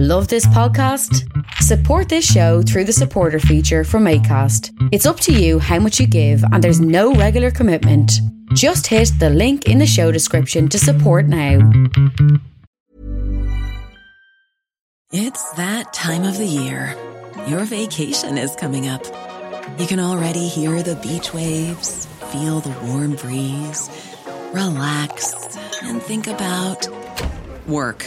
Love 0.00 0.28
this 0.28 0.46
podcast? 0.46 1.26
Support 1.54 2.08
this 2.08 2.24
show 2.24 2.62
through 2.62 2.84
the 2.84 2.92
supporter 2.92 3.40
feature 3.40 3.82
from 3.82 4.04
ACAST. 4.04 4.70
It's 4.92 5.06
up 5.06 5.18
to 5.18 5.32
you 5.32 5.58
how 5.58 5.80
much 5.80 5.98
you 5.98 6.06
give, 6.06 6.40
and 6.52 6.62
there's 6.62 6.80
no 6.80 7.14
regular 7.14 7.50
commitment. 7.50 8.12
Just 8.54 8.86
hit 8.86 9.10
the 9.18 9.28
link 9.28 9.66
in 9.66 9.78
the 9.78 9.88
show 9.88 10.12
description 10.12 10.68
to 10.68 10.78
support 10.78 11.26
now. 11.26 11.68
It's 15.10 15.50
that 15.54 15.92
time 15.92 16.22
of 16.22 16.38
the 16.38 16.46
year. 16.46 16.94
Your 17.48 17.64
vacation 17.64 18.38
is 18.38 18.54
coming 18.54 18.86
up. 18.86 19.04
You 19.80 19.88
can 19.88 19.98
already 19.98 20.46
hear 20.46 20.80
the 20.80 20.94
beach 20.94 21.34
waves, 21.34 22.06
feel 22.30 22.60
the 22.60 22.70
warm 22.86 23.16
breeze, 23.16 23.90
relax, 24.52 25.56
and 25.82 26.00
think 26.00 26.28
about 26.28 26.86
work. 27.66 28.06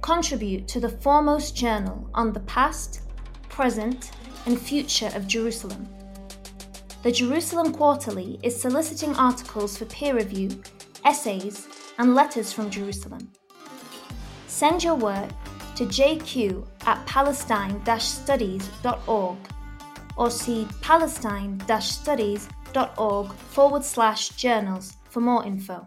Contribute 0.00 0.68
to 0.68 0.80
the 0.80 0.88
foremost 0.88 1.56
journal 1.56 2.08
on 2.14 2.32
the 2.32 2.40
past, 2.40 3.02
present, 3.48 4.12
and 4.46 4.60
future 4.60 5.10
of 5.14 5.26
Jerusalem. 5.26 5.88
The 7.02 7.12
Jerusalem 7.12 7.72
Quarterly 7.72 8.38
is 8.42 8.60
soliciting 8.60 9.14
articles 9.16 9.76
for 9.76 9.84
peer 9.86 10.14
review, 10.14 10.62
essays, 11.04 11.68
and 11.98 12.14
letters 12.14 12.52
from 12.52 12.70
Jerusalem. 12.70 13.30
Send 14.46 14.82
your 14.82 14.94
work 14.94 15.30
to 15.76 15.84
jq 15.84 16.66
at 16.86 17.04
palestine 17.06 17.80
studies.org 17.98 19.36
or 20.16 20.30
see 20.30 20.66
palestine 20.80 21.60
studies.org 21.80 23.32
forward 23.32 23.84
slash 23.84 24.30
journals 24.30 24.96
for 25.10 25.20
more 25.20 25.44
info. 25.44 25.86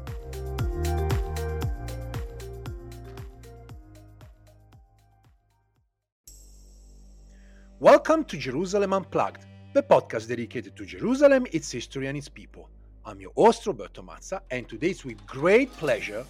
Welcome 8.11 8.25
to 8.25 8.37
Jerusalem 8.37 8.91
Unplugged, 8.91 9.45
the 9.71 9.81
podcast 9.81 10.27
dedicated 10.27 10.75
to 10.75 10.85
Jerusalem, 10.85 11.47
its 11.53 11.71
history, 11.71 12.07
and 12.07 12.17
its 12.17 12.27
people. 12.27 12.69
I'm 13.05 13.21
your 13.21 13.31
host, 13.37 13.65
Roberto 13.65 14.01
Mazza, 14.01 14.41
and 14.51 14.67
today 14.67 14.89
it's 14.89 15.05
with 15.05 15.25
great 15.25 15.71
pleasure 15.77 16.25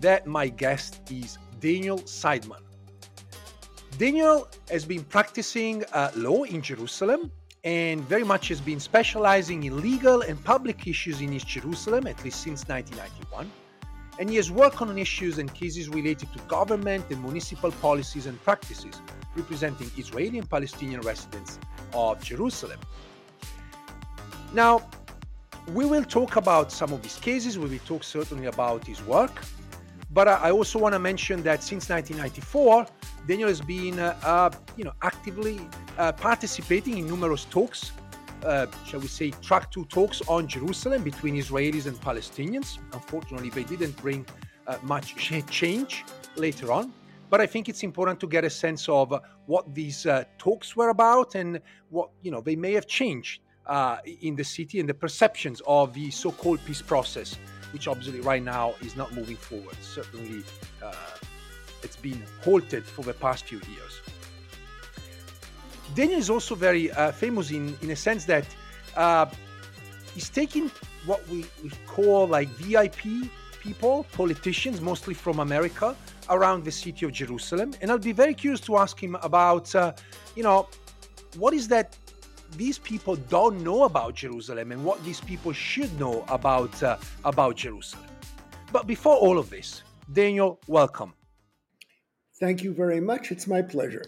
that 0.00 0.26
my 0.26 0.48
guest 0.48 1.00
is 1.08 1.38
Daniel 1.60 1.98
Seidman. 1.98 2.64
Daniel 3.98 4.48
has 4.68 4.84
been 4.84 5.04
practicing 5.04 5.84
uh, 5.92 6.10
law 6.16 6.42
in 6.42 6.60
Jerusalem 6.60 7.30
and 7.62 8.00
very 8.08 8.24
much 8.24 8.48
has 8.48 8.60
been 8.60 8.80
specializing 8.80 9.62
in 9.62 9.80
legal 9.80 10.22
and 10.22 10.42
public 10.42 10.88
issues 10.88 11.20
in 11.20 11.32
East 11.32 11.46
Jerusalem, 11.46 12.08
at 12.08 12.24
least 12.24 12.42
since 12.42 12.66
1991. 12.66 13.48
And 14.18 14.28
he 14.28 14.34
has 14.34 14.50
worked 14.50 14.82
on 14.82 14.98
issues 14.98 15.38
and 15.38 15.54
cases 15.54 15.88
related 15.88 16.32
to 16.32 16.40
government 16.48 17.04
and 17.10 17.22
municipal 17.22 17.70
policies 17.70 18.26
and 18.26 18.42
practices, 18.42 19.00
representing 19.36 19.90
Israeli 19.96 20.38
and 20.38 20.48
Palestinian 20.48 21.00
residents 21.00 21.58
of 21.92 22.22
Jerusalem. 22.22 22.80
Now, 24.52 24.88
we 25.68 25.84
will 25.84 26.04
talk 26.04 26.36
about 26.36 26.70
some 26.70 26.92
of 26.92 27.02
these 27.02 27.16
cases, 27.16 27.58
we 27.58 27.68
will 27.68 27.86
talk 27.86 28.04
certainly 28.04 28.46
about 28.46 28.86
his 28.86 29.02
work, 29.04 29.32
but 30.12 30.28
I 30.28 30.50
also 30.50 30.78
want 30.78 30.94
to 30.94 30.98
mention 30.98 31.42
that 31.42 31.62
since 31.62 31.88
1994, 31.90 32.86
Daniel 33.26 33.48
has 33.48 33.60
been, 33.60 33.98
uh, 33.98 34.16
uh, 34.24 34.50
you 34.76 34.84
know, 34.84 34.92
actively 35.02 35.60
uh, 35.98 36.12
participating 36.12 36.98
in 36.98 37.06
numerous 37.06 37.44
talks, 37.44 37.92
uh, 38.44 38.66
shall 38.86 39.00
we 39.00 39.08
say, 39.08 39.30
track 39.42 39.70
two 39.72 39.84
talks 39.86 40.22
on 40.28 40.46
Jerusalem 40.46 41.02
between 41.02 41.34
Israelis 41.34 41.86
and 41.86 41.96
Palestinians. 42.00 42.78
Unfortunately, 42.92 43.50
they 43.50 43.64
didn't 43.64 43.96
bring 43.96 44.24
uh, 44.66 44.78
much 44.82 45.16
change 45.50 46.04
later 46.36 46.72
on. 46.72 46.92
But 47.28 47.40
I 47.40 47.46
think 47.46 47.68
it's 47.68 47.82
important 47.82 48.20
to 48.20 48.26
get 48.26 48.44
a 48.44 48.50
sense 48.50 48.88
of 48.88 49.12
what 49.46 49.74
these 49.74 50.06
uh, 50.06 50.24
talks 50.38 50.76
were 50.76 50.90
about 50.90 51.34
and 51.34 51.60
what 51.90 52.10
you 52.22 52.30
know 52.30 52.40
they 52.40 52.56
may 52.56 52.72
have 52.72 52.86
changed 52.86 53.40
in 54.22 54.36
the 54.36 54.44
city 54.44 54.78
and 54.78 54.88
the 54.88 54.94
perceptions 54.94 55.60
of 55.66 55.92
the 55.92 56.10
so-called 56.10 56.60
peace 56.64 56.82
process 56.82 57.36
which 57.72 57.88
obviously 57.88 58.20
right 58.20 58.42
now 58.42 58.74
is 58.80 58.96
not 58.96 59.12
moving 59.12 59.36
forward. 59.36 59.76
Certainly, 59.82 60.44
uh, 60.82 60.94
it's 61.82 61.96
been 61.96 62.22
halted 62.42 62.84
for 62.84 63.02
the 63.02 63.12
past 63.12 63.44
few 63.44 63.58
years. 63.58 64.00
Daniel 65.94 66.18
is 66.18 66.30
also 66.30 66.54
very 66.54 66.90
uh, 66.92 67.12
famous 67.12 67.50
in, 67.50 67.76
in 67.82 67.90
a 67.90 67.96
sense 67.96 68.24
that 68.24 68.46
uh, 68.96 69.26
he's 70.14 70.28
taking 70.28 70.70
what 71.04 71.26
we, 71.28 71.44
we 71.62 71.70
call 71.86 72.26
like 72.26 72.48
VIP 72.48 73.30
people, 73.60 74.06
politicians, 74.12 74.80
mostly 74.80 75.14
from 75.14 75.38
America, 75.38 75.94
around 76.28 76.64
the 76.64 76.72
city 76.72 77.06
of 77.06 77.12
Jerusalem. 77.12 77.74
And 77.80 77.90
I'll 77.90 77.98
be 77.98 78.12
very 78.12 78.34
curious 78.34 78.60
to 78.62 78.76
ask 78.76 79.02
him 79.02 79.16
about, 79.22 79.74
uh, 79.74 79.92
you 80.34 80.42
know, 80.42 80.68
what 81.36 81.54
is 81.54 81.68
that 81.68 81.96
these 82.56 82.78
people 82.78 83.16
don't 83.16 83.62
know 83.62 83.84
about 83.84 84.14
Jerusalem 84.14 84.72
and 84.72 84.84
what 84.84 85.02
these 85.04 85.20
people 85.20 85.52
should 85.52 85.98
know 85.98 86.24
about 86.28 86.82
uh, 86.82 86.96
about 87.24 87.56
Jerusalem. 87.56 88.06
But 88.72 88.86
before 88.86 89.16
all 89.16 89.38
of 89.38 89.50
this, 89.50 89.82
Daniel, 90.12 90.60
welcome. 90.66 91.12
Thank 92.38 92.62
you 92.62 92.72
very 92.72 93.00
much. 93.00 93.32
It's 93.32 93.46
my 93.46 93.62
pleasure. 93.62 94.04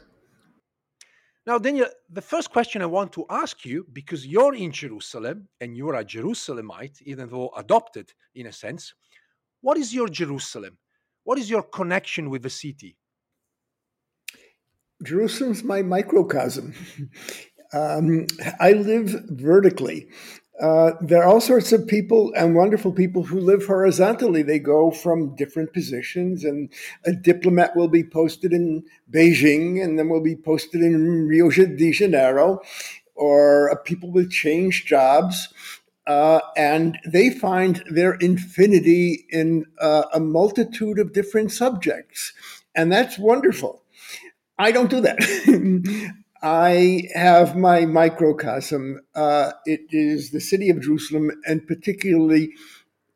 Now, 1.46 1.58
Daniel, 1.58 1.86
the 2.10 2.20
first 2.20 2.50
question 2.50 2.82
I 2.82 2.86
want 2.86 3.10
to 3.12 3.24
ask 3.30 3.64
you, 3.64 3.86
because 3.92 4.26
you're 4.26 4.54
in 4.54 4.70
Jerusalem 4.70 5.48
and 5.62 5.74
you're 5.74 5.94
a 5.94 6.04
Jerusalemite, 6.04 7.00
even 7.02 7.30
though 7.30 7.50
adopted 7.56 8.12
in 8.34 8.46
a 8.46 8.52
sense, 8.52 8.92
what 9.62 9.78
is 9.78 9.94
your 9.94 10.08
Jerusalem? 10.08 10.76
What 11.28 11.38
is 11.38 11.50
your 11.50 11.62
connection 11.62 12.30
with 12.30 12.42
the 12.42 12.48
city? 12.48 12.96
Jerusalem's 15.02 15.62
my 15.62 15.82
microcosm. 15.82 16.72
Um, 17.70 18.26
I 18.58 18.72
live 18.72 19.14
vertically. 19.28 20.08
Uh, 20.58 20.92
there 21.02 21.22
are 21.22 21.28
all 21.28 21.42
sorts 21.42 21.70
of 21.70 21.86
people 21.86 22.32
and 22.34 22.54
wonderful 22.54 22.92
people 22.92 23.24
who 23.24 23.40
live 23.40 23.66
horizontally. 23.66 24.40
They 24.40 24.58
go 24.58 24.90
from 24.90 25.36
different 25.36 25.74
positions, 25.74 26.44
and 26.44 26.72
a 27.04 27.12
diplomat 27.12 27.76
will 27.76 27.88
be 27.88 28.04
posted 28.04 28.54
in 28.54 28.84
Beijing 29.12 29.84
and 29.84 29.98
then 29.98 30.08
will 30.08 30.22
be 30.22 30.34
posted 30.34 30.80
in 30.80 31.28
Rio 31.28 31.50
de 31.50 31.92
Janeiro, 31.92 32.60
or 33.14 33.78
people 33.84 34.10
will 34.10 34.28
change 34.28 34.86
jobs. 34.86 35.52
Uh, 36.08 36.40
and 36.56 36.98
they 37.06 37.28
find 37.28 37.84
their 37.90 38.14
infinity 38.14 39.26
in 39.28 39.66
uh, 39.78 40.04
a 40.14 40.18
multitude 40.18 40.98
of 40.98 41.12
different 41.12 41.52
subjects. 41.52 42.32
And 42.74 42.90
that's 42.90 43.18
wonderful. 43.18 43.82
I 44.58 44.72
don't 44.72 44.90
do 44.90 45.02
that. 45.02 45.18
I 46.42 47.02
have 47.14 47.56
my 47.56 47.84
microcosm. 47.84 49.00
Uh, 49.14 49.52
it 49.66 49.82
is 49.90 50.30
the 50.30 50.40
city 50.40 50.70
of 50.70 50.80
Jerusalem, 50.80 51.30
and 51.46 51.66
particularly 51.66 52.54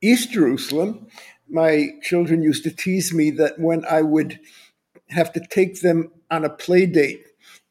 East 0.03 0.33
Jerusalem, 0.33 1.07
my 1.49 1.89
children 2.03 2.43
used 2.43 2.65
to 2.65 2.71
tease 2.71 3.13
me 3.13 3.31
that 3.31 3.59
when 3.59 3.85
I 3.87 4.03
would 4.03 4.39
have 5.11 5.33
to 5.33 5.41
take 5.41 5.81
them 5.81 6.11
on 6.31 6.45
a 6.45 6.51
play 6.51 6.87
date 6.87 7.25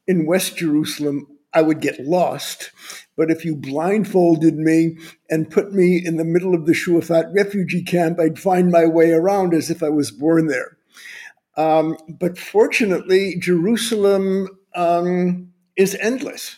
in 0.08 0.26
West 0.26 0.58
Jerusalem, 0.58 1.28
I 1.54 1.62
would 1.62 1.82
get 1.82 2.00
lost. 2.00 2.72
But 3.22 3.30
if 3.30 3.46
you 3.46 3.56
blindfolded 3.56 4.58
me 4.58 4.98
and 5.30 5.48
put 5.48 5.74
me 5.74 6.02
in 6.04 6.18
the 6.18 6.26
middle 6.26 6.56
of 6.56 6.66
the 6.66 6.72
Shuafat 6.72 7.36
refugee 7.36 7.84
camp, 7.84 8.20
I'd 8.20 8.40
find 8.40 8.72
my 8.72 8.88
way 8.88 9.12
around 9.12 9.54
as 9.54 9.70
if 9.70 9.84
I 9.84 9.90
was 9.90 10.10
born 10.10 10.48
there. 10.48 10.76
Um, 11.56 11.98
but 12.10 12.40
fortunately, 12.40 13.36
Jerusalem 13.38 14.48
um, 14.74 15.54
is 15.76 15.94
endless. 16.02 16.58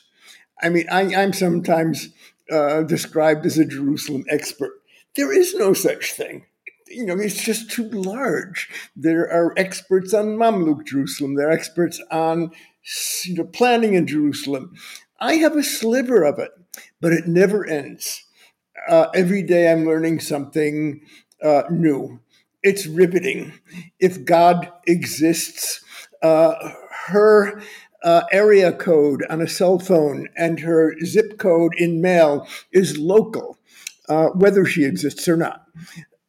I 0.62 0.70
mean, 0.70 0.86
I, 0.90 1.02
am 1.02 1.34
sometimes 1.34 2.08
uh, 2.50 2.84
described 2.84 3.46
as 3.46 3.58
a 3.58 3.66
Jerusalem 3.66 4.24
expert. 4.30 4.72
There 5.18 5.34
is 5.34 5.54
no 5.56 5.74
such 5.74 6.14
thing. 6.14 6.46
You 6.88 7.06
know, 7.06 7.20
it's 7.20 7.44
just 7.44 7.72
too 7.72 7.90
large. 7.90 8.70
There 8.96 9.30
are 9.30 9.54
experts 9.58 10.14
on 10.14 10.38
Mamluk 10.38 10.86
Jerusalem. 10.86 11.36
There 11.36 11.50
are 11.50 11.52
experts 11.52 12.02
on 12.10 12.52
you 13.26 13.36
know, 13.36 13.44
planning 13.44 13.96
in 13.96 14.08
Jerusalem. 14.08 14.74
I 15.24 15.36
have 15.36 15.56
a 15.56 15.64
sliver 15.64 16.24
of 16.24 16.38
it, 16.38 16.52
but 17.00 17.14
it 17.14 17.28
never 17.28 17.66
ends. 17.66 18.26
Uh, 18.90 19.08
every 19.16 19.42
day 19.42 19.72
I'm 19.72 19.86
learning 19.86 20.20
something 20.20 21.00
uh, 21.42 21.64
new. 21.72 22.20
It's 22.62 22.88
riveting. 22.88 23.54
If 24.02 24.26
God 24.26 24.70
exists, 24.86 25.82
uh, 26.22 26.74
her 27.08 27.62
uh, 28.04 28.24
area 28.34 28.74
code 28.74 29.24
on 29.30 29.40
a 29.40 29.48
cell 29.48 29.80
phone 29.80 30.28
and 30.36 30.60
her 30.60 31.00
zip 31.06 31.38
code 31.38 31.74
in 31.78 32.02
mail 32.02 32.46
is 32.74 32.98
local, 32.98 33.58
uh, 34.10 34.28
whether 34.32 34.66
she 34.66 34.84
exists 34.84 35.26
or 35.30 35.38
not. 35.38 35.66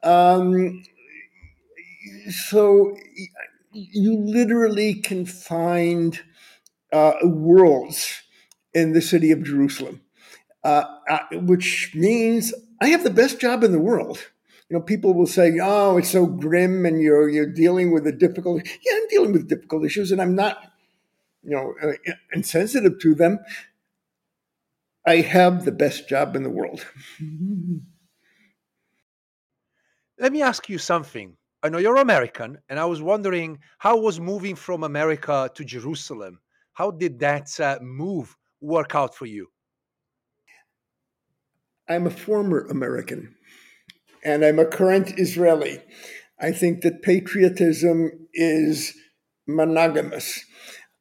Um, 0.04 0.84
so 2.30 2.96
you 3.72 4.16
literally 4.20 4.94
can 4.94 5.26
find 5.26 6.20
uh, 6.92 7.14
worlds 7.24 8.23
in 8.74 8.92
the 8.92 9.00
city 9.00 9.30
of 9.30 9.44
Jerusalem, 9.44 10.00
uh, 10.64 10.84
uh, 11.08 11.20
which 11.32 11.92
means 11.94 12.52
I 12.80 12.88
have 12.88 13.04
the 13.04 13.10
best 13.10 13.40
job 13.40 13.62
in 13.64 13.72
the 13.72 13.78
world. 13.78 14.18
You 14.68 14.76
know, 14.76 14.82
people 14.82 15.14
will 15.14 15.26
say, 15.26 15.58
"Oh, 15.62 15.96
it's 15.98 16.10
so 16.10 16.26
grim, 16.26 16.84
and 16.84 17.00
you're 17.00 17.28
you're 17.28 17.52
dealing 17.52 17.92
with 17.92 18.06
a 18.06 18.12
difficult." 18.12 18.62
Yeah, 18.64 18.96
I'm 18.96 19.08
dealing 19.08 19.32
with 19.32 19.48
difficult 19.48 19.84
issues, 19.84 20.10
and 20.10 20.20
I'm 20.20 20.34
not, 20.34 20.58
you 21.42 21.50
know, 21.50 21.74
uh, 21.82 21.92
insensitive 22.32 22.98
to 23.00 23.14
them. 23.14 23.38
I 25.06 25.16
have 25.16 25.64
the 25.64 25.72
best 25.72 26.08
job 26.08 26.34
in 26.34 26.42
the 26.42 26.50
world. 26.50 26.84
Let 30.18 30.32
me 30.32 30.42
ask 30.42 30.68
you 30.68 30.78
something. 30.78 31.36
I 31.62 31.68
know 31.68 31.78
you're 31.78 31.96
American, 31.96 32.58
and 32.68 32.78
I 32.78 32.84
was 32.86 33.02
wondering 33.02 33.58
how 33.78 33.98
was 33.98 34.20
moving 34.20 34.54
from 34.54 34.84
America 34.84 35.50
to 35.54 35.64
Jerusalem. 35.64 36.40
How 36.72 36.90
did 36.90 37.18
that 37.20 37.58
uh, 37.60 37.78
move 37.82 38.36
work 38.64 38.94
out 38.94 39.14
for 39.14 39.26
you? 39.26 39.48
I'm 41.88 42.06
a 42.06 42.10
former 42.10 42.66
American 42.66 43.34
and 44.24 44.44
I'm 44.44 44.58
a 44.58 44.64
current 44.64 45.18
Israeli. 45.18 45.80
I 46.40 46.50
think 46.50 46.80
that 46.80 47.02
patriotism 47.02 48.28
is 48.32 48.94
monogamous, 49.46 50.44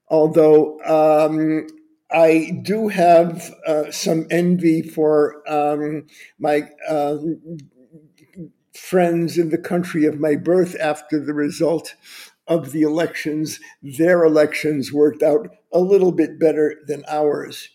although 0.09 0.79
um, 0.81 1.67
I 2.11 2.59
do 2.61 2.89
have 2.89 3.51
uh, 3.65 3.91
some 3.91 4.27
envy 4.29 4.81
for 4.81 5.41
um, 5.49 6.07
my 6.37 6.69
uh, 6.87 7.17
friends 8.75 9.37
in 9.37 9.49
the 9.49 9.57
country 9.57 10.05
of 10.05 10.19
my 10.19 10.35
birth 10.35 10.75
after 10.79 11.19
the 11.19 11.33
result 11.33 11.95
of 12.47 12.71
the 12.71 12.81
elections. 12.81 13.59
Their 13.81 14.23
elections 14.23 14.91
worked 14.91 15.23
out 15.23 15.47
a 15.73 15.79
little 15.79 16.11
bit 16.11 16.39
better 16.39 16.75
than 16.87 17.03
ours. 17.07 17.69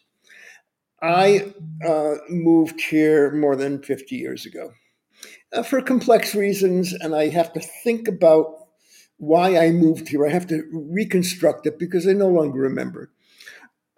I 1.03 1.53
uh, 1.87 2.17
moved 2.29 2.81
here 2.81 3.33
more 3.33 3.57
than 3.57 3.83
50 3.83 4.17
years 4.17 4.47
ago 4.47 4.73
uh, 5.53 5.63
for 5.63 5.81
complex 5.81 6.35
reasons, 6.35 6.93
and 6.93 7.15
I 7.15 7.29
have 7.29 7.53
to 7.53 7.61
think 7.61 8.09
about 8.09 8.47
why 9.19 9.59
I 9.59 9.71
moved 9.71 10.09
here. 10.09 10.27
I 10.27 10.31
have 10.31 10.47
to 10.49 10.65
reconstruct 10.73 11.67
it 11.67 11.79
because 11.79 12.07
I 12.07 12.13
no 12.13 12.29
longer 12.29 12.61
remember. 12.61 13.11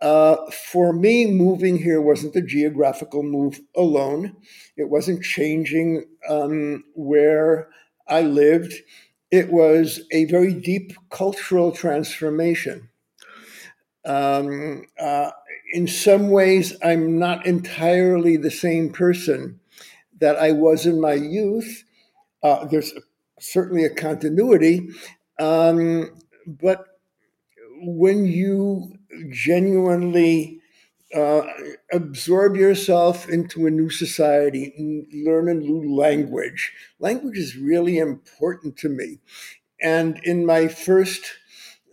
Uh, 0.01 0.51
for 0.51 0.93
me, 0.93 1.27
moving 1.27 1.79
here 1.79 2.01
wasn't 2.01 2.37
a 2.37 2.43
geographical 2.43 3.23
move 3.23 3.61
alone. 3.77 4.37
It 4.77 4.89
wasn't 4.89 5.23
changing 5.23 6.07
um, 6.29 6.85
where 6.95 7.69
I 8.09 8.23
lived. 8.23 8.75
It 9.31 9.53
was 9.53 10.03
a 10.11 10.25
very 10.27 10.55
deep 10.55 10.93
cultural 11.11 11.73
transformation. 11.73 12.90
Um, 14.05 14.85
uh, 14.99 15.31
in 15.73 15.87
some 15.87 16.31
ways, 16.31 16.77
I'm 16.83 17.19
not 17.19 17.47
entirely 17.47 18.37
the 18.37 18.51
same 18.51 18.91
person 18.91 19.61
that 20.21 20.37
I 20.37 20.53
was 20.53 20.87
in 20.87 21.01
my 21.01 21.15
youth. 21.15 21.85
Uh, 22.43 22.67
there's 22.67 22.93
certainly 23.39 23.85
a 23.85 23.95
continuity, 23.95 24.89
um, 25.39 26.11
but 26.47 26.85
when 27.83 28.27
you 28.27 28.95
genuinely 29.31 30.61
uh, 31.15 31.43
absorb 31.93 32.57
yourself 32.57 33.29
into 33.29 33.67
a 33.67 33.71
new 33.71 33.91
society, 33.91 35.07
learn 35.13 35.49
a 35.49 35.55
new 35.55 35.95
language. 35.95 36.73
Language 36.99 37.37
is 37.37 37.57
really 37.57 37.99
important 37.99 38.77
to 38.79 38.89
me. 38.89 39.19
And 39.83 40.21
in 40.25 40.47
my 40.47 40.69
first 40.69 41.25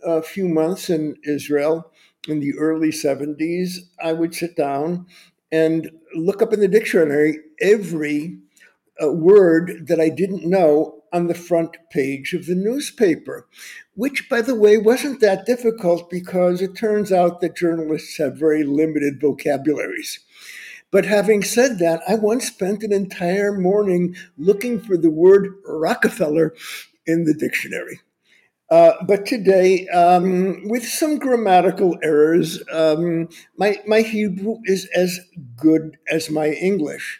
uh, 0.06 0.20
few 0.20 0.48
months 0.48 0.90
in 0.90 1.16
Israel, 1.24 1.90
in 2.28 2.40
the 2.40 2.56
early 2.58 2.90
70s, 2.90 3.78
I 4.02 4.12
would 4.12 4.34
sit 4.34 4.56
down 4.56 5.06
and 5.50 5.90
look 6.14 6.42
up 6.42 6.52
in 6.52 6.60
the 6.60 6.68
dictionary 6.68 7.38
every 7.60 8.38
uh, 9.02 9.12
word 9.12 9.86
that 9.88 10.00
I 10.00 10.08
didn't 10.08 10.48
know 10.48 11.02
on 11.12 11.26
the 11.26 11.34
front 11.34 11.76
page 11.90 12.34
of 12.34 12.46
the 12.46 12.54
newspaper, 12.54 13.46
which, 13.94 14.28
by 14.28 14.42
the 14.42 14.54
way, 14.54 14.76
wasn't 14.76 15.20
that 15.20 15.46
difficult 15.46 16.10
because 16.10 16.60
it 16.60 16.76
turns 16.76 17.12
out 17.12 17.40
that 17.40 17.56
journalists 17.56 18.18
have 18.18 18.36
very 18.36 18.62
limited 18.62 19.20
vocabularies. 19.20 20.20
But 20.90 21.04
having 21.04 21.42
said 21.42 21.78
that, 21.78 22.02
I 22.08 22.14
once 22.14 22.46
spent 22.46 22.82
an 22.82 22.92
entire 22.92 23.52
morning 23.52 24.16
looking 24.36 24.80
for 24.80 24.96
the 24.96 25.10
word 25.10 25.54
Rockefeller 25.66 26.54
in 27.06 27.24
the 27.24 27.34
dictionary. 27.34 28.00
Uh, 28.70 28.92
but 29.06 29.24
today, 29.24 29.88
um, 29.88 30.68
with 30.68 30.86
some 30.86 31.18
grammatical 31.18 31.98
errors, 32.02 32.62
um, 32.70 33.28
my, 33.56 33.78
my 33.86 34.02
Hebrew 34.02 34.56
is 34.64 34.86
as 34.94 35.20
good 35.56 35.96
as 36.10 36.30
my 36.30 36.50
English. 36.50 37.18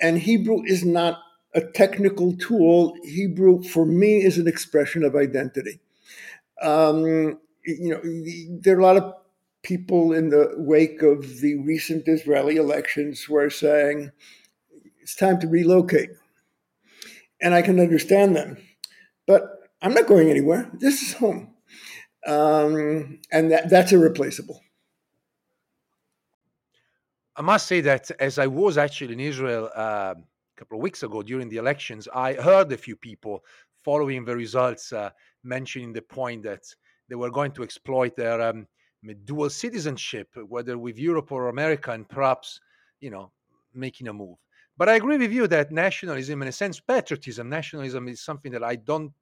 And 0.00 0.18
Hebrew 0.18 0.62
is 0.64 0.84
not 0.84 1.18
a 1.54 1.60
technical 1.60 2.36
tool. 2.36 2.94
Hebrew, 3.02 3.62
for 3.62 3.84
me, 3.84 4.22
is 4.22 4.38
an 4.38 4.46
expression 4.46 5.02
of 5.02 5.16
identity. 5.16 5.80
Um, 6.62 7.40
you 7.64 7.90
know, 7.90 8.00
there 8.60 8.76
are 8.76 8.80
a 8.80 8.84
lot 8.84 8.96
of 8.96 9.14
people 9.64 10.12
in 10.12 10.30
the 10.30 10.54
wake 10.56 11.02
of 11.02 11.40
the 11.40 11.56
recent 11.56 12.06
Israeli 12.06 12.56
elections 12.56 13.22
who 13.22 13.36
are 13.36 13.50
saying 13.50 14.12
it's 15.00 15.16
time 15.16 15.40
to 15.40 15.48
relocate. 15.48 16.10
And 17.40 17.54
I 17.54 17.62
can 17.62 17.80
understand 17.80 18.36
them. 18.36 18.58
But 19.26 19.55
I'm 19.86 19.94
not 19.94 20.08
going 20.08 20.30
anywhere. 20.30 20.68
This 20.74 21.00
is 21.00 21.12
home. 21.14 21.54
Um, 22.26 23.20
and 23.30 23.52
that, 23.52 23.70
that's 23.70 23.92
irreplaceable. 23.92 24.60
I 27.36 27.42
must 27.42 27.68
say 27.68 27.80
that 27.82 28.10
as 28.18 28.40
I 28.40 28.48
was 28.48 28.78
actually 28.78 29.12
in 29.12 29.20
Israel 29.20 29.70
uh, 29.76 30.14
a 30.16 30.56
couple 30.56 30.76
of 30.78 30.82
weeks 30.82 31.04
ago 31.04 31.22
during 31.22 31.48
the 31.48 31.58
elections, 31.58 32.08
I 32.12 32.32
heard 32.32 32.72
a 32.72 32.76
few 32.76 32.96
people 32.96 33.44
following 33.84 34.24
the 34.24 34.34
results 34.34 34.92
uh, 34.92 35.10
mentioning 35.44 35.92
the 35.92 36.02
point 36.02 36.42
that 36.42 36.64
they 37.08 37.14
were 37.14 37.30
going 37.30 37.52
to 37.52 37.62
exploit 37.62 38.16
their 38.16 38.40
um, 38.40 38.66
dual 39.24 39.50
citizenship, 39.50 40.30
whether 40.48 40.78
with 40.78 40.98
Europe 40.98 41.30
or 41.30 41.48
America, 41.48 41.92
and 41.92 42.08
perhaps, 42.08 42.60
you 42.98 43.10
know, 43.10 43.30
making 43.72 44.08
a 44.08 44.12
move. 44.12 44.36
But 44.76 44.88
I 44.88 44.96
agree 44.96 45.16
with 45.16 45.30
you 45.30 45.46
that 45.46 45.70
nationalism, 45.70 46.42
in 46.42 46.48
a 46.48 46.52
sense, 46.52 46.80
patriotism, 46.80 47.48
nationalism 47.48 48.08
is 48.08 48.20
something 48.20 48.50
that 48.50 48.64
I 48.64 48.74
don't 48.74 49.12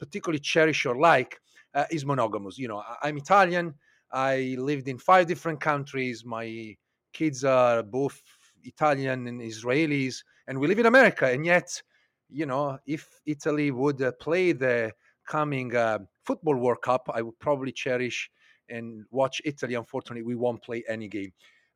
particularly 0.00 0.40
cherish 0.40 0.86
or 0.86 0.96
like 0.98 1.38
uh, 1.74 1.84
is 1.90 2.04
monogamous. 2.04 2.58
You 2.58 2.68
know, 2.68 2.82
I'm 3.02 3.16
Italian. 3.18 3.74
I 4.10 4.56
lived 4.58 4.88
in 4.88 4.98
five 4.98 5.28
different 5.28 5.60
countries. 5.60 6.24
My 6.24 6.74
kids 7.12 7.44
are 7.44 7.82
both 7.84 8.20
Italian 8.64 9.28
and 9.28 9.40
Israelis, 9.40 10.16
and 10.48 10.58
we 10.58 10.66
live 10.66 10.80
in 10.80 10.86
America. 10.86 11.26
And 11.26 11.46
yet, 11.46 11.80
you 12.28 12.46
know, 12.46 12.78
if 12.86 13.20
Italy 13.26 13.70
would 13.70 14.02
uh, 14.02 14.12
play 14.20 14.52
the 14.52 14.92
coming 15.28 15.76
uh, 15.76 15.98
football 16.24 16.56
World 16.56 16.82
Cup, 16.82 17.08
I 17.14 17.22
would 17.22 17.38
probably 17.38 17.72
cherish 17.72 18.30
and 18.68 19.04
watch 19.10 19.40
Italy. 19.44 19.74
Unfortunately, 19.74 20.22
we 20.22 20.34
won't 20.34 20.62
play 20.62 20.82
any 20.88 21.08
game. 21.08 21.32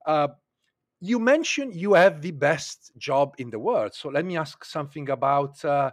Uh, 0.06 0.28
you 1.00 1.18
mentioned 1.18 1.74
you 1.74 1.94
have 1.94 2.20
the 2.22 2.30
best 2.30 2.92
job 2.96 3.34
in 3.38 3.50
the 3.50 3.58
world. 3.58 3.94
So 3.94 4.08
let 4.08 4.24
me 4.24 4.36
ask 4.36 4.64
something 4.64 5.10
about 5.10 5.62
uh, 5.64 5.90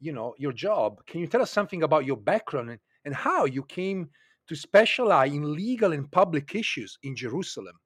you 0.00 0.12
know 0.12 0.34
your 0.38 0.52
job. 0.52 1.04
Can 1.06 1.20
you 1.20 1.26
tell 1.26 1.42
us 1.42 1.50
something 1.50 1.82
about 1.82 2.04
your 2.04 2.16
background 2.16 2.70
and, 2.70 2.80
and 3.04 3.14
how 3.14 3.44
you 3.44 3.62
came 3.62 4.10
to 4.48 4.56
specialize 4.56 5.32
in 5.32 5.54
legal 5.54 5.92
and 5.92 6.10
public 6.10 6.54
issues 6.54 6.98
in 7.02 7.16
Jerusalem? 7.16 7.76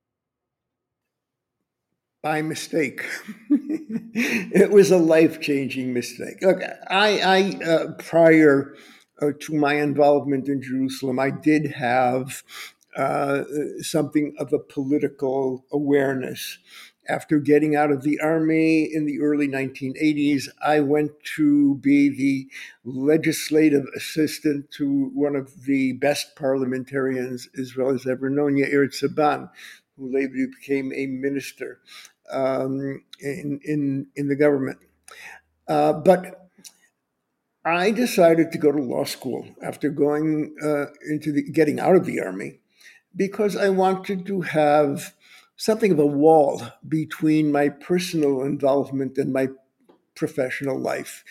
By 2.23 2.43
mistake. 2.43 3.07
it 3.51 4.71
was 4.71 4.91
a 4.91 4.99
life 4.99 5.41
changing 5.41 5.93
mistake. 5.93 6.43
Look, 6.43 6.61
I, 6.91 7.21
I 7.21 7.65
uh, 7.65 7.93
prior 7.93 8.75
uh, 9.23 9.31
to 9.41 9.55
my 9.55 9.75
involvement 9.75 10.49
in 10.49 10.61
Jerusalem, 10.61 11.19
I 11.21 11.31
did 11.31 11.73
have 11.73 12.43
uh, 12.97 13.45
something 13.81 14.35
of 14.39 14.53
a 14.53 14.59
political 14.59 15.65
awareness. 15.73 16.59
After 17.09 17.39
getting 17.39 17.75
out 17.75 17.91
of 17.91 18.03
the 18.03 18.21
army 18.21 18.83
in 18.85 19.07
the 19.07 19.21
early 19.21 19.49
1980s, 19.49 20.49
I 20.63 20.81
went 20.81 21.13
to 21.37 21.77
be 21.77 22.11
the 22.11 22.49
legislative 22.85 23.87
assistant 23.97 24.71
to 24.73 25.11
one 25.15 25.35
of 25.35 25.65
the 25.65 25.93
best 25.95 26.37
parliamentarians 26.37 27.49
Israel 27.55 27.93
has 27.93 28.07
ever 28.07 28.29
known, 28.29 28.57
Yair 28.57 28.89
Tzaban, 28.89 29.49
who 29.97 30.13
later 30.13 30.49
became 30.61 30.93
a 30.93 31.07
minister 31.07 31.81
um, 32.31 33.03
in, 33.21 33.61
in, 33.65 34.07
in 34.15 34.29
the 34.29 34.37
government. 34.37 34.79
Uh, 35.67 35.95
but 35.95 36.51
I 37.65 37.91
decided 37.91 38.53
to 38.53 38.59
go 38.59 38.73
to 38.73 38.83
law 38.83 39.05
school 39.05 39.47
after 39.63 39.91
going 39.91 40.55
uh, 40.63 40.87
into 41.09 41.33
the 41.33 41.43
getting 41.43 41.81
out 41.81 41.97
of 41.97 42.07
the 42.07 42.21
army 42.21 42.61
because 43.15 43.57
I 43.57 43.69
wanted 43.69 44.27
to 44.27 44.43
have 44.43 45.15
something 45.59 45.93
of 45.93 46.01
a 46.01 46.07
wall 46.07 46.63
between 46.89 47.53
my 47.53 47.71
personal 47.71 48.45
involvement 48.45 49.19
and 49.19 49.33
my 49.35 49.49
professional 50.17 50.79
life. 50.81 51.25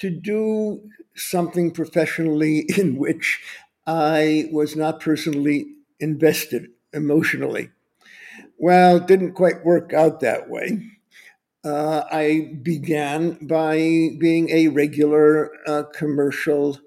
To 0.00 0.10
do 0.10 0.82
something 1.16 1.70
professionally 1.72 2.66
in 2.78 2.96
which 2.98 3.40
I 3.86 4.48
was 4.52 4.76
not 4.76 5.00
personally 5.00 5.66
invested 6.00 6.68
emotionally. 6.92 7.70
Well, 8.58 8.96
it 8.96 9.06
didn't 9.06 9.34
quite 9.34 9.64
work 9.64 9.92
out 9.92 10.20
that 10.20 10.48
way. 10.48 10.80
Uh, 11.64 12.04
I 12.10 12.54
began 12.62 13.38
by 13.46 13.76
being 14.18 14.50
a 14.50 14.68
regular 14.68 15.50
uh, 15.66 15.84
commercial 15.94 16.78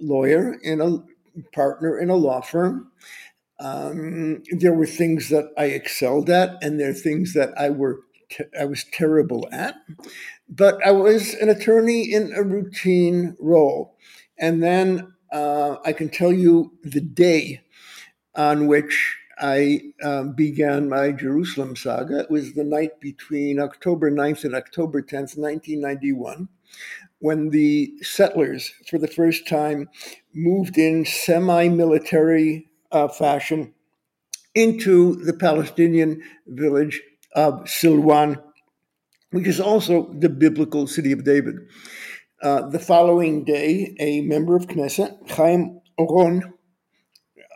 lawyer 0.00 0.58
and 0.64 0.82
a 0.82 1.04
partner 1.52 1.98
in 1.98 2.10
a 2.10 2.16
law 2.16 2.40
firm. 2.42 2.92
Um, 3.62 4.42
there 4.50 4.74
were 4.74 4.86
things 4.86 5.28
that 5.28 5.52
I 5.56 5.66
excelled 5.66 6.28
at, 6.28 6.62
and 6.62 6.80
there 6.80 6.90
are 6.90 6.94
things 6.94 7.32
that 7.34 7.50
I 7.56 7.70
were 7.70 8.00
te- 8.28 8.44
I 8.58 8.64
was 8.64 8.84
terrible 8.92 9.48
at. 9.52 9.76
But 10.48 10.84
I 10.84 10.90
was 10.90 11.34
an 11.34 11.48
attorney 11.48 12.12
in 12.12 12.32
a 12.34 12.42
routine 12.42 13.36
role, 13.38 13.96
and 14.36 14.62
then 14.62 15.12
uh, 15.32 15.76
I 15.84 15.92
can 15.92 16.08
tell 16.08 16.32
you 16.32 16.72
the 16.82 17.00
day 17.00 17.60
on 18.34 18.66
which 18.66 19.16
I 19.38 19.92
um, 20.02 20.34
began 20.34 20.88
my 20.88 21.12
Jerusalem 21.12 21.76
saga. 21.76 22.20
It 22.20 22.30
was 22.30 22.54
the 22.54 22.64
night 22.64 23.00
between 23.00 23.60
October 23.60 24.10
9th 24.10 24.42
and 24.44 24.56
October 24.56 25.02
10th, 25.02 25.38
1991, 25.38 26.48
when 27.20 27.50
the 27.50 27.92
settlers, 28.02 28.72
for 28.90 28.98
the 28.98 29.06
first 29.06 29.46
time, 29.46 29.88
moved 30.34 30.78
in 30.78 31.04
semi 31.04 31.68
military 31.68 32.71
uh, 32.92 33.08
fashion 33.08 33.74
into 34.54 35.16
the 35.24 35.32
Palestinian 35.32 36.22
village 36.46 37.02
of 37.34 37.64
Silwan, 37.64 38.42
which 39.30 39.46
is 39.46 39.60
also 39.60 40.12
the 40.12 40.28
biblical 40.28 40.86
city 40.86 41.12
of 41.12 41.24
David. 41.24 41.56
Uh, 42.42 42.68
the 42.68 42.78
following 42.78 43.44
day, 43.44 43.96
a 43.98 44.20
member 44.22 44.56
of 44.56 44.66
Knesset, 44.66 45.30
Chaim 45.30 45.80
Oron, 45.98 46.52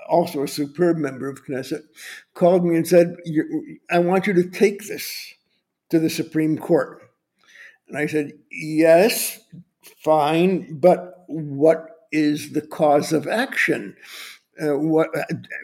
also 0.09 0.43
a 0.45 0.49
superb 0.49 0.97
member 0.97 1.29
of 1.29 1.45
Knesset, 1.45 1.83
called 2.35 2.65
me 2.65 2.77
and 2.77 2.87
said, 2.87 3.17
I 3.91 3.99
want 3.99 4.27
you 4.27 4.33
to 4.35 4.49
take 4.49 4.87
this 4.87 5.35
to 5.91 5.99
the 5.99 6.11
Supreme 6.11 6.57
Court. 6.57 7.03
And 7.89 7.99
I 7.99 8.07
said, 8.07 8.33
Yes, 8.51 9.41
fine, 10.03 10.79
but 10.79 11.25
what 11.27 12.07
is 12.13 12.53
the 12.53 12.61
cause 12.61 13.13
of 13.13 13.27
action? 13.27 13.97
Uh, 14.61 14.79
what, 14.79 15.11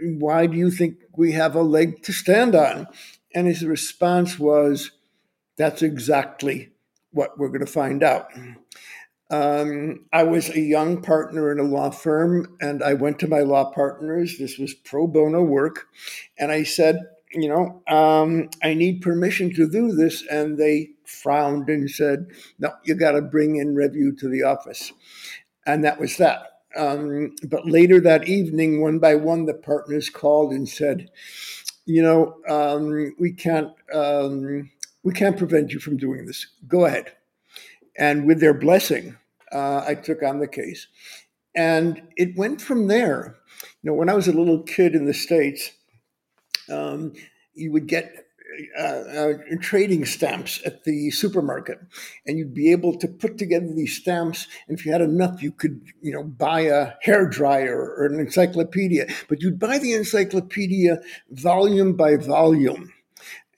why 0.02 0.46
do 0.46 0.56
you 0.56 0.70
think 0.70 0.96
we 1.16 1.32
have 1.32 1.54
a 1.54 1.62
leg 1.62 2.02
to 2.02 2.12
stand 2.12 2.54
on? 2.54 2.86
And 3.34 3.46
his 3.46 3.64
response 3.64 4.38
was, 4.38 4.90
That's 5.56 5.82
exactly 5.82 6.70
what 7.10 7.38
we're 7.38 7.48
going 7.48 7.64
to 7.64 7.66
find 7.66 8.02
out. 8.02 8.28
Um, 9.32 10.04
I 10.12 10.24
was 10.24 10.50
a 10.50 10.60
young 10.60 11.00
partner 11.00 11.50
in 11.50 11.58
a 11.58 11.62
law 11.62 11.90
firm, 11.90 12.54
and 12.60 12.82
I 12.82 12.92
went 12.92 13.18
to 13.20 13.28
my 13.28 13.40
law 13.40 13.72
partners. 13.72 14.36
This 14.38 14.58
was 14.58 14.74
pro 14.74 15.06
bono 15.06 15.42
work. 15.42 15.86
And 16.38 16.52
I 16.52 16.64
said, 16.64 16.98
You 17.32 17.48
know, 17.48 17.82
um, 17.88 18.50
I 18.62 18.74
need 18.74 19.00
permission 19.00 19.54
to 19.54 19.68
do 19.68 19.92
this. 19.92 20.22
And 20.30 20.58
they 20.58 20.90
frowned 21.06 21.70
and 21.70 21.90
said, 21.90 22.26
No, 22.58 22.72
you 22.84 22.94
got 22.94 23.12
to 23.12 23.22
bring 23.22 23.56
in 23.56 23.74
review 23.74 24.14
to 24.16 24.28
the 24.28 24.42
office. 24.42 24.92
And 25.64 25.82
that 25.84 25.98
was 25.98 26.18
that. 26.18 26.51
Um, 26.76 27.34
but 27.48 27.66
later 27.66 28.00
that 28.00 28.28
evening, 28.28 28.80
one 28.80 28.98
by 28.98 29.14
one, 29.14 29.46
the 29.46 29.54
partners 29.54 30.08
called 30.08 30.52
and 30.52 30.68
said, 30.68 31.10
You 31.84 32.02
know, 32.02 32.36
um, 32.48 33.14
we 33.18 33.32
can't. 33.32 33.72
Um, 33.92 34.70
we 35.04 35.12
can't 35.12 35.36
prevent 35.36 35.72
you 35.72 35.80
from 35.80 35.96
doing 35.96 36.26
this. 36.26 36.46
Go 36.68 36.84
ahead. 36.84 37.12
And 37.98 38.26
with 38.26 38.40
their 38.40 38.54
blessing, 38.54 39.16
uh, 39.50 39.84
I 39.86 39.94
took 39.96 40.22
on 40.22 40.38
the 40.38 40.46
case. 40.46 40.86
And 41.54 42.02
it 42.16 42.36
went 42.36 42.60
from 42.60 42.86
there. 42.86 43.36
You 43.82 43.90
know, 43.90 43.94
when 43.94 44.08
I 44.08 44.14
was 44.14 44.28
a 44.28 44.32
little 44.32 44.62
kid 44.62 44.94
in 44.94 45.04
the 45.06 45.14
States, 45.14 45.72
um, 46.70 47.12
you 47.54 47.72
would 47.72 47.86
get 47.86 48.26
uh, 48.78 48.82
uh, 48.82 49.32
trading 49.60 50.04
stamps 50.04 50.60
at 50.64 50.84
the 50.84 51.10
supermarket, 51.10 51.78
and 52.26 52.38
you'd 52.38 52.54
be 52.54 52.72
able 52.72 52.98
to 52.98 53.08
put 53.08 53.38
together 53.38 53.68
these 53.74 53.96
stamps. 53.96 54.46
And 54.68 54.78
if 54.78 54.86
you 54.86 54.92
had 54.92 55.00
enough, 55.00 55.42
you 55.42 55.52
could, 55.52 55.80
you 56.00 56.12
know, 56.12 56.24
buy 56.24 56.62
a 56.62 56.92
hair 57.02 57.28
dryer 57.28 57.94
or 57.96 58.06
an 58.06 58.20
encyclopedia. 58.20 59.06
But 59.28 59.40
you'd 59.40 59.58
buy 59.58 59.78
the 59.78 59.92
encyclopedia 59.92 61.00
volume 61.30 61.94
by 61.94 62.16
volume 62.16 62.92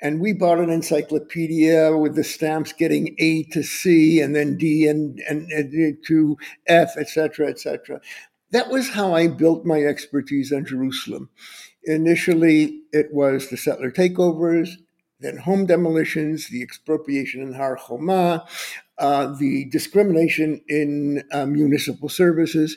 and 0.04 0.20
we 0.20 0.34
bought 0.34 0.58
an 0.58 0.68
encyclopedia 0.68 1.96
with 1.96 2.14
the 2.14 2.22
stamps 2.22 2.74
getting 2.74 3.16
A 3.18 3.44
to 3.44 3.62
C 3.62 4.20
and 4.20 4.36
then 4.36 4.58
D 4.58 4.86
and, 4.86 5.18
and, 5.28 5.50
and 5.50 5.96
to 6.06 6.36
F, 6.66 6.96
etc., 6.98 7.48
etc. 7.48 8.00
That 8.50 8.68
was 8.68 8.90
how 8.90 9.14
I 9.14 9.28
built 9.28 9.64
my 9.64 9.82
expertise 9.82 10.52
on 10.52 10.66
Jerusalem. 10.66 11.30
Initially, 11.84 12.82
it 12.92 13.12
was 13.12 13.48
the 13.48 13.56
settler 13.56 13.90
takeovers, 13.90 14.76
then 15.24 15.38
home 15.38 15.66
demolitions, 15.66 16.48
the 16.48 16.62
expropriation 16.62 17.40
in 17.42 17.54
Har 17.54 17.76
Choma, 17.76 18.46
uh, 18.98 19.34
the 19.38 19.64
discrimination 19.66 20.60
in 20.68 21.24
uh, 21.32 21.46
municipal 21.46 22.08
services, 22.08 22.76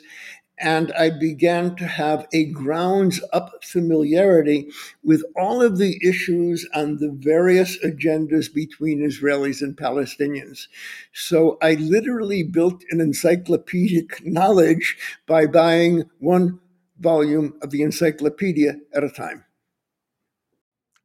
and 0.60 0.92
I 0.92 1.10
began 1.10 1.76
to 1.76 1.86
have 1.86 2.26
a 2.32 2.46
grounds 2.46 3.20
up 3.32 3.62
familiarity 3.62 4.68
with 5.04 5.22
all 5.36 5.62
of 5.62 5.78
the 5.78 5.98
issues 6.04 6.68
on 6.74 6.96
the 6.96 7.10
various 7.12 7.78
agendas 7.84 8.52
between 8.52 9.06
Israelis 9.06 9.62
and 9.62 9.76
Palestinians. 9.76 10.66
So 11.12 11.58
I 11.62 11.74
literally 11.74 12.42
built 12.42 12.82
an 12.90 13.00
encyclopedic 13.00 14.24
knowledge 14.26 14.96
by 15.26 15.46
buying 15.46 16.04
one 16.18 16.58
volume 16.98 17.54
of 17.62 17.70
the 17.70 17.82
encyclopedia 17.82 18.76
at 18.92 19.04
a 19.04 19.10
time. 19.10 19.44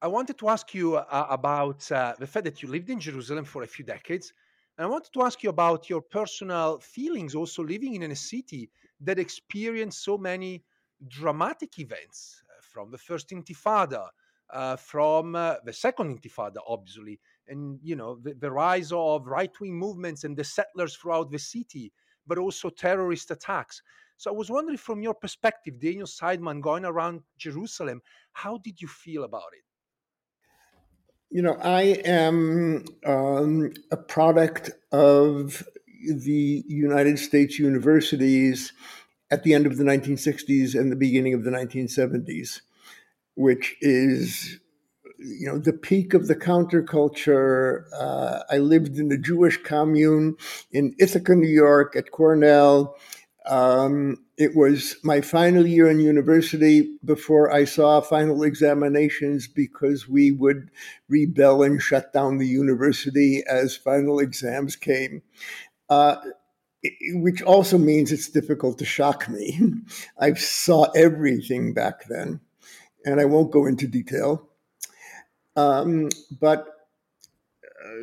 I 0.04 0.08
wanted 0.08 0.38
to 0.40 0.50
ask 0.50 0.74
you 0.74 0.98
uh, 0.98 1.28
about 1.30 1.90
uh, 1.90 2.14
the 2.20 2.28
fact 2.28 2.44
that 2.44 2.62
you 2.62 2.68
lived 2.68 2.90
in 2.90 3.00
Jerusalem 3.00 3.46
for 3.46 3.64
a 3.64 3.68
few 3.68 3.86
decades. 3.86 4.34
And 4.78 4.86
I 4.86 4.90
wanted 4.90 5.14
to 5.14 5.22
ask 5.24 5.42
you 5.42 5.50
about 5.50 5.90
your 5.90 6.02
personal 6.02 6.80
feelings 6.80 7.36
also 7.36 7.64
living 7.64 7.96
in 7.96 8.12
a 8.12 8.16
city 8.16 8.70
that 9.00 9.18
experienced 9.18 10.04
so 10.04 10.18
many 10.18 10.66
dramatic 11.08 11.80
events 11.80 12.44
uh, 12.50 12.60
from 12.62 12.92
the 12.92 12.98
first 12.98 13.30
intifada 13.30 14.10
uh, 14.50 14.76
from 14.76 15.36
uh, 15.36 15.56
the 15.64 15.72
second 15.72 16.20
intifada 16.20 16.58
obviously 16.68 17.18
and 17.48 17.80
you 17.82 17.96
know 17.96 18.18
the, 18.24 18.34
the 18.34 18.52
rise 18.52 18.92
of 18.92 19.28
right-wing 19.28 19.74
movements 19.74 20.26
and 20.26 20.36
the 20.36 20.44
settlers 20.44 20.96
throughout 20.96 21.32
the 21.32 21.40
city 21.40 21.92
but 22.28 22.38
also 22.38 22.70
terrorist 22.70 23.32
attacks 23.32 23.82
so 24.18 24.32
i 24.32 24.34
was 24.34 24.50
wondering 24.50 24.78
from 24.78 25.02
your 25.02 25.14
perspective 25.14 25.80
daniel 25.80 26.08
seidman 26.08 26.62
going 26.62 26.86
around 26.86 27.22
jerusalem 27.38 28.02
how 28.34 28.58
did 28.60 28.82
you 28.82 28.88
feel 28.88 29.24
about 29.24 29.52
it 29.54 29.63
you 31.34 31.42
know 31.42 31.58
i 31.62 31.82
am 32.06 32.86
um, 33.06 33.74
a 33.92 33.98
product 33.98 34.72
of 34.92 35.64
the 36.06 36.64
United 36.68 37.18
States 37.18 37.58
universities 37.60 38.74
at 39.32 39.44
the 39.44 39.54
end 39.54 39.66
of 39.66 39.78
the 39.78 39.84
1960s 39.84 40.80
and 40.80 40.92
the 40.92 40.96
beginning 40.96 41.34
of 41.34 41.44
the 41.44 41.52
1970s, 41.52 42.62
which 43.36 43.76
is 43.82 44.60
you 45.18 45.48
know, 45.48 45.58
the 45.58 45.74
peak 45.74 46.14
of 46.14 46.28
the 46.28 46.36
counterculture. 46.36 47.86
Uh, 47.98 48.40
I 48.52 48.58
lived 48.58 48.98
in 48.98 49.12
a 49.12 49.18
Jewish 49.18 49.58
commune 49.64 50.36
in 50.72 50.94
Ithaca, 51.00 51.34
New 51.34 51.50
York, 51.50 51.96
at 51.96 52.12
Cornell. 52.12 52.96
Um, 53.46 54.24
it 54.38 54.56
was 54.56 54.96
my 55.04 55.22
final 55.22 55.68
year 55.68 55.90
in 55.90 56.00
university 56.00 56.98
before 57.04 57.52
I 57.52 57.66
saw 57.66 58.00
final 58.02 58.44
examinations 58.44 59.48
because 59.48 60.08
we 60.08 60.32
would 60.32 60.70
rebel 61.10 61.62
and 61.64 61.82
shut 61.82 62.14
down 62.14 62.38
the 62.38 62.48
university 62.48 63.44
as 63.48 63.76
final 63.76 64.20
exams 64.20 64.76
came. 64.76 65.22
Uh, 65.90 66.16
which 67.14 67.42
also 67.42 67.78
means 67.78 68.12
it's 68.12 68.30
difficult 68.30 68.78
to 68.80 68.86
shock 68.86 69.30
me. 69.30 69.60
I 70.20 70.34
saw 70.34 70.84
everything 70.96 71.74
back 71.74 72.08
then, 72.10 72.42
and 73.06 73.20
I 73.20 73.26
won't 73.26 73.52
go 73.52 73.66
into 73.66 73.88
detail. 73.88 74.50
Um, 75.56 76.10
but 76.42 76.83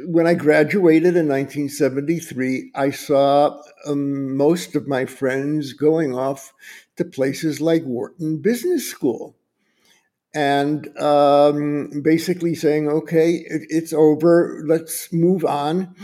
when 0.06 0.26
I 0.26 0.34
graduated 0.34 1.16
in 1.16 1.28
1973, 1.28 2.72
I 2.74 2.90
saw 2.90 3.60
um, 3.86 4.36
most 4.36 4.74
of 4.76 4.88
my 4.88 5.06
friends 5.06 5.72
going 5.72 6.14
off 6.14 6.52
to 6.96 7.04
places 7.04 7.60
like 7.60 7.84
Wharton 7.84 8.38
Business 8.38 8.88
School 8.88 9.36
and 10.34 10.96
um, 10.98 12.02
basically 12.02 12.54
saying, 12.54 12.88
okay, 12.88 13.32
it, 13.32 13.62
it's 13.68 13.92
over, 13.92 14.62
let's 14.66 15.12
move 15.12 15.44
on 15.44 15.94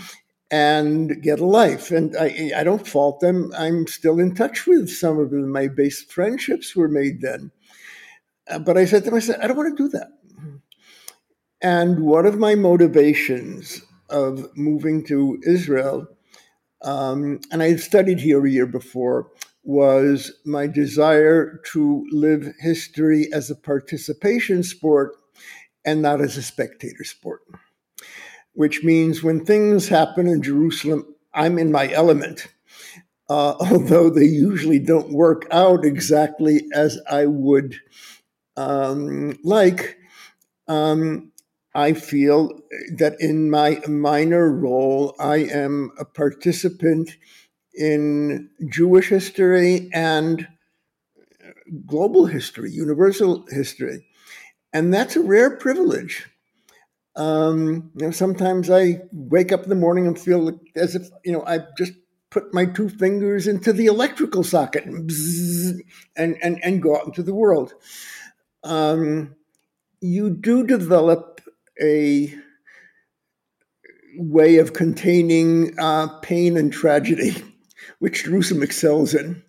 and 0.50 1.22
get 1.22 1.40
a 1.40 1.46
life. 1.46 1.90
And 1.90 2.16
I, 2.16 2.52
I 2.56 2.64
don't 2.64 2.86
fault 2.86 3.20
them. 3.20 3.52
I'm 3.56 3.86
still 3.86 4.18
in 4.18 4.34
touch 4.34 4.66
with 4.66 4.88
some 4.88 5.18
of 5.18 5.30
them. 5.30 5.50
My 5.50 5.68
best 5.68 6.10
friendships 6.10 6.74
were 6.74 6.88
made 6.88 7.20
then. 7.20 7.50
Uh, 8.48 8.58
but 8.60 8.76
I 8.76 8.84
said 8.84 9.04
to 9.04 9.10
myself, 9.10 9.38
I 9.42 9.48
don't 9.48 9.56
want 9.56 9.76
to 9.76 9.82
do 9.82 9.88
that. 9.90 10.08
And 11.66 11.98
one 11.98 12.26
of 12.26 12.38
my 12.38 12.54
motivations 12.54 13.82
of 14.08 14.56
moving 14.56 15.04
to 15.06 15.40
Israel, 15.44 16.06
um, 16.82 17.40
and 17.50 17.60
I 17.60 17.70
had 17.70 17.80
studied 17.80 18.20
here 18.20 18.46
a 18.46 18.48
year 18.48 18.66
before, 18.66 19.32
was 19.64 20.30
my 20.44 20.68
desire 20.68 21.60
to 21.72 22.06
live 22.12 22.54
history 22.60 23.26
as 23.32 23.50
a 23.50 23.56
participation 23.56 24.62
sport 24.62 25.16
and 25.84 26.00
not 26.00 26.20
as 26.20 26.36
a 26.36 26.42
spectator 26.42 27.02
sport. 27.02 27.42
Which 28.52 28.84
means 28.84 29.24
when 29.24 29.44
things 29.44 29.88
happen 29.88 30.28
in 30.28 30.42
Jerusalem, 30.42 31.16
I'm 31.34 31.58
in 31.58 31.72
my 31.72 31.90
element. 31.90 32.46
Uh, 33.28 33.56
although 33.72 34.08
they 34.08 34.26
usually 34.26 34.78
don't 34.78 35.12
work 35.12 35.48
out 35.50 35.84
exactly 35.84 36.68
as 36.72 37.00
I 37.10 37.26
would 37.26 37.74
um, 38.56 39.36
like, 39.42 39.98
um, 40.68 41.32
I 41.76 41.92
feel 41.92 42.58
that 42.96 43.20
in 43.20 43.50
my 43.50 43.80
minor 43.86 44.50
role, 44.50 45.14
I 45.20 45.36
am 45.36 45.92
a 45.98 46.06
participant 46.06 47.16
in 47.74 48.48
Jewish 48.70 49.10
history 49.10 49.90
and 49.92 50.48
global 51.84 52.24
history, 52.24 52.70
universal 52.70 53.44
history. 53.50 54.06
And 54.72 54.92
that's 54.92 55.16
a 55.16 55.20
rare 55.20 55.58
privilege. 55.58 56.26
Um, 57.14 57.90
you 57.94 58.06
know, 58.06 58.10
sometimes 58.10 58.70
I 58.70 59.02
wake 59.12 59.52
up 59.52 59.64
in 59.64 59.68
the 59.68 59.74
morning 59.74 60.06
and 60.06 60.18
feel 60.18 60.58
as 60.74 60.94
if, 60.94 61.08
you 61.26 61.32
know, 61.32 61.44
I 61.46 61.60
just 61.76 61.92
put 62.30 62.54
my 62.54 62.64
two 62.64 62.88
fingers 62.88 63.46
into 63.46 63.74
the 63.74 63.86
electrical 63.86 64.44
socket 64.44 64.86
and, 64.86 65.10
bzzz, 65.10 65.80
and, 66.16 66.36
and, 66.42 66.58
and 66.64 66.82
go 66.82 66.96
out 66.96 67.06
into 67.06 67.22
the 67.22 67.34
world. 67.34 67.74
Um, 68.64 69.36
you 70.00 70.30
do 70.30 70.66
develop 70.66 71.35
a 71.82 72.34
way 74.18 74.58
of 74.58 74.72
containing 74.72 75.78
uh, 75.78 76.08
pain 76.20 76.56
and 76.56 76.72
tragedy, 76.72 77.42
which 77.98 78.24
Jerusalem 78.24 78.62
excels 78.62 79.14
in. 79.14 79.42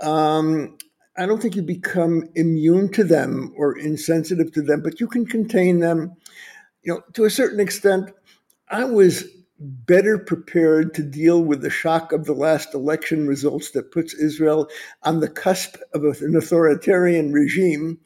Um, 0.00 0.78
I 1.16 1.26
don't 1.26 1.42
think 1.42 1.56
you 1.56 1.62
become 1.62 2.28
immune 2.36 2.92
to 2.92 3.04
them 3.04 3.52
or 3.56 3.76
insensitive 3.76 4.52
to 4.52 4.62
them, 4.62 4.82
but 4.82 5.00
you 5.00 5.08
can 5.08 5.26
contain 5.26 5.80
them. 5.80 6.14
You 6.82 6.94
know, 6.94 7.02
to 7.14 7.24
a 7.24 7.30
certain 7.30 7.60
extent, 7.60 8.10
I 8.68 8.84
was 8.84 9.24
better 9.58 10.18
prepared 10.18 10.94
to 10.94 11.02
deal 11.02 11.42
with 11.42 11.62
the 11.62 11.70
shock 11.70 12.12
of 12.12 12.24
the 12.24 12.32
last 12.32 12.74
election 12.74 13.26
results 13.26 13.72
that 13.72 13.90
puts 13.90 14.14
Israel 14.14 14.68
on 15.02 15.18
the 15.18 15.28
cusp 15.28 15.76
of 15.92 16.04
an 16.04 16.36
authoritarian 16.36 17.32
regime 17.32 17.98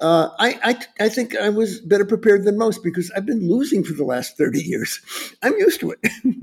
uh, 0.00 0.30
I, 0.38 0.58
I, 0.62 1.04
I 1.04 1.08
think 1.08 1.36
I 1.36 1.48
was 1.48 1.80
better 1.80 2.04
prepared 2.04 2.44
than 2.44 2.58
most 2.58 2.82
because 2.82 3.10
I've 3.12 3.26
been 3.26 3.48
losing 3.48 3.84
for 3.84 3.92
the 3.92 4.04
last 4.04 4.36
30 4.36 4.60
years. 4.60 5.00
I'm 5.42 5.56
used 5.58 5.80
to 5.80 5.92
it. 5.92 6.00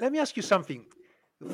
Let 0.00 0.12
me 0.12 0.18
ask 0.18 0.36
you 0.36 0.42
something. 0.42 0.84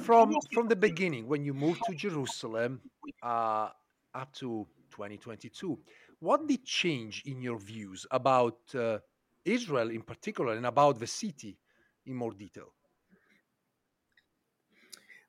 From 0.03 0.35
from 0.53 0.69
the 0.69 0.77
beginning, 0.77 1.27
when 1.27 1.45
you 1.45 1.53
moved 1.53 1.83
to 1.87 1.95
Jerusalem 1.95 2.81
uh, 3.23 3.71
up 4.15 4.33
to 4.35 4.67
2022, 4.91 5.79
what 6.21 6.47
did 6.47 6.65
change 6.65 7.23
in 7.27 7.43
your 7.43 7.59
views 7.59 8.07
about 8.11 8.59
uh, 8.75 8.99
Israel 9.45 9.91
in 9.91 10.03
particular 10.03 10.55
and 10.55 10.67
about 10.67 10.99
the 10.99 11.07
city 11.07 11.59
in 12.07 12.15
more 12.15 12.33
detail? 12.33 12.73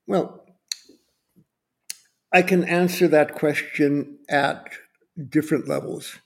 Well, 0.05 0.40
I 2.33 2.41
can 2.41 2.63
answer 2.63 3.07
that 3.09 3.35
question 3.35 4.19
at 4.29 4.69
different 5.29 5.67
levels. 5.67 6.19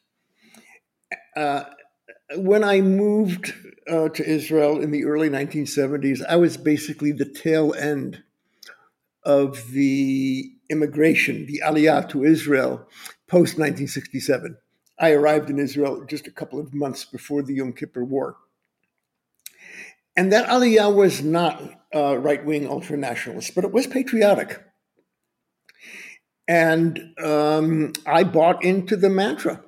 Uh, 1.35 1.63
when 2.35 2.63
I 2.63 2.81
moved 2.81 3.53
uh, 3.89 4.09
to 4.09 4.27
Israel 4.27 4.79
in 4.81 4.91
the 4.91 5.05
early 5.05 5.29
1970s, 5.29 6.23
I 6.27 6.35
was 6.35 6.57
basically 6.57 7.11
the 7.11 7.25
tail 7.25 7.73
end 7.73 8.23
of 9.23 9.71
the 9.71 10.51
immigration, 10.69 11.47
the 11.47 11.61
aliyah 11.65 12.07
to 12.09 12.23
Israel 12.23 12.87
post 13.27 13.57
1967. 13.57 14.57
I 14.99 15.11
arrived 15.11 15.49
in 15.49 15.59
Israel 15.59 16.05
just 16.05 16.27
a 16.27 16.31
couple 16.31 16.59
of 16.59 16.73
months 16.73 17.03
before 17.03 17.41
the 17.41 17.55
Yom 17.55 17.73
Kippur 17.73 18.03
War. 18.03 18.37
And 20.15 20.31
that 20.31 20.47
aliyah 20.47 20.93
was 20.93 21.21
not 21.21 21.61
uh, 21.93 22.17
right 22.17 22.45
wing 22.45 22.67
ultra 22.67 22.95
nationalist, 22.95 23.53
but 23.55 23.65
it 23.65 23.71
was 23.71 23.87
patriotic. 23.87 24.63
And 26.47 27.13
um, 27.23 27.93
I 28.05 28.23
bought 28.23 28.63
into 28.63 28.95
the 28.95 29.09
mantra 29.09 29.61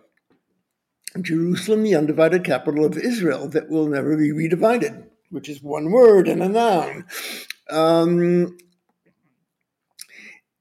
Jerusalem, 1.22 1.84
the 1.84 1.96
undivided 1.96 2.44
capital 2.44 2.86
of 2.86 2.98
Israel, 2.98 3.48
that 3.50 3.70
will 3.70 3.88
never 3.88 4.16
be 4.16 4.32
redivided, 4.32 5.08
which 5.30 5.50
is 5.50 5.62
one 5.62 5.92
word 5.92 6.28
and 6.28 6.44
a 6.44 6.50
noun. 6.50 7.06
Um, 7.70 8.58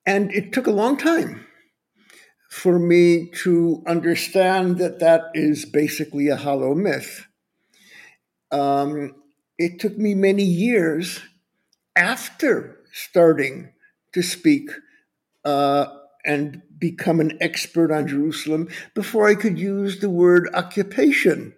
and 0.07 0.33
it 0.33 0.53
took 0.53 0.67
a 0.67 0.73
long 0.73 0.97
time 0.97 1.47
for 2.49 2.79
me 2.79 3.29
to 3.43 3.83
understand 3.87 4.79
that 4.79 4.99
that 5.01 5.25
is 5.35 5.65
basically 5.65 6.29
a 6.29 6.37
hollow 6.37 6.75
myth. 6.75 7.27
Um, 8.51 9.13
it 9.59 9.79
took 9.79 9.99
me 9.99 10.15
many 10.15 10.45
years 10.45 11.21
after 11.95 12.79
starting 12.93 13.73
to 14.13 14.23
speak 14.23 14.71
uh, 15.45 15.87
and 16.27 16.63
become 16.79 17.21
an 17.21 17.39
expert 17.41 17.91
on 17.91 18.09
Jerusalem 18.09 18.69
before 18.95 19.29
I 19.29 19.35
could 19.35 19.59
use 19.59 20.01
the 20.01 20.11
word 20.11 20.49
occupation 20.53 21.55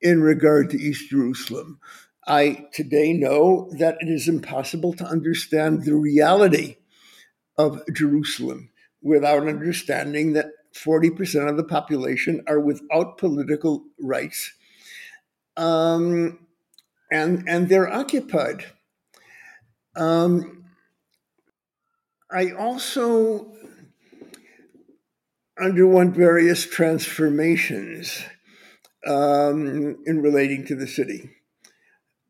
in 0.00 0.22
regard 0.22 0.70
to 0.70 0.80
East 0.80 1.10
Jerusalem. 1.10 1.78
I 2.26 2.66
today 2.72 3.12
know 3.12 3.70
that 3.78 3.98
it 4.00 4.08
is 4.08 4.26
impossible 4.26 4.94
to 4.94 5.04
understand 5.04 5.84
the 5.84 5.94
reality 5.94 6.76
of 7.56 7.82
Jerusalem 7.92 8.70
without 9.02 9.46
understanding 9.46 10.32
that 10.32 10.46
40% 10.74 11.48
of 11.48 11.56
the 11.56 11.64
population 11.64 12.42
are 12.48 12.60
without 12.60 13.18
political 13.18 13.84
rights 14.00 14.52
um, 15.56 16.38
and, 17.10 17.48
and 17.48 17.68
they're 17.68 17.92
occupied. 17.92 18.66
Um, 19.96 20.64
I 22.30 22.50
also 22.52 23.52
underwent 25.60 26.14
various 26.14 26.66
transformations 26.66 28.22
um, 29.06 29.96
in 30.06 30.20
relating 30.20 30.66
to 30.66 30.74
the 30.74 30.86
city. 30.86 31.30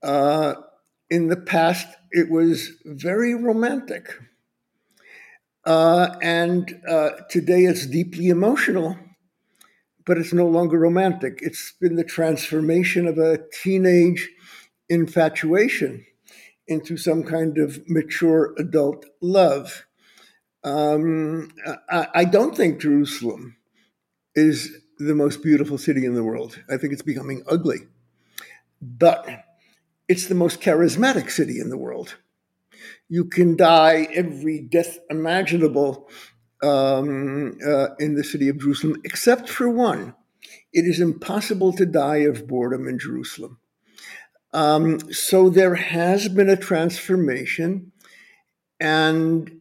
Uh, 0.03 0.55
in 1.11 1.29
the 1.29 1.37
past, 1.37 1.87
it 2.11 2.31
was 2.31 2.71
very 2.85 3.35
romantic. 3.35 4.15
Uh, 5.65 6.15
and 6.23 6.81
uh, 6.89 7.11
today 7.29 7.65
it's 7.65 7.87
deeply 7.87 8.29
emotional, 8.29 8.97
but 10.05 10.17
it's 10.17 10.33
no 10.33 10.47
longer 10.47 10.79
romantic. 10.79 11.41
It's 11.43 11.73
been 11.81 11.97
the 11.97 12.05
transformation 12.05 13.09
of 13.09 13.19
a 13.19 13.41
teenage 13.63 14.31
infatuation 14.89 16.07
into 16.69 16.97
some 16.97 17.25
kind 17.25 17.59
of 17.59 17.83
mature 17.89 18.55
adult 18.59 19.07
love. 19.21 19.86
Um, 20.67 21.53
I, 21.89 22.09
I, 22.13 22.25
don't 22.25 22.57
think 22.57 22.81
Jerusalem 22.81 23.57
is 24.35 24.77
the 24.99 25.15
most 25.15 25.41
beautiful 25.41 25.79
city 25.79 26.05
in 26.05 26.15
the 26.15 26.25
world. 26.25 26.61
I 26.69 26.77
think 26.77 26.93
it's 26.93 27.03
becoming 27.03 27.45
ugly. 27.49 27.83
But 28.83 29.29
it's 30.09 30.27
the 30.27 30.35
most 30.35 30.61
charismatic 30.61 31.31
city 31.31 31.61
in 31.61 31.71
the 31.71 31.79
world. 31.79 32.17
You 33.09 33.27
can 33.27 33.57
die 33.57 34.09
every 34.13 34.61
death 34.61 34.99
imaginable 35.09 36.09
um, 36.65 37.59
uh, 37.65 37.95
in 38.01 38.17
the 38.17 38.25
city 38.25 38.49
of 38.49 38.59
Jerusalem, 38.59 39.01
except 39.05 39.49
for 39.49 39.69
one. 39.69 40.17
It 40.73 40.85
is 40.85 40.99
impossible 40.99 41.75
to 41.75 41.87
die 41.87 42.25
of 42.29 42.49
boredom 42.49 42.89
in 42.89 42.99
Jerusalem. 42.99 43.59
Um, 44.53 45.13
so 45.13 45.49
there 45.49 45.77
has 45.77 46.29
been 46.29 46.49
a 46.49 46.57
transformation, 46.57 47.93
and 48.81 49.56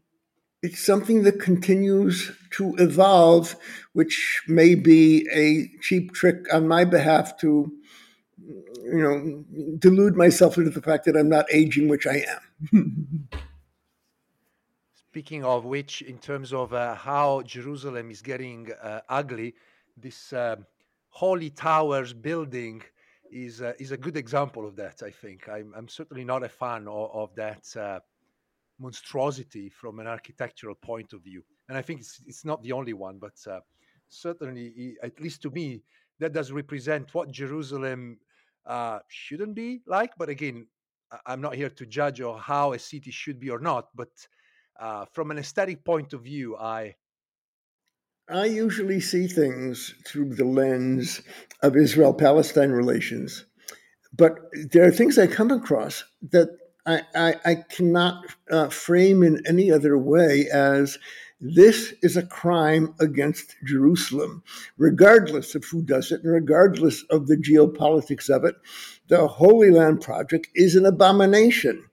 it's 0.65 0.83
something 0.83 1.21
that 1.23 1.39
continues 1.39 2.31
to 2.49 2.73
evolve, 2.79 3.55
which 3.93 4.41
may 4.47 4.73
be 4.73 5.27
a 5.31 5.69
cheap 5.81 6.11
trick 6.11 6.51
on 6.51 6.67
my 6.67 6.83
behalf 6.83 7.37
to, 7.41 7.71
you 8.37 9.01
know, 9.05 9.43
delude 9.77 10.15
myself 10.15 10.57
into 10.57 10.71
the 10.71 10.81
fact 10.81 11.05
that 11.05 11.15
I'm 11.15 11.29
not 11.29 11.45
aging, 11.51 11.87
which 11.87 12.07
I 12.07 12.25
am. 12.35 13.29
Speaking 15.09 15.45
of 15.45 15.65
which, 15.65 16.01
in 16.01 16.17
terms 16.17 16.51
of 16.51 16.73
uh, 16.73 16.95
how 16.95 17.43
Jerusalem 17.43 18.09
is 18.09 18.23
getting 18.23 18.71
uh, 18.81 19.01
ugly, 19.07 19.53
this 19.95 20.33
uh, 20.33 20.55
Holy 21.09 21.51
Towers 21.51 22.11
building 22.11 22.81
is 23.31 23.61
uh, 23.61 23.73
is 23.79 23.91
a 23.91 23.97
good 23.97 24.17
example 24.17 24.67
of 24.67 24.75
that. 24.77 25.03
I 25.03 25.11
think 25.11 25.47
I'm, 25.47 25.73
I'm 25.77 25.87
certainly 25.87 26.23
not 26.23 26.43
a 26.43 26.49
fan 26.49 26.87
of, 26.87 27.11
of 27.13 27.35
that 27.35 27.65
uh, 27.77 27.99
monstrosity 28.79 29.69
from 29.69 29.99
an 29.99 30.07
architectural 30.07 30.75
point 30.75 31.13
of 31.13 31.21
view, 31.21 31.43
and 31.69 31.77
I 31.77 31.81
think 31.81 32.01
it's 32.01 32.21
it's 32.25 32.45
not 32.45 32.61
the 32.63 32.71
only 32.71 32.93
one, 32.93 33.17
but 33.19 33.37
uh, 33.47 33.59
certainly, 34.07 34.95
at 35.01 35.19
least 35.19 35.41
to 35.43 35.49
me, 35.51 35.81
that 36.19 36.33
does 36.33 36.51
represent 36.51 37.13
what 37.13 37.31
Jerusalem 37.31 38.19
shouldn't 39.07 39.55
be 39.55 39.81
like. 39.85 40.11
But 40.17 40.29
again, 40.29 40.67
I'm 41.25 41.41
not 41.41 41.55
here 41.55 41.69
to 41.69 41.85
judge 41.85 42.21
or 42.21 42.39
how 42.39 42.73
a 42.73 42.79
city 42.79 43.11
should 43.11 43.39
be 43.39 43.49
or 43.49 43.59
not, 43.59 43.89
but 43.95 44.09
uh, 44.79 45.05
from 45.13 45.31
an 45.31 45.37
aesthetic 45.37 45.83
point 45.85 46.13
of 46.13 46.23
view, 46.23 46.57
I 46.57 46.95
I 48.27 48.45
usually 48.45 49.01
see 49.01 49.27
things 49.27 49.93
through 50.07 50.33
the 50.33 50.45
lens 50.45 51.21
of 51.61 51.77
Israel 51.77 52.13
Palestine 52.13 52.71
relations, 52.71 53.45
but 54.17 54.39
there 54.71 54.87
are 54.87 54.91
things 54.91 55.17
I 55.17 55.27
come 55.27 55.51
across 55.51 56.03
that 56.31 56.49
I, 56.85 57.35
I, 57.45 57.55
cannot 57.55 58.25
uh, 58.51 58.69
frame 58.69 59.23
in 59.23 59.41
any 59.47 59.71
other 59.71 59.97
way 59.97 60.47
as 60.53 60.99
this 61.41 61.93
is 62.01 62.15
a 62.15 62.25
crime 62.25 62.93
against 62.99 63.55
Jerusalem, 63.65 64.43
regardless 64.77 65.55
of 65.55 65.65
who 65.65 65.81
does 65.81 66.11
it 66.11 66.23
and 66.23 66.31
regardless 66.31 67.03
of 67.09 67.27
the 67.27 67.37
geopolitics 67.37 68.29
of 68.29 68.45
it. 68.45 68.55
The 69.07 69.27
Holy 69.27 69.69
Land 69.69 70.01
Project 70.01 70.47
is 70.55 70.75
an 70.75 70.85
abomination. 70.85 71.85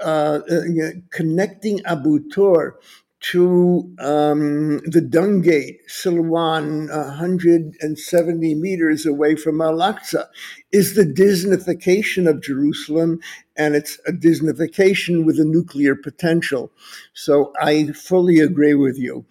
Uh, 0.00 0.40
uh, 0.50 0.90
connecting 1.10 1.84
Abu 1.84 2.28
Tor 2.30 2.80
to 3.22 3.94
um, 4.00 4.78
the 4.84 5.00
Dung 5.00 5.42
Gate, 5.42 5.80
Silwan, 5.88 6.88
170 6.90 8.54
meters 8.56 9.06
away 9.06 9.36
from 9.36 9.60
Al 9.60 9.78
Aqsa, 9.78 10.26
is 10.72 10.94
the 10.94 11.04
Disneyfication 11.04 12.28
of 12.28 12.42
Jerusalem, 12.42 13.20
and 13.56 13.76
it's 13.76 13.98
a 14.06 14.12
Disneyfication 14.12 15.24
with 15.24 15.38
a 15.38 15.44
nuclear 15.44 15.94
potential. 15.94 16.72
So 17.14 17.52
I 17.60 17.92
fully 17.92 18.40
agree 18.40 18.74
with 18.74 18.98
you. 18.98 19.24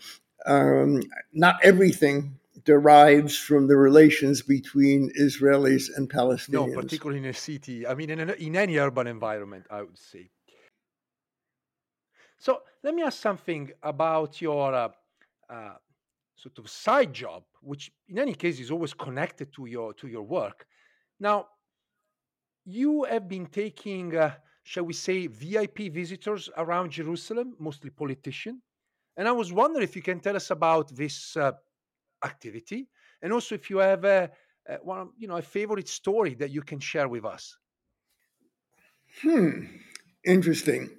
Um, 0.46 1.04
not 1.34 1.58
everything 1.62 2.40
derives 2.64 3.38
from 3.38 3.68
the 3.68 3.76
relations 3.76 4.42
between 4.42 5.12
Israelis 5.20 5.90
and 5.96 6.10
Palestinians. 6.10 6.74
No, 6.74 6.82
particularly 6.82 7.20
in 7.20 7.26
a 7.26 7.34
city. 7.34 7.86
I 7.86 7.94
mean, 7.96 8.10
in, 8.10 8.30
a, 8.30 8.34
in 8.34 8.56
any 8.56 8.78
urban 8.78 9.08
environment, 9.08 9.66
I 9.70 9.82
would 9.82 9.98
say. 9.98 10.30
So 12.38 12.62
let 12.84 12.96
me 12.96 13.04
ask 13.04 13.20
something 13.22 13.72
about 13.84 14.42
your 14.42 14.74
uh, 14.74 14.90
uh, 15.50 15.74
sort 16.36 16.58
of 16.58 16.70
side 16.70 17.14
job, 17.14 17.44
which 17.62 17.92
in 18.08 18.18
any 18.20 18.34
case 18.34 18.60
is 18.60 18.72
always 18.72 18.94
connected 18.94 19.54
to 19.54 19.66
your 19.66 19.94
to 19.94 20.08
your 20.08 20.24
work. 20.24 20.66
Now, 21.20 21.48
you 22.66 23.04
have 23.04 23.28
been 23.28 23.46
taking, 23.46 24.16
uh, 24.16 24.34
shall 24.64 24.84
we 24.84 24.94
say, 24.94 25.28
VIP 25.28 25.92
visitors 25.92 26.50
around 26.58 26.92
Jerusalem, 26.92 27.56
mostly 27.60 27.90
politicians, 27.90 28.62
and 29.18 29.28
I 29.28 29.32
was 29.32 29.54
wondering 29.54 29.84
if 29.84 29.96
you 29.96 30.02
can 30.02 30.20
tell 30.20 30.36
us 30.36 30.50
about 30.50 30.96
this 30.96 31.38
uh, 31.38 31.52
activity, 32.24 32.88
and 33.22 33.32
also 33.34 33.56
if 33.56 33.70
you 33.70 33.78
have 33.78 34.04
a, 34.06 34.32
a 34.68 34.76
one, 34.78 35.10
you 35.18 35.28
know, 35.28 35.38
a 35.38 35.42
favorite 35.42 35.88
story 35.88 36.34
that 36.36 36.50
you 36.50 36.62
can 36.62 36.80
share 36.80 37.08
with 37.08 37.26
us. 37.26 37.58
Hmm. 39.22 39.66
Interesting. 40.26 40.90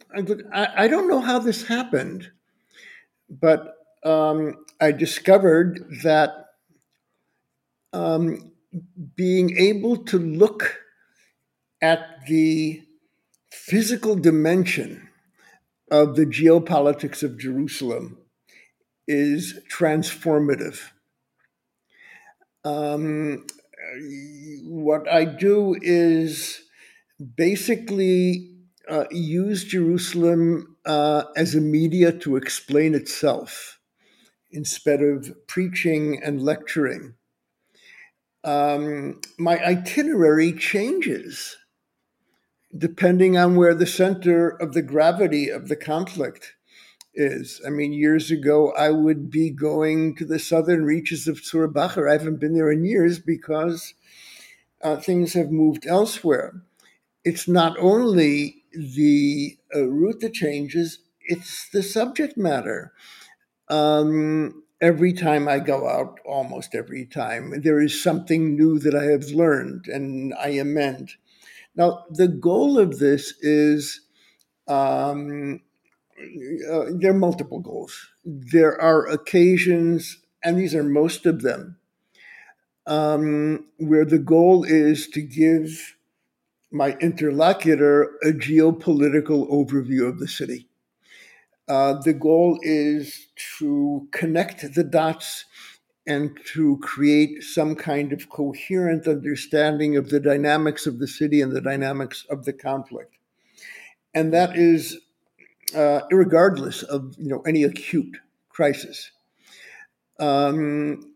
I, 0.53 0.69
I 0.77 0.89
don't 0.89 1.09
know 1.09 1.21
how 1.21 1.39
this 1.39 1.67
happened, 1.67 2.31
but 3.31 3.77
um, 4.05 4.65
I 4.81 4.91
discovered 4.93 6.01
that 6.03 6.47
um, 7.93 8.53
being 9.15 9.57
able 9.57 9.99
to 10.05 10.19
look 10.19 10.81
at 11.81 12.27
the 12.27 12.83
physical 13.51 14.17
dimension 14.17 15.09
of 15.91 16.17
the 16.17 16.25
geopolitics 16.25 17.23
of 17.23 17.39
Jerusalem 17.39 18.19
is 19.07 19.61
transformative. 19.71 20.81
Um, 22.65 23.47
what 24.65 25.09
I 25.09 25.25
do 25.25 25.77
is 25.81 26.63
basically 27.37 28.52
uh, 28.89 29.05
use 29.11 29.65
Jerusalem 29.65 30.77
uh, 30.85 31.25
as 31.37 31.55
a 31.55 31.61
media 31.61 32.13
to 32.19 32.37
explain 32.37 32.95
itself 32.95 33.79
instead 34.51 35.03
of 35.03 35.33
preaching 35.47 36.21
and 36.23 36.43
lecturing. 36.43 37.15
Um, 38.45 39.21
my 39.39 39.65
itinerary 39.65 40.53
changes 40.53 41.57
depending 42.77 43.37
on 43.37 43.55
where 43.55 43.75
the 43.75 43.87
center 43.87 44.49
of 44.49 44.73
the 44.73 44.83
gravity 44.83 45.49
of 45.49 45.69
the 45.69 45.77
conflict 45.77 46.55
is. 47.15 47.61
I 47.67 47.71
mean, 47.71 47.93
years 47.93 48.31
ago, 48.31 48.73
I 48.73 48.91
would 48.91 49.31
be 49.31 49.51
going 49.51 50.17
to 50.17 50.25
the 50.25 50.39
southern 50.39 50.85
reaches 50.85 51.29
of 51.29 51.43
Tzur 51.43 52.09
I 52.09 52.13
haven't 52.13 52.41
been 52.41 52.55
there 52.55 52.73
in 52.73 52.85
years 52.85 53.19
because 53.19 53.95
uh, 54.83 54.97
things 54.97 55.35
have 55.35 55.51
moved 55.51 55.87
elsewhere. 55.87 56.63
It's 57.25 57.47
not 57.47 57.77
only 57.79 58.62
the 58.75 59.57
uh, 59.75 59.89
route 59.89 60.21
that 60.21 60.35
changes, 60.35 61.01
it's 61.21 61.69
the 61.71 61.83
subject 61.83 62.37
matter. 62.37 62.93
Um, 63.69 64.65
every 64.81 65.13
time 65.13 65.49
I 65.49 65.61
go 65.61 65.89
out, 65.89 66.19
almost 66.27 66.75
every 66.75 67.07
time, 67.07 67.63
there 67.63 67.81
is 67.81 68.03
something 68.03 68.57
new 68.57 68.79
that 68.81 68.95
I 68.95 69.05
have 69.05 69.27
learned 69.31 69.87
and 69.89 70.35
I 70.35 70.51
amend. 70.51 71.13
Now, 71.77 72.05
the 72.11 72.29
goal 72.29 72.79
of 72.79 72.99
this 72.99 73.35
is 73.41 74.03
um, 74.69 75.61
uh, 76.71 76.85
there 76.91 77.11
are 77.11 77.15
multiple 77.15 77.61
goals. 77.61 78.11
There 78.25 78.81
are 78.81 79.07
occasions, 79.09 80.19
and 80.43 80.59
these 80.59 80.75
are 80.75 80.85
most 80.85 81.27
of 81.27 81.43
them, 81.43 81.77
um, 82.87 83.67
where 83.79 84.05
the 84.05 84.19
goal 84.19 84.65
is 84.65 85.09
to 85.09 85.23
give 85.23 85.97
my 86.73 86.97
interlocutor 87.01 88.17
a 88.23 88.33
geopolitical 88.33 89.51
overview 89.51 90.09
of 90.09 90.19
the 90.19 90.29
city. 90.29 90.69
Uh, 91.69 91.95
the 92.01 92.13
goal 92.13 92.59
is 92.63 93.27
to 93.59 94.09
connect 94.11 94.75
the 94.75 94.85
dots 94.85 95.45
and 96.07 96.37
to 96.45 96.79
create 96.83 97.43
some 97.43 97.77
kind 97.77 98.13
of 98.13 98.29
coherent 98.29 99.07
understanding 99.07 99.97
of 99.97 100.09
the 100.09 100.19
dynamics 100.19 100.87
of 100.87 100.99
the 100.99 101.07
city 101.07 101.41
and 101.41 101.53
the 101.53 101.61
dynamics 101.61 102.27
of 102.29 102.45
the 102.45 102.53
conflict. 102.53 103.15
And 104.13 104.33
that 104.33 104.57
is 104.57 104.99
uh, 105.75 106.01
regardless 106.11 106.83
of 106.83 107.15
you 107.19 107.29
know 107.29 107.41
any 107.47 107.63
acute 107.63 108.19
crisis. 108.49 109.11
Um, 110.19 111.15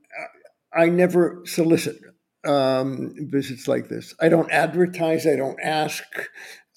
I 0.72 0.88
never 0.88 1.42
solicit 1.44 2.00
um, 2.46 3.14
visits 3.18 3.68
like 3.68 3.88
this. 3.88 4.14
I 4.20 4.28
don't 4.28 4.50
advertise. 4.50 5.26
I 5.26 5.36
don't 5.36 5.58
ask. 5.62 6.04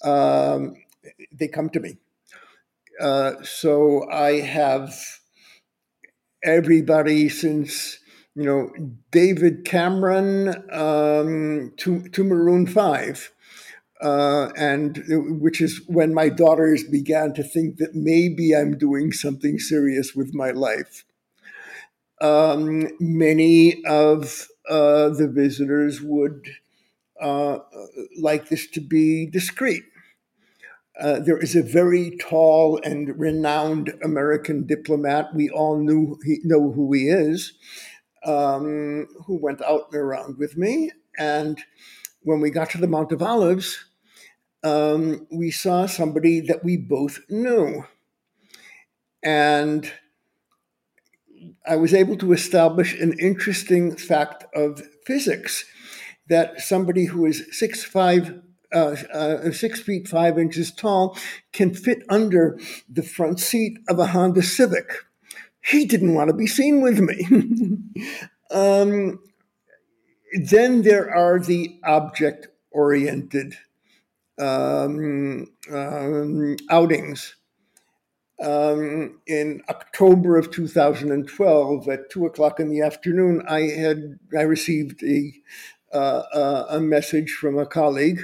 Um, 0.04 0.76
they 1.32 1.48
come 1.48 1.70
to 1.70 1.80
me. 1.80 1.98
Uh, 3.00 3.36
so 3.44 4.10
I 4.12 4.42
have 4.42 4.94
everybody 6.44 7.30
since 7.30 8.00
you 8.36 8.44
know 8.44 8.70
David 9.12 9.66
Cameron 9.66 10.50
um, 10.72 11.74
to 11.78 12.08
to 12.10 12.24
Maroon 12.24 12.68
Five. 12.68 13.32
Uh, 14.02 14.50
and 14.56 15.04
which 15.42 15.60
is 15.60 15.82
when 15.88 16.14
my 16.14 16.30
daughters 16.30 16.86
began 16.86 17.34
to 17.34 17.44
think 17.44 17.76
that 17.80 17.94
maybe 17.94 18.56
I'm 18.56 18.78
doing 18.78 19.12
something 19.12 19.60
serious 19.60 20.16
with 20.16 20.34
my 20.34 20.52
life. 20.52 21.04
Um, 22.22 22.88
many 23.02 23.84
of 23.84 24.48
uh, 24.70 25.10
the 25.10 25.28
visitors 25.28 26.02
would 26.02 26.48
uh, 27.20 27.60
like 28.18 28.50
this 28.50 28.68
to 28.68 28.82
be 28.82 29.26
discreet. 29.26 29.84
Uh, 31.00 31.20
there 31.20 31.38
is 31.38 31.56
a 31.56 31.64
very 31.64 32.18
tall 32.18 32.80
and 32.84 33.18
renowned 33.18 33.94
American 34.04 34.66
diplomat. 34.66 35.34
We 35.34 35.50
all 35.50 35.78
knew 35.78 36.18
he, 36.26 36.40
know 36.44 36.72
who 36.72 36.92
he 36.94 37.08
is, 37.08 37.54
um, 38.26 39.08
who 39.26 39.38
went 39.38 39.62
out 39.62 39.88
and 39.92 40.02
around 40.02 40.38
with 40.38 40.58
me. 40.58 40.92
And 41.18 41.62
when 42.22 42.42
we 42.42 42.50
got 42.50 42.70
to 42.72 42.78
the 42.78 42.88
Mount 42.88 43.14
of 43.14 43.22
Olives, 43.22 43.86
um, 44.64 45.26
we 45.32 45.52
saw 45.52 45.86
somebody 45.86 46.42
that 46.42 46.66
we 46.66 46.76
both 46.76 47.20
knew. 47.30 47.86
And 49.24 49.92
I 51.68 51.76
was 51.76 51.94
able 51.94 52.18
to 52.18 52.34
establish 52.34 53.00
an 53.00 53.18
interesting 53.20 53.96
fact 53.96 54.46
of 54.56 54.82
physics 55.06 55.66
that 56.28 56.62
somebody 56.62 57.06
who 57.06 57.26
is 57.26 57.46
six 57.52 57.84
five, 57.84 58.42
uh, 58.74 58.96
uh, 59.14 59.52
six 59.52 59.82
feet 59.82 60.08
five 60.08 60.38
inches 60.38 60.72
tall 60.72 61.18
can 61.52 61.74
fit 61.74 62.04
under 62.10 62.60
the 62.88 63.04
front 63.04 63.40
seat 63.40 63.80
of 63.88 64.00
a 64.00 64.08
Honda 64.08 64.44
Civic. 64.44 64.92
He 65.62 65.86
didn't 65.86 66.14
want 66.14 66.30
to 66.30 66.36
be 66.36 66.48
seen 66.48 66.82
with 66.82 67.00
me. 67.00 67.80
um, 68.52 69.20
then 70.46 70.84
there 70.84 71.14
are 71.14 71.40
the 71.40 71.80
object 71.84 72.48
oriented 72.72 73.56
um, 74.40 75.48
um, 75.72 76.56
outings. 76.70 77.36
Um, 78.42 79.20
in 79.28 79.62
October 79.70 80.38
of 80.38 80.50
2012, 80.52 81.90
at 81.90 82.10
two 82.10 82.26
o'clock 82.26 82.60
in 82.60 82.70
the 82.70 82.82
afternoon, 82.82 83.44
I 83.48 83.62
had 83.62 84.20
I 84.38 84.42
received 84.44 85.04
a 85.04 85.34
uh, 85.94 86.24
uh, 86.34 86.66
a 86.70 86.80
message 86.80 87.32
from 87.32 87.58
a 87.58 87.66
colleague 87.66 88.22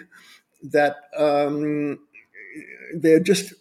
that 0.64 0.96
um, 1.18 2.00
they 2.96 3.12
had 3.12 3.26
just 3.26 3.54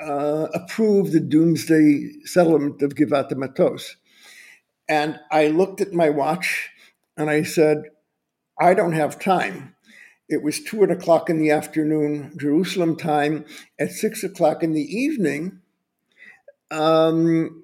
uh, 0.00 0.48
approved 0.52 1.12
the 1.12 1.20
doomsday 1.20 2.10
settlement 2.24 2.82
of 2.82 2.94
Givat 2.94 3.34
Matos. 3.36 3.96
And 4.88 5.18
I 5.30 5.46
looked 5.48 5.80
at 5.80 5.92
my 5.92 6.10
watch 6.10 6.70
and 7.16 7.30
I 7.30 7.44
said, 7.44 7.84
I 8.60 8.74
don't 8.74 8.92
have 8.92 9.18
time. 9.18 9.74
It 10.28 10.42
was 10.42 10.62
two 10.62 10.82
o'clock 10.82 11.30
in 11.30 11.38
the 11.38 11.50
afternoon, 11.50 12.34
Jerusalem 12.38 12.96
time. 12.96 13.44
At 13.78 13.92
six 13.92 14.22
o'clock 14.24 14.62
in 14.62 14.72
the 14.72 14.82
evening, 14.82 15.61
um, 16.72 17.62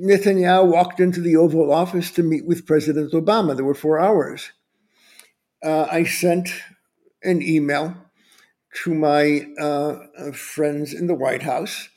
Netanyahu 0.00 0.66
walked 0.66 1.00
into 1.00 1.20
the 1.20 1.36
Oval 1.36 1.72
Office 1.72 2.10
to 2.12 2.22
meet 2.22 2.46
with 2.46 2.66
President 2.66 3.12
Obama. 3.12 3.56
There 3.56 3.64
were 3.64 3.74
four 3.74 3.98
hours. 3.98 4.52
Uh, 5.62 5.86
I 5.90 6.04
sent 6.04 6.50
an 7.22 7.42
email 7.42 7.96
to 8.84 8.94
my 8.94 9.46
uh, 9.58 10.32
friends 10.32 10.92
in 10.92 11.06
the 11.06 11.14
White 11.14 11.42
House 11.42 11.88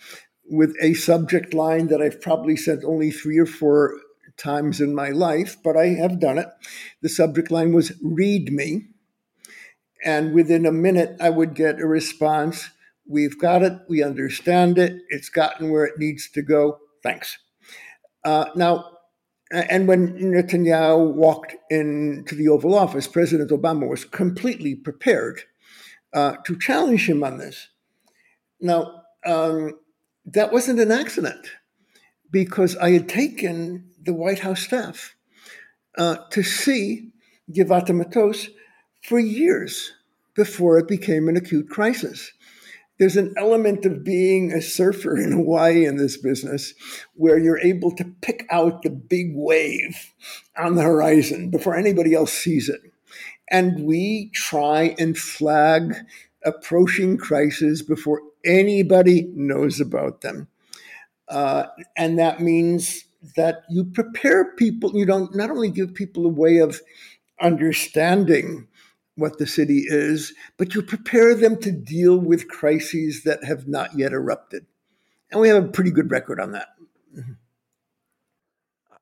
with 0.49 0.75
a 0.81 0.93
subject 0.93 1.53
line 1.53 1.87
that 1.87 2.01
I've 2.01 2.21
probably 2.21 2.55
sent 2.55 2.83
only 2.83 3.11
three 3.11 3.37
or 3.37 3.45
four 3.45 3.97
times 4.37 4.81
in 4.81 4.95
my 4.95 5.09
life, 5.09 5.57
but 5.63 5.77
I 5.77 5.87
have 5.89 6.19
done 6.19 6.37
it. 6.37 6.47
The 7.01 7.09
subject 7.09 7.51
line 7.51 7.73
was 7.73 7.93
Read 8.01 8.51
Me. 8.51 8.87
And 10.03 10.33
within 10.33 10.65
a 10.65 10.71
minute, 10.71 11.15
I 11.19 11.29
would 11.29 11.53
get 11.53 11.79
a 11.79 11.85
response 11.85 12.71
We've 13.07 13.37
got 13.37 13.63
it. 13.63 13.73
We 13.89 14.03
understand 14.03 14.77
it. 14.77 15.01
It's 15.09 15.29
gotten 15.29 15.69
where 15.69 15.85
it 15.85 15.97
needs 15.97 16.29
to 16.31 16.41
go. 16.41 16.79
Thanks. 17.03 17.37
Uh, 18.23 18.45
now, 18.55 18.97
and 19.51 19.87
when 19.87 20.17
Netanyahu 20.17 21.13
walked 21.13 21.55
into 21.69 22.35
the 22.35 22.47
Oval 22.47 22.75
Office, 22.75 23.07
President 23.07 23.51
Obama 23.51 23.89
was 23.89 24.05
completely 24.05 24.75
prepared 24.75 25.41
uh, 26.13 26.35
to 26.45 26.57
challenge 26.57 27.09
him 27.09 27.23
on 27.23 27.37
this. 27.37 27.69
Now, 28.61 29.01
um, 29.25 29.79
that 30.25 30.53
wasn't 30.53 30.79
an 30.79 30.91
accident 30.91 31.47
because 32.29 32.77
I 32.77 32.91
had 32.91 33.09
taken 33.09 33.89
the 34.01 34.13
White 34.13 34.39
House 34.39 34.61
staff 34.61 35.15
uh, 35.97 36.17
to 36.29 36.43
see 36.43 37.11
Givat 37.51 37.93
Matos 37.93 38.49
for 39.03 39.19
years 39.19 39.91
before 40.35 40.77
it 40.77 40.87
became 40.87 41.27
an 41.27 41.35
acute 41.35 41.69
crisis 41.69 42.31
there's 43.01 43.17
an 43.17 43.33
element 43.35 43.83
of 43.83 44.03
being 44.03 44.51
a 44.51 44.61
surfer 44.61 45.17
in 45.17 45.31
Hawaii 45.31 45.85
in 45.87 45.97
this 45.97 46.17
business 46.17 46.75
where 47.15 47.39
you're 47.39 47.57
able 47.57 47.89
to 47.95 48.05
pick 48.21 48.45
out 48.51 48.83
the 48.83 48.91
big 48.91 49.31
wave 49.33 50.13
on 50.55 50.75
the 50.75 50.83
horizon 50.83 51.49
before 51.49 51.75
anybody 51.75 52.13
else 52.13 52.31
sees 52.31 52.69
it. 52.69 52.79
And 53.49 53.85
we 53.85 54.29
try 54.35 54.95
and 54.99 55.17
flag 55.17 55.95
approaching 56.45 57.17
crises 57.17 57.81
before 57.81 58.21
anybody 58.45 59.31
knows 59.33 59.81
about 59.81 60.21
them. 60.21 60.47
Uh, 61.27 61.63
and 61.97 62.19
that 62.19 62.39
means 62.39 63.05
that 63.35 63.63
you 63.67 63.83
prepare 63.83 64.53
people, 64.57 64.91
you 64.93 65.07
don't 65.07 65.35
not 65.35 65.49
only 65.49 65.71
give 65.71 65.95
people 65.95 66.23
a 66.27 66.29
way 66.29 66.59
of 66.59 66.79
understanding 67.41 68.67
what 69.15 69.38
the 69.38 69.47
city 69.47 69.84
is, 69.88 70.34
but 70.58 70.74
you 70.74 70.82
prepare 70.82 71.36
them 71.36 71.58
to 71.62 71.71
deal 71.71 72.17
with 72.17 72.47
crises 72.47 73.24
that 73.24 73.43
have 73.43 73.67
not 73.67 73.97
yet 73.97 74.13
erupted. 74.13 74.65
And 75.32 75.41
we 75.41 75.50
have 75.50 75.63
a 75.63 75.67
pretty 75.67 75.91
good 75.91 76.12
record 76.12 76.39
on 76.39 76.52
that. 76.52 76.69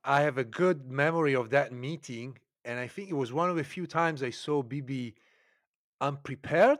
I 0.03 0.21
have 0.21 0.37
a 0.37 0.43
good 0.43 0.89
memory 0.89 1.35
of 1.35 1.51
that 1.51 1.71
meeting, 1.71 2.37
and 2.65 2.79
I 2.79 2.87
think 2.87 3.09
it 3.09 3.15
was 3.15 3.31
one 3.31 3.49
of 3.49 3.55
the 3.55 3.63
few 3.63 3.85
times 3.85 4.23
I 4.23 4.31
saw 4.31 4.63
Bibi 4.63 5.15
unprepared. 6.01 6.79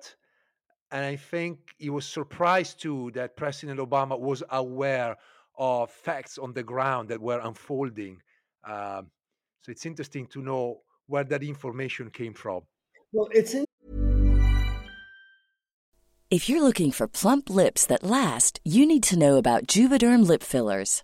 And 0.92 1.06
I 1.06 1.18
think 1.18 1.60
he 1.78 1.92
was 1.92 2.06
surprised 2.06 2.82
too 2.82 3.12
that 3.14 3.38
President 3.38 3.80
Obama 3.80 4.20
was 4.20 4.42
aware 4.50 5.16
of 5.56 5.92
facts 5.92 6.38
on 6.40 6.54
the 6.54 6.64
ground 6.64 7.10
that 7.10 7.22
were 7.22 7.40
unfolding. 7.40 8.22
Um, 8.64 9.12
so 9.62 9.72
it's 9.72 9.86
interesting 9.86 10.26
to 10.28 10.42
know 10.42 10.82
where 11.06 11.24
that 11.26 11.44
information 11.44 12.10
came 12.10 12.34
from. 12.34 12.64
Well, 13.12 13.28
it's 13.32 13.54
in- 13.54 13.66
If 16.30 16.48
you're 16.48 16.62
looking 16.62 16.92
for 16.92 17.08
plump 17.08 17.50
lips 17.50 17.88
that 17.88 18.04
last, 18.04 18.60
you 18.64 18.86
need 18.86 19.02
to 19.04 19.18
know 19.18 19.38
about 19.38 19.66
Juvederm 19.66 20.28
lip 20.28 20.44
fillers. 20.44 21.04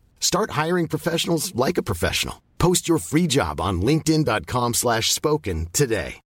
Start 0.21 0.51
hiring 0.51 0.87
professionals 0.87 1.53
like 1.53 1.77
a 1.77 1.83
professional. 1.83 2.41
Post 2.57 2.87
your 2.87 2.99
free 2.99 3.27
job 3.27 3.59
on 3.59 3.81
linkedin.com 3.81 4.75
slash 4.75 5.11
spoken 5.11 5.67
today. 5.73 6.21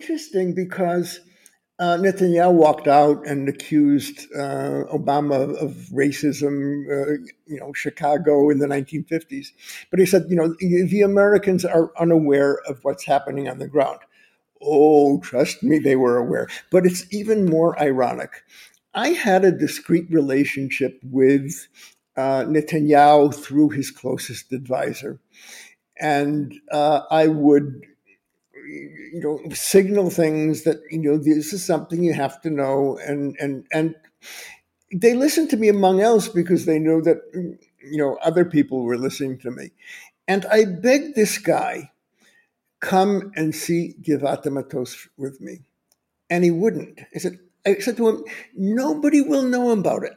Interesting 0.00 0.54
because 0.54 1.18
uh, 1.80 1.96
Netanyahu 1.96 2.52
walked 2.52 2.86
out 2.86 3.26
and 3.26 3.48
accused 3.48 4.20
uh, 4.36 4.84
Obama 4.92 5.60
of 5.60 5.72
racism, 5.92 6.84
uh, 6.86 7.26
you 7.46 7.58
know, 7.58 7.72
Chicago 7.72 8.50
in 8.50 8.58
the 8.58 8.66
1950s. 8.68 9.48
But 9.90 9.98
he 9.98 10.06
said, 10.06 10.26
you 10.28 10.36
know, 10.36 10.54
the 10.60 11.02
Americans 11.02 11.64
are 11.64 11.90
unaware 11.98 12.60
of 12.68 12.78
what's 12.84 13.04
happening 13.04 13.48
on 13.48 13.58
the 13.58 13.66
ground. 13.66 13.98
Oh, 14.62 15.18
trust 15.20 15.64
me, 15.64 15.80
they 15.80 15.96
were 15.96 16.16
aware. 16.16 16.48
But 16.70 16.86
it's 16.86 17.12
even 17.12 17.46
more 17.46 17.80
ironic. 17.80 18.44
I 18.98 19.10
had 19.10 19.44
a 19.44 19.52
discreet 19.52 20.10
relationship 20.10 20.98
with 21.04 21.68
uh, 22.16 22.42
Netanyahu 22.42 23.32
through 23.32 23.68
his 23.68 23.92
closest 23.92 24.52
advisor. 24.52 25.20
And 26.00 26.52
uh, 26.72 27.02
I 27.08 27.28
would 27.28 27.86
you 28.66 29.20
know 29.22 29.38
signal 29.54 30.10
things 30.10 30.64
that 30.64 30.78
you 30.90 30.98
know 30.98 31.16
this 31.16 31.52
is 31.52 31.64
something 31.64 32.02
you 32.02 32.12
have 32.12 32.40
to 32.42 32.50
know. 32.50 32.98
And 33.06 33.36
and 33.38 33.64
and 33.72 33.94
they 34.92 35.14
listened 35.14 35.50
to 35.50 35.56
me 35.56 35.68
among 35.68 36.00
else 36.00 36.28
because 36.28 36.66
they 36.66 36.80
know 36.80 37.00
that 37.02 37.18
you 37.32 37.98
know 38.02 38.18
other 38.22 38.44
people 38.44 38.82
were 38.82 38.98
listening 38.98 39.38
to 39.38 39.52
me. 39.52 39.70
And 40.26 40.44
i 40.46 40.64
begged 40.64 41.14
this 41.14 41.38
guy 41.38 41.92
come 42.80 43.30
and 43.36 43.54
see 43.54 43.94
Givat 44.02 44.50
Matos 44.50 45.08
with 45.16 45.40
me. 45.40 45.60
And 46.30 46.42
he 46.44 46.50
wouldn't. 46.50 47.00
I 47.14 47.18
said 47.18 47.38
i 47.68 47.74
said 47.78 47.96
to 47.96 48.08
him 48.08 48.24
nobody 48.54 49.20
will 49.20 49.42
know 49.42 49.70
about 49.70 50.02
it 50.02 50.14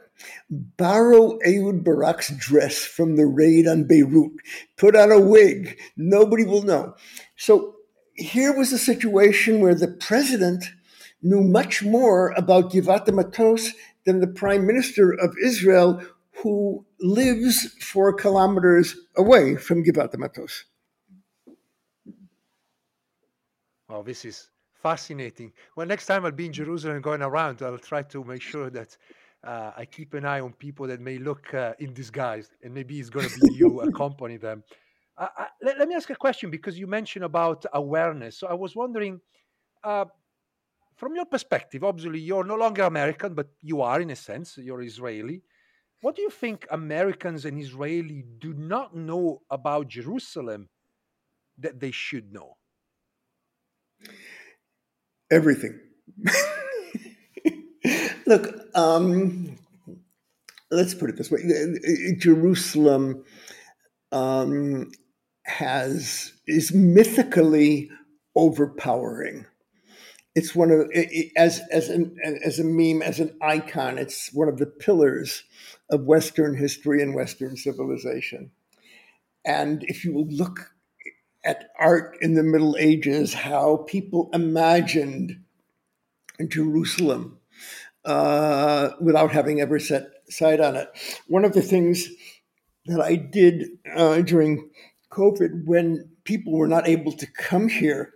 borrow 0.50 1.38
Ehud 1.44 1.84
Barak's 1.84 2.30
dress 2.36 2.78
from 2.78 3.16
the 3.16 3.26
raid 3.26 3.66
on 3.66 3.84
Beirut, 3.84 4.32
put 4.76 4.96
on 4.96 5.10
a 5.10 5.20
wig. 5.20 5.78
Nobody 5.96 6.44
will 6.44 6.62
know. 6.62 6.94
So 7.36 7.76
here 8.14 8.56
was 8.56 8.72
a 8.72 8.78
situation 8.78 9.60
where 9.60 9.74
the 9.74 9.88
president 9.88 10.64
knew 11.22 11.42
much 11.42 11.82
more 11.82 12.32
about 12.36 12.72
Givat 12.72 13.12
Matos 13.12 13.72
than 14.04 14.20
the 14.20 14.26
prime 14.26 14.66
minister 14.66 15.12
of 15.12 15.34
Israel, 15.42 16.02
who 16.42 16.84
lives 17.00 17.74
four 17.80 18.12
kilometers 18.12 18.96
away 19.16 19.56
from 19.56 19.84
Givat 19.84 20.16
Matos. 20.18 20.64
Well, 23.88 24.02
this 24.02 24.24
is 24.24 24.48
fascinating. 24.82 25.52
Well, 25.76 25.86
next 25.86 26.06
time 26.06 26.24
I'll 26.24 26.32
be 26.32 26.46
in 26.46 26.52
Jerusalem 26.52 27.00
going 27.00 27.22
around, 27.22 27.62
I'll 27.62 27.78
try 27.78 28.02
to 28.02 28.24
make 28.24 28.42
sure 28.42 28.68
that 28.70 28.96
uh, 29.44 29.72
I 29.76 29.84
keep 29.84 30.14
an 30.14 30.24
eye 30.24 30.40
on 30.40 30.52
people 30.52 30.86
that 30.88 31.00
may 31.00 31.18
look 31.18 31.52
uh, 31.54 31.72
in 31.78 31.92
disguise, 31.92 32.50
and 32.62 32.74
maybe 32.74 32.98
it's 33.00 33.10
going 33.10 33.28
to 33.28 33.40
be 33.40 33.54
you 33.54 33.80
accompany 33.88 34.36
them. 34.36 34.62
Uh, 35.16 35.28
let, 35.62 35.78
let, 35.78 35.88
me 35.88 35.94
ask 35.94 36.10
a 36.10 36.16
question 36.16 36.50
because 36.50 36.78
you 36.78 36.86
mentioned 36.86 37.24
about 37.24 37.64
awareness. 37.74 38.38
So 38.38 38.46
I 38.48 38.54
was 38.54 38.74
wondering, 38.74 39.20
uh, 39.84 40.06
from 40.96 41.14
your 41.14 41.26
perspective, 41.26 41.84
obviously 41.84 42.20
you're 42.20 42.44
no 42.44 42.56
longer 42.56 42.82
American, 42.84 43.34
but 43.34 43.48
you 43.60 43.82
are 43.82 44.00
in 44.00 44.10
a 44.10 44.16
sense, 44.16 44.56
you're 44.58 44.82
Israeli. 44.82 45.42
What 46.00 46.16
do 46.16 46.22
you 46.22 46.30
think 46.30 46.66
Americans 46.70 47.44
and 47.44 47.60
Israeli 47.60 48.24
do 48.38 48.54
not 48.54 48.96
know 48.96 49.42
about 49.50 49.88
Jerusalem 49.88 50.68
that 51.58 51.78
they 51.78 51.92
should 51.92 52.32
know? 52.32 52.56
Everything. 55.32 55.80
Look, 58.26 58.54
um, 58.74 59.56
let's 60.70 60.92
put 60.92 61.08
it 61.08 61.16
this 61.16 61.30
way 61.30 61.40
Jerusalem 62.18 63.24
um, 64.12 64.92
has 65.44 66.34
is 66.46 66.74
mythically 66.74 67.90
overpowering. 68.36 69.46
It's 70.34 70.54
one 70.54 70.70
of 70.70 70.90
as 71.34 71.62
as 71.72 71.88
an 71.88 72.14
as 72.44 72.58
a 72.58 72.64
meme 72.64 73.00
as 73.00 73.18
an 73.18 73.34
icon. 73.40 73.96
It's 73.96 74.34
one 74.34 74.48
of 74.48 74.58
the 74.58 74.66
pillars 74.66 75.44
of 75.88 76.04
Western 76.04 76.54
history 76.54 77.00
and 77.00 77.14
Western 77.14 77.56
civilization. 77.56 78.50
And 79.46 79.82
if 79.88 80.04
you 80.04 80.26
look 80.28 80.72
at 81.44 81.70
art 81.78 82.16
in 82.20 82.34
the 82.34 82.42
Middle 82.42 82.76
Ages, 82.78 83.34
how 83.34 83.84
people 83.88 84.30
imagined 84.32 85.40
Jerusalem 86.48 87.38
uh, 88.04 88.90
without 89.00 89.32
having 89.32 89.60
ever 89.60 89.78
set 89.78 90.08
sight 90.28 90.60
on 90.60 90.76
it. 90.76 90.88
One 91.28 91.44
of 91.44 91.52
the 91.52 91.62
things 91.62 92.08
that 92.86 93.00
I 93.00 93.16
did 93.16 93.66
uh, 93.94 94.22
during 94.22 94.70
COVID 95.10 95.64
when 95.64 96.08
people 96.24 96.52
were 96.52 96.68
not 96.68 96.88
able 96.88 97.12
to 97.12 97.26
come 97.26 97.68
here 97.68 98.14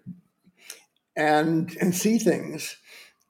and 1.17 1.77
and 1.81 1.95
see 1.95 2.19
things. 2.19 2.77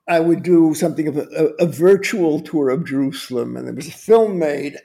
I 0.09 0.21
would 0.21 0.45
do 0.45 0.73
something 0.75 1.09
of 1.09 1.17
a, 1.17 1.53
a, 1.59 1.67
virtual 1.67 2.39
tour 2.39 2.71
of 2.71 2.87
Jerusalem, 2.87 3.57
and 3.57 3.67
there 3.67 3.75
was 3.75 3.89
a 3.89 3.93
film 3.93 4.39
made. 4.39 4.77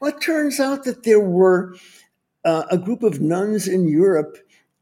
Well, 0.00 0.14
it 0.14 0.20
turns 0.20 0.60
out 0.60 0.84
that 0.84 1.02
there 1.02 1.20
were 1.20 1.74
uh, 2.44 2.64
a 2.70 2.76
group 2.76 3.02
of 3.02 3.22
nuns 3.22 3.68
in 3.68 3.88
Europe 3.88 4.36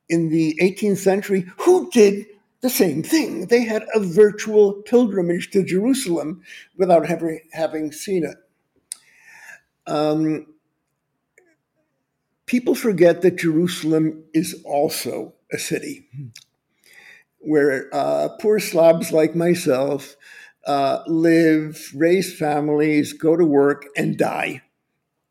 in 0.08 0.28
the 0.28 0.58
18th 0.60 0.98
century 0.98 1.46
who 1.58 1.90
did 1.90 2.26
the 2.60 2.70
same 2.70 3.02
thing. 3.02 3.46
They 3.46 3.64
had 3.64 3.84
a 3.94 4.00
virtual 4.00 4.72
pilgrimage 4.72 5.50
to 5.50 5.62
Jerusalem 5.62 6.42
without 6.76 7.10
ever 7.10 7.38
having 7.52 7.92
seen 7.92 8.24
it. 8.24 8.36
Um, 9.86 10.46
people 12.46 12.74
forget 12.74 13.22
that 13.22 13.36
Jerusalem 13.36 14.24
is 14.32 14.62
also 14.64 15.34
a 15.52 15.58
city 15.58 16.08
where 17.38 17.88
uh, 17.92 18.28
poor 18.40 18.58
slobs 18.58 19.12
like 19.12 19.34
myself 19.34 20.16
uh, 20.66 21.02
live, 21.06 21.90
raise 21.94 22.36
families, 22.36 23.12
go 23.12 23.36
to 23.36 23.44
work, 23.44 23.86
and 23.96 24.16
die. 24.16 24.62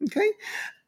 Okay? 0.03 0.29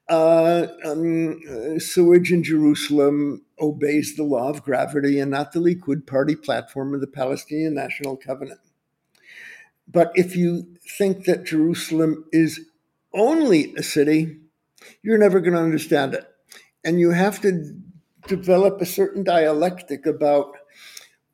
Uh, 0.07 0.67
um, 0.83 1.39
uh, 1.49 1.79
sewage 1.79 2.31
in 2.31 2.43
Jerusalem 2.43 3.44
obeys 3.59 4.15
the 4.15 4.23
law 4.23 4.49
of 4.49 4.63
gravity 4.63 5.19
and 5.19 5.31
not 5.31 5.51
the 5.51 5.59
Likud 5.59 6.05
party 6.05 6.35
platform 6.35 6.93
of 6.93 7.01
the 7.01 7.07
Palestinian 7.07 7.73
National 7.73 8.17
Covenant. 8.17 8.59
But 9.87 10.11
if 10.15 10.35
you 10.35 10.75
think 10.97 11.25
that 11.25 11.45
Jerusalem 11.45 12.25
is 12.31 12.59
only 13.13 13.73
a 13.75 13.83
city, 13.83 14.37
you're 15.01 15.17
never 15.17 15.39
going 15.39 15.53
to 15.53 15.59
understand 15.59 16.13
it. 16.13 16.27
And 16.83 16.99
you 16.99 17.11
have 17.11 17.41
to 17.41 17.73
develop 18.27 18.81
a 18.81 18.85
certain 18.85 19.23
dialectic 19.23 20.05
about 20.05 20.57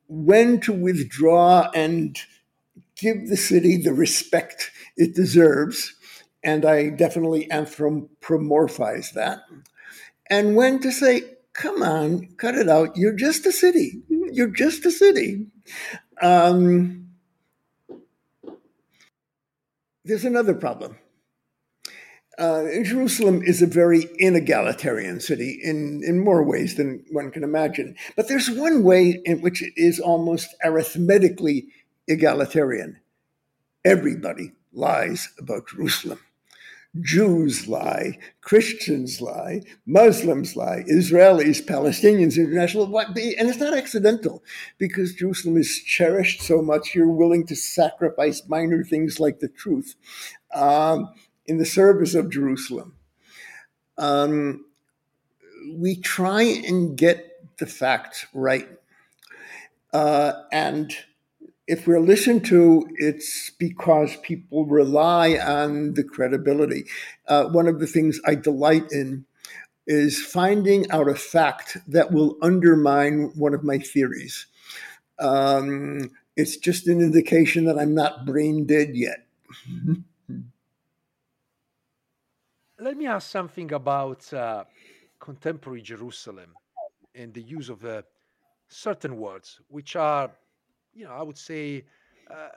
when 0.08 0.60
to 0.60 0.72
withdraw 0.72 1.70
and 1.74 2.18
give 2.96 3.28
the 3.28 3.36
city 3.36 3.76
the 3.76 3.92
respect 3.92 4.70
it 4.96 5.14
deserves. 5.14 5.94
And 6.44 6.64
I 6.64 6.90
definitely 6.90 7.48
anthropomorphize 7.48 9.12
that. 9.12 9.40
And 10.28 10.56
when 10.56 10.80
to 10.80 10.92
say, 10.92 11.22
come 11.52 11.82
on, 11.82 12.28
cut 12.36 12.54
it 12.54 12.68
out. 12.68 12.96
You're 12.96 13.16
just 13.16 13.46
a 13.46 13.52
city. 13.52 14.02
You're 14.08 14.48
just 14.48 14.86
a 14.86 14.90
city. 14.90 15.46
Um, 16.20 17.10
there's 20.04 20.24
another 20.24 20.54
problem 20.54 20.96
uh, 22.38 22.64
Jerusalem 22.82 23.42
is 23.42 23.60
a 23.60 23.66
very 23.66 24.04
inegalitarian 24.20 25.20
city 25.20 25.60
in, 25.62 26.02
in 26.04 26.24
more 26.24 26.42
ways 26.42 26.76
than 26.76 27.04
one 27.10 27.30
can 27.30 27.44
imagine. 27.44 27.94
But 28.16 28.28
there's 28.28 28.50
one 28.50 28.82
way 28.82 29.20
in 29.24 29.40
which 29.40 29.62
it 29.62 29.72
is 29.76 30.00
almost 30.00 30.54
arithmetically 30.64 31.66
egalitarian. 32.08 33.00
Everybody 33.84 34.52
lies 34.72 35.28
about 35.38 35.68
Jerusalem. 35.68 36.20
Jews 37.00 37.68
lie, 37.68 38.18
Christians 38.42 39.20
lie, 39.22 39.62
Muslims 39.86 40.56
lie, 40.56 40.84
Israelis, 40.90 41.64
Palestinians, 41.64 42.36
international, 42.36 42.94
and 42.98 43.16
it's 43.16 43.58
not 43.58 43.74
accidental 43.74 44.44
because 44.76 45.14
Jerusalem 45.14 45.56
is 45.56 45.82
cherished 45.82 46.42
so 46.42 46.60
much 46.60 46.94
you're 46.94 47.08
willing 47.08 47.46
to 47.46 47.56
sacrifice 47.56 48.42
minor 48.46 48.84
things 48.84 49.18
like 49.18 49.40
the 49.40 49.48
truth 49.48 49.94
um, 50.54 51.08
in 51.46 51.56
the 51.56 51.64
service 51.64 52.14
of 52.14 52.30
Jerusalem. 52.30 52.94
Um, 53.96 54.66
we 55.74 55.96
try 55.96 56.42
and 56.42 56.96
get 56.96 57.56
the 57.58 57.66
facts 57.66 58.26
right. 58.34 58.68
Uh, 59.94 60.32
and 60.50 60.94
if 61.72 61.86
we're 61.86 62.00
listened 62.00 62.44
to, 62.44 62.86
it's 62.96 63.48
because 63.58 64.16
people 64.16 64.66
rely 64.66 65.38
on 65.38 65.94
the 65.94 66.04
credibility. 66.04 66.84
Uh, 67.26 67.44
one 67.46 67.66
of 67.66 67.80
the 67.80 67.86
things 67.86 68.20
I 68.26 68.34
delight 68.34 68.92
in 68.92 69.24
is 69.86 70.20
finding 70.20 70.90
out 70.90 71.08
a 71.08 71.14
fact 71.14 71.78
that 71.88 72.12
will 72.12 72.36
undermine 72.42 73.32
one 73.36 73.54
of 73.54 73.64
my 73.64 73.78
theories. 73.78 74.46
Um, 75.18 76.10
it's 76.36 76.58
just 76.58 76.86
an 76.88 77.00
indication 77.00 77.64
that 77.64 77.78
I'm 77.78 77.94
not 77.94 78.26
brain 78.26 78.66
dead 78.66 78.90
yet. 78.92 79.26
Let 82.78 82.98
me 82.98 83.06
ask 83.06 83.30
something 83.30 83.72
about 83.72 84.30
uh, 84.34 84.64
contemporary 85.18 85.80
Jerusalem 85.80 86.52
and 87.14 87.32
the 87.32 87.40
use 87.40 87.70
of 87.70 87.82
uh, 87.82 88.02
certain 88.68 89.16
words, 89.16 89.58
which 89.68 89.96
are 89.96 90.30
you 90.94 91.04
know, 91.04 91.12
I 91.12 91.22
would 91.22 91.38
say 91.38 91.84
uh, 92.30 92.48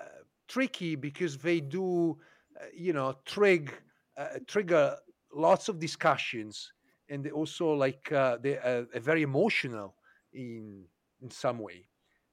tricky 0.47 0.95
because 0.95 1.37
they 1.37 1.59
do, 1.59 2.17
uh, 2.59 2.65
you 2.75 2.93
know, 2.93 3.15
trig, 3.25 3.73
uh, 4.17 4.39
trigger 4.47 4.95
lots 5.33 5.69
of 5.69 5.79
discussions, 5.79 6.71
and 7.09 7.23
they 7.23 7.31
also 7.31 7.73
like 7.73 8.09
they 8.09 8.57
are 8.57 8.87
very 8.95 9.21
emotional 9.23 9.95
in 10.33 10.85
in 11.21 11.29
some 11.29 11.59
way. 11.59 11.87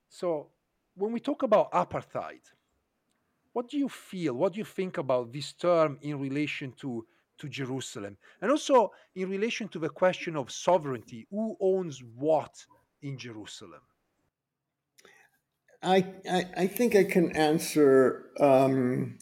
So 0.08 0.50
when 0.94 1.12
we 1.12 1.20
talk 1.20 1.42
about 1.42 1.72
apartheid, 1.72 2.42
what 3.52 3.68
do 3.68 3.78
you 3.78 3.88
feel? 3.88 4.34
What 4.34 4.52
do 4.54 4.58
you 4.58 4.64
think 4.64 4.98
about 4.98 5.32
this 5.32 5.52
term 5.52 5.98
in 6.02 6.18
relation 6.20 6.72
to 6.80 7.06
to 7.38 7.48
Jerusalem, 7.48 8.16
and 8.40 8.50
also 8.50 8.92
in 9.14 9.28
relation 9.30 9.68
to 9.68 9.78
the 9.78 9.88
question 9.88 10.36
of 10.36 10.50
sovereignty? 10.50 11.26
Who 11.30 11.56
owns 11.60 12.02
what 12.16 12.54
in 13.02 13.18
Jerusalem? 13.18 13.82
I, 15.82 16.06
I, 16.56 16.66
think 16.68 16.94
I 16.94 17.02
can 17.02 17.36
answer 17.36 18.26
um, 18.38 19.18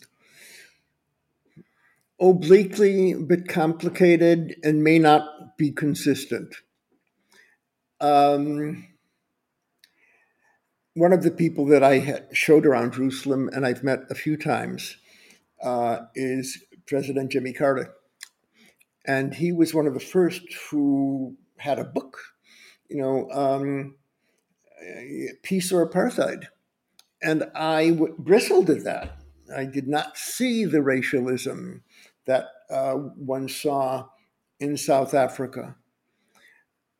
obliquely, 2.21 3.15
but 3.15 3.49
complicated, 3.49 4.57
and 4.63 4.85
may 4.85 4.99
not 4.99 5.57
be 5.57 5.71
consistent. 5.71 6.55
Um, 8.01 8.89
one 10.95 11.15
of 11.15 11.23
the 11.23 11.31
people 11.31 11.65
that 11.67 11.83
I 11.83 12.25
showed 12.33 12.67
around 12.67 12.93
Jerusalem, 12.93 13.49
and 13.53 13.65
I've 13.65 13.83
met 13.83 14.01
a 14.11 14.15
few 14.15 14.37
times, 14.37 14.97
uh, 15.63 16.01
is 16.15 16.63
President 16.87 17.33
Jimmy 17.33 17.55
Carter. 17.55 17.95
And 19.07 19.35
he 19.35 19.51
was 19.51 19.73
one 19.73 19.87
of 19.87 19.95
the 19.95 20.01
first 20.01 20.43
who 20.71 21.37
had 21.57 21.79
a 21.79 21.85
book, 21.85 22.19
you 22.91 23.01
know, 23.01 23.31
um, 23.31 23.95
peace 25.43 25.73
or 25.73 25.89
apartheid. 25.89 26.47
And 27.23 27.51
I 27.55 27.91
w- 27.91 28.15
bristled 28.19 28.71
at 28.71 28.85
that. 28.85 29.19
I 29.55 29.65
did 29.65 29.89
not 29.89 30.17
see 30.17 30.65
the 30.65 30.83
racialism 30.83 31.83
that 32.27 32.47
uh, 32.71 32.95
one 32.95 33.49
saw 33.49 34.09
in 34.59 34.77
South 34.77 35.15
Africa. 35.15 35.77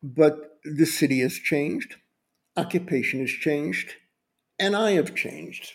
But 0.03 0.59
the 0.63 0.85
city 0.85 1.19
has 1.19 1.33
changed, 1.33 1.95
occupation 2.57 3.19
has 3.21 3.29
changed, 3.29 3.93
and 4.59 4.75
I 4.75 4.91
have 4.91 5.15
changed. 5.15 5.73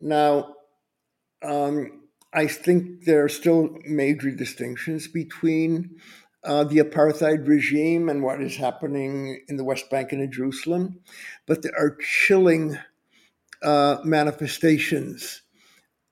Now, 0.00 0.54
um, 1.42 2.02
I 2.32 2.46
think 2.46 3.04
there 3.04 3.24
are 3.24 3.28
still 3.28 3.78
major 3.84 4.30
distinctions 4.30 5.08
between 5.08 5.96
uh, 6.44 6.64
the 6.64 6.78
apartheid 6.78 7.46
regime 7.46 8.08
and 8.08 8.22
what 8.22 8.40
is 8.40 8.56
happening 8.56 9.42
in 9.48 9.56
the 9.56 9.64
West 9.64 9.90
Bank 9.90 10.12
and 10.12 10.22
in 10.22 10.30
Jerusalem, 10.30 11.00
but 11.46 11.62
there 11.62 11.76
are 11.76 11.96
chilling 12.00 12.78
uh, 13.62 13.96
manifestations 14.04 15.42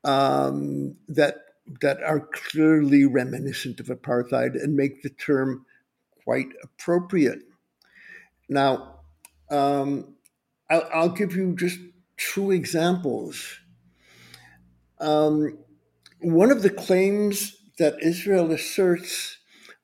um, 0.05 0.97
that 1.09 1.37
that 1.81 2.01
are 2.03 2.20
clearly 2.33 3.05
reminiscent 3.05 3.81
of 3.81 3.87
apartheid 3.87 4.55
and 4.55 4.77
make 4.77 5.03
the 5.03 5.11
term 5.11 5.66
quite 6.22 6.47
appropriate. 6.62 7.41
Now, 8.49 9.01
um, 9.51 10.14
I'll, 10.70 10.89
I'll, 10.95 11.09
give 11.09 11.35
you 11.35 11.57
just 11.57 11.79
two 12.16 12.53
examples. 12.53 13.59
Um, 15.01 15.59
one 16.20 16.53
of 16.53 16.62
the 16.62 16.70
claims 16.70 17.57
that 17.79 18.01
Israel 18.01 18.53
asserts 18.53 19.36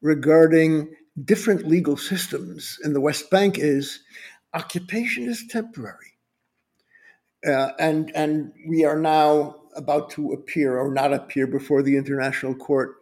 regarding 0.03 0.95
different 1.25 1.67
legal 1.67 1.97
systems 1.97 2.79
in 2.85 2.93
the 2.93 3.01
West 3.01 3.31
Bank 3.31 3.59
is 3.59 4.01
occupation 4.53 5.29
is 5.29 5.47
temporary. 5.49 6.19
Uh, 7.47 7.71
and, 7.79 8.13
and 8.15 8.53
we 8.69 8.85
are 8.85 8.99
now 8.99 9.57
about 9.75 10.11
to 10.11 10.33
appear 10.33 10.79
or 10.79 10.93
not 10.93 11.13
appear 11.13 11.47
before 11.47 11.83
the 11.83 11.97
International 11.97 12.55
Court 12.55 12.97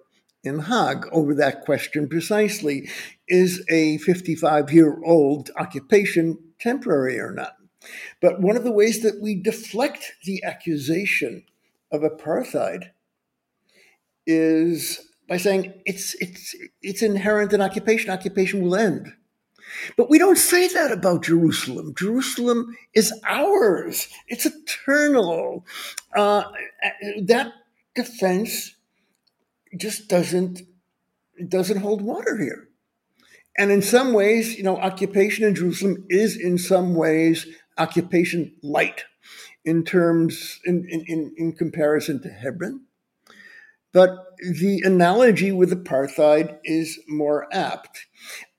in 0.45 0.61
Hague 0.61 1.07
over 1.13 1.35
that 1.35 1.63
question 1.63 2.09
precisely. 2.09 2.89
Is 3.29 3.65
a 3.69 3.99
55 3.99 4.73
year 4.73 4.99
old 5.05 5.51
occupation 5.57 6.39
temporary 6.59 7.19
or 7.19 7.33
not? 7.33 7.57
But 8.21 8.41
one 8.41 8.57
of 8.57 8.65
the 8.65 8.73
ways 8.73 9.03
that 9.03 9.21
we 9.21 9.35
deflect 9.35 10.13
the 10.25 10.43
accusation 10.45 11.45
of 11.91 12.03
apartheid 12.03 12.91
is 14.27 15.10
by 15.31 15.37
saying 15.37 15.73
it's 15.87 16.15
it's 16.21 16.57
it's 16.83 17.03
inherent 17.03 17.53
in 17.53 17.63
occupation. 17.63 18.11
Occupation 18.11 18.63
will 18.63 18.75
end. 18.75 19.13
But 19.97 20.11
we 20.11 20.19
don't 20.19 20.37
say 20.37 20.67
that 20.67 20.91
about 20.91 21.23
Jerusalem. 21.23 21.95
Jerusalem 21.97 22.77
is 22.95 23.15
ours. 23.29 24.09
It's 24.27 24.45
eternal. 24.45 25.65
Uh, 26.17 26.43
that 27.23 27.53
defense 27.95 28.75
just 29.79 30.09
doesn't 30.09 30.63
doesn't 31.49 31.81
hold 31.81 32.03
water 32.03 32.37
here. 32.37 32.69
And 33.57 33.71
in 33.71 33.83
some 33.83 34.13
ways, 34.13 34.59
you 34.59 34.65
know, 34.65 34.79
occupation 34.79 35.45
in 35.45 35.55
Jerusalem 35.55 36.07
is 36.09 36.37
in 36.37 36.59
some 36.59 36.97
ways 36.97 37.47
occupation 37.79 38.57
light 38.65 39.05
in 39.65 39.85
terms 39.85 40.59
in, 40.65 40.89
in, 40.89 41.33
in 41.37 41.53
comparison 41.53 42.21
to 42.23 42.31
Hebron. 42.31 42.81
But 43.93 44.17
the 44.39 44.83
analogy 44.85 45.53
with 45.53 45.73
apartheid 45.73 46.59
is 46.65 47.01
more 47.09 47.47
apt. 47.53 48.07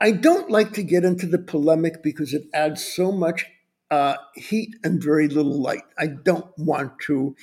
I 0.01 0.11
don't 0.11 0.49
like 0.51 0.73
to 0.73 0.83
get 0.83 1.05
into 1.05 1.25
the 1.25 1.39
polemic 1.39 2.03
because 2.03 2.33
it 2.33 2.43
adds 2.53 2.85
so 2.85 3.11
much 3.11 3.45
uh, 3.89 4.15
heat 4.35 4.75
and 4.83 5.01
very 5.03 5.27
little 5.27 5.61
light. 5.61 5.83
I 5.97 6.07
don't 6.07 6.47
want 6.57 6.99
to 7.07 7.35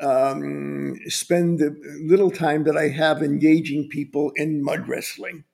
um, 0.00 0.96
spend 1.08 1.58
the 1.58 1.76
little 2.04 2.30
time 2.30 2.64
that 2.64 2.76
I 2.76 2.88
have 2.88 3.22
engaging 3.22 3.88
people 3.88 4.32
in 4.36 4.62
mud 4.62 4.88
wrestling. 4.88 5.44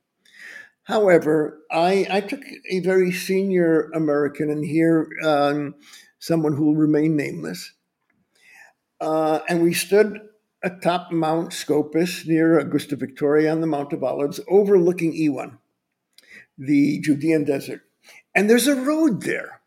However, 0.85 1.61
I, 1.70 2.07
I 2.11 2.20
took 2.20 2.43
a 2.70 2.81
very 2.81 3.12
senior 3.12 3.91
American, 3.95 4.51
and 4.51 4.64
here 4.64 5.09
um, 5.24 5.74
someone 6.18 6.55
who 6.55 6.66
will 6.66 6.77
remain 6.77 7.16
nameless, 7.16 7.72
uh, 9.01 9.41
and 9.49 9.62
we 9.62 9.74
stood 9.74 10.20
atop 10.67 11.12
Mount 11.12 11.53
Scopus 11.53 12.27
near 12.27 12.59
Augusta 12.59 12.97
Victoria 12.97 13.53
on 13.53 13.61
the 13.61 13.69
Mount 13.69 13.93
of 13.93 14.03
Olives, 14.03 14.41
overlooking 14.49 15.12
E1, 15.12 15.59
the 16.59 17.01
Judean 17.01 17.45
desert. 17.45 17.83
And 18.35 18.51
there's 18.51 18.67
a 18.67 18.75
road 18.75 19.23
there 19.23 19.61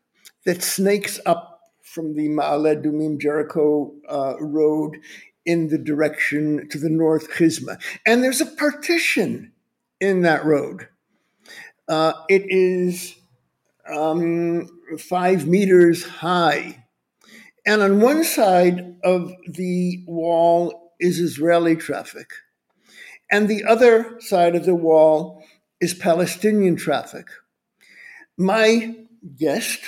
that 0.44 0.62
snakes 0.62 1.18
up 1.24 1.62
from 1.82 2.14
the 2.14 2.28
Ma'ale 2.28 2.82
Adumim 2.82 3.18
Jericho 3.18 3.94
uh, 4.08 4.34
road 4.40 4.98
in 5.46 5.68
the 5.68 5.78
direction 5.78 6.68
to 6.68 6.78
the 6.78 6.90
north 6.90 7.30
Chizma. 7.30 7.80
And 8.04 8.22
there's 8.22 8.42
a 8.42 8.46
partition 8.46 9.52
in 10.00 10.20
that 10.22 10.44
road. 10.44 10.86
Uh, 11.88 12.12
it 12.28 12.44
is 12.46 13.16
um, 13.90 14.68
five 14.98 15.46
meters 15.46 16.04
high. 16.04 16.84
And 17.66 17.80
on 17.80 18.00
one 18.00 18.22
side 18.22 18.96
of 19.02 19.32
the 19.48 20.04
wall 20.06 20.79
is 21.00 21.18
Israeli 21.18 21.76
traffic. 21.76 22.30
And 23.30 23.48
the 23.48 23.64
other 23.64 24.20
side 24.20 24.54
of 24.54 24.64
the 24.64 24.74
wall 24.74 25.44
is 25.80 25.94
Palestinian 25.94 26.76
traffic. 26.76 27.26
My 28.36 28.94
guest 29.36 29.80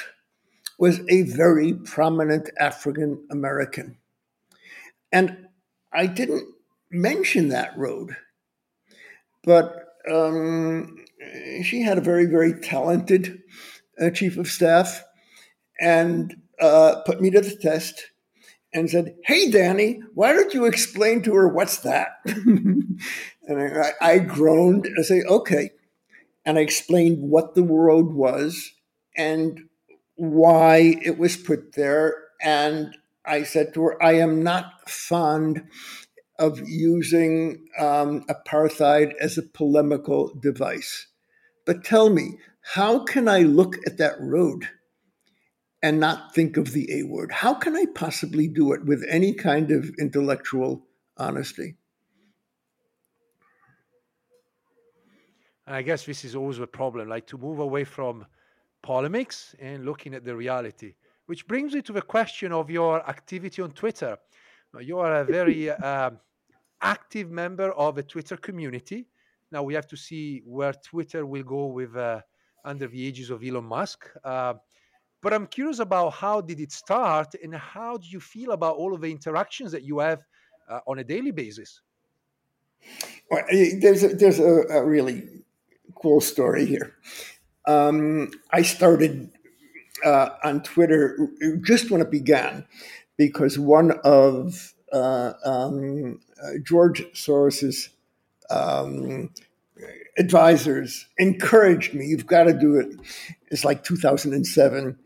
was 0.78 1.00
a 1.08 1.22
very 1.22 1.74
prominent 1.74 2.50
African 2.58 3.26
American. 3.30 3.98
And 5.10 5.48
I 5.92 6.06
didn't 6.06 6.48
mention 6.90 7.48
that 7.48 7.76
road, 7.76 8.16
but 9.44 9.76
um, 10.10 10.96
she 11.62 11.82
had 11.82 11.98
a 11.98 12.02
very, 12.02 12.26
very 12.26 12.54
talented 12.60 13.42
uh, 14.00 14.10
chief 14.10 14.36
of 14.38 14.48
staff 14.48 15.04
and 15.80 16.34
uh, 16.60 17.02
put 17.04 17.20
me 17.20 17.30
to 17.30 17.40
the 17.40 17.56
test 17.56 18.11
and 18.72 18.90
said, 18.90 19.16
Hey, 19.24 19.50
Danny, 19.50 20.00
why 20.14 20.32
don't 20.32 20.54
you 20.54 20.64
explain 20.64 21.22
to 21.22 21.34
her 21.34 21.48
what's 21.48 21.78
that? 21.78 22.18
and 22.24 22.98
I, 23.50 23.92
I 24.00 24.18
groaned 24.18 24.86
and 24.86 24.96
I 24.98 25.02
say, 25.02 25.22
Okay. 25.22 25.70
And 26.44 26.58
I 26.58 26.62
explained 26.62 27.18
what 27.20 27.54
the 27.54 27.62
road 27.62 28.12
was 28.12 28.72
and 29.16 29.60
why 30.16 30.96
it 31.02 31.18
was 31.18 31.36
put 31.36 31.74
there. 31.74 32.14
And 32.40 32.96
I 33.24 33.44
said 33.44 33.72
to 33.74 33.82
her, 33.84 34.02
I 34.02 34.14
am 34.14 34.42
not 34.42 34.90
fond 34.90 35.64
of 36.38 36.60
using 36.68 37.64
um, 37.78 38.24
apartheid 38.24 39.14
as 39.20 39.38
a 39.38 39.42
polemical 39.42 40.34
device. 40.40 41.06
But 41.64 41.84
tell 41.84 42.10
me, 42.10 42.38
how 42.74 43.04
can 43.04 43.28
I 43.28 43.40
look 43.40 43.76
at 43.86 43.98
that 43.98 44.20
road 44.20 44.68
and 45.82 45.98
not 45.98 46.34
think 46.34 46.56
of 46.56 46.72
the 46.72 47.00
A 47.00 47.02
word? 47.02 47.32
How 47.32 47.54
can 47.54 47.76
I 47.76 47.86
possibly 47.94 48.48
do 48.48 48.72
it 48.72 48.84
with 48.84 49.04
any 49.08 49.32
kind 49.32 49.70
of 49.70 49.90
intellectual 49.98 50.86
honesty? 51.16 51.76
I 55.66 55.82
guess 55.82 56.04
this 56.04 56.24
is 56.24 56.34
always 56.34 56.58
a 56.58 56.66
problem, 56.66 57.08
like 57.08 57.26
to 57.28 57.38
move 57.38 57.58
away 57.60 57.84
from 57.84 58.26
polemics 58.82 59.54
and 59.60 59.84
looking 59.84 60.14
at 60.14 60.24
the 60.24 60.34
reality. 60.34 60.94
Which 61.26 61.46
brings 61.46 61.72
me 61.72 61.82
to 61.82 61.92
the 61.92 62.02
question 62.02 62.52
of 62.52 62.68
your 62.68 63.08
activity 63.08 63.62
on 63.62 63.70
Twitter. 63.70 64.18
You 64.80 64.98
are 64.98 65.20
a 65.20 65.24
very 65.24 65.70
uh, 65.70 66.10
active 66.82 67.30
member 67.30 67.70
of 67.72 67.96
a 67.96 68.02
Twitter 68.02 68.36
community. 68.36 69.06
Now 69.52 69.62
we 69.62 69.74
have 69.74 69.86
to 69.88 69.96
see 69.96 70.42
where 70.44 70.72
Twitter 70.72 71.24
will 71.24 71.44
go 71.44 71.66
with 71.66 71.96
uh, 71.96 72.20
under 72.64 72.88
the 72.88 73.00
aegis 73.00 73.30
of 73.30 73.44
Elon 73.44 73.64
Musk. 73.64 74.10
Uh, 74.24 74.54
but 75.22 75.32
I'm 75.32 75.46
curious 75.46 75.78
about 75.78 76.10
how 76.10 76.40
did 76.40 76.60
it 76.60 76.72
start 76.72 77.34
and 77.42 77.54
how 77.54 77.96
do 77.96 78.08
you 78.08 78.20
feel 78.20 78.50
about 78.50 78.76
all 78.76 78.92
of 78.92 79.00
the 79.00 79.10
interactions 79.10 79.72
that 79.72 79.84
you 79.84 80.00
have 80.00 80.22
uh, 80.68 80.80
on 80.86 80.98
a 80.98 81.04
daily 81.04 81.30
basis? 81.30 81.80
Well, 83.30 83.44
there's 83.50 84.02
a, 84.02 84.08
there's 84.08 84.40
a, 84.40 84.64
a 84.70 84.84
really 84.84 85.28
cool 85.94 86.20
story 86.20 86.66
here. 86.66 86.94
Um, 87.66 88.32
I 88.50 88.62
started 88.62 89.30
uh, 90.04 90.30
on 90.42 90.62
Twitter 90.62 91.28
just 91.62 91.90
when 91.90 92.00
it 92.00 92.10
began 92.10 92.66
because 93.16 93.58
one 93.58 93.92
of 94.04 94.74
uh, 94.92 95.34
um, 95.44 96.20
uh, 96.42 96.58
George 96.64 97.04
Soros's 97.12 97.90
um, 98.50 99.30
advisors 100.18 101.06
encouraged 101.18 101.94
me. 101.94 102.06
You've 102.06 102.26
got 102.26 102.44
to 102.44 102.52
do 102.52 102.76
it. 102.76 102.88
It's 103.50 103.64
like 103.64 103.84
2007, 103.84 104.98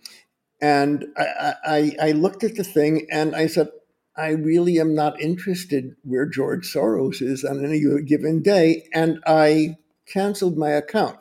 and 0.60 1.06
I, 1.16 1.54
I, 1.64 1.96
I 2.00 2.12
looked 2.12 2.44
at 2.44 2.56
the 2.56 2.64
thing 2.64 3.06
and 3.10 3.34
I 3.34 3.46
said, 3.46 3.68
I 4.16 4.30
really 4.30 4.78
am 4.78 4.94
not 4.94 5.20
interested 5.20 5.94
where 6.02 6.24
George 6.24 6.72
Soros 6.72 7.20
is 7.20 7.44
on 7.44 7.62
any 7.62 7.82
given 8.02 8.42
day, 8.42 8.88
and 8.94 9.20
I 9.26 9.76
canceled 10.06 10.56
my 10.56 10.70
account. 10.70 11.18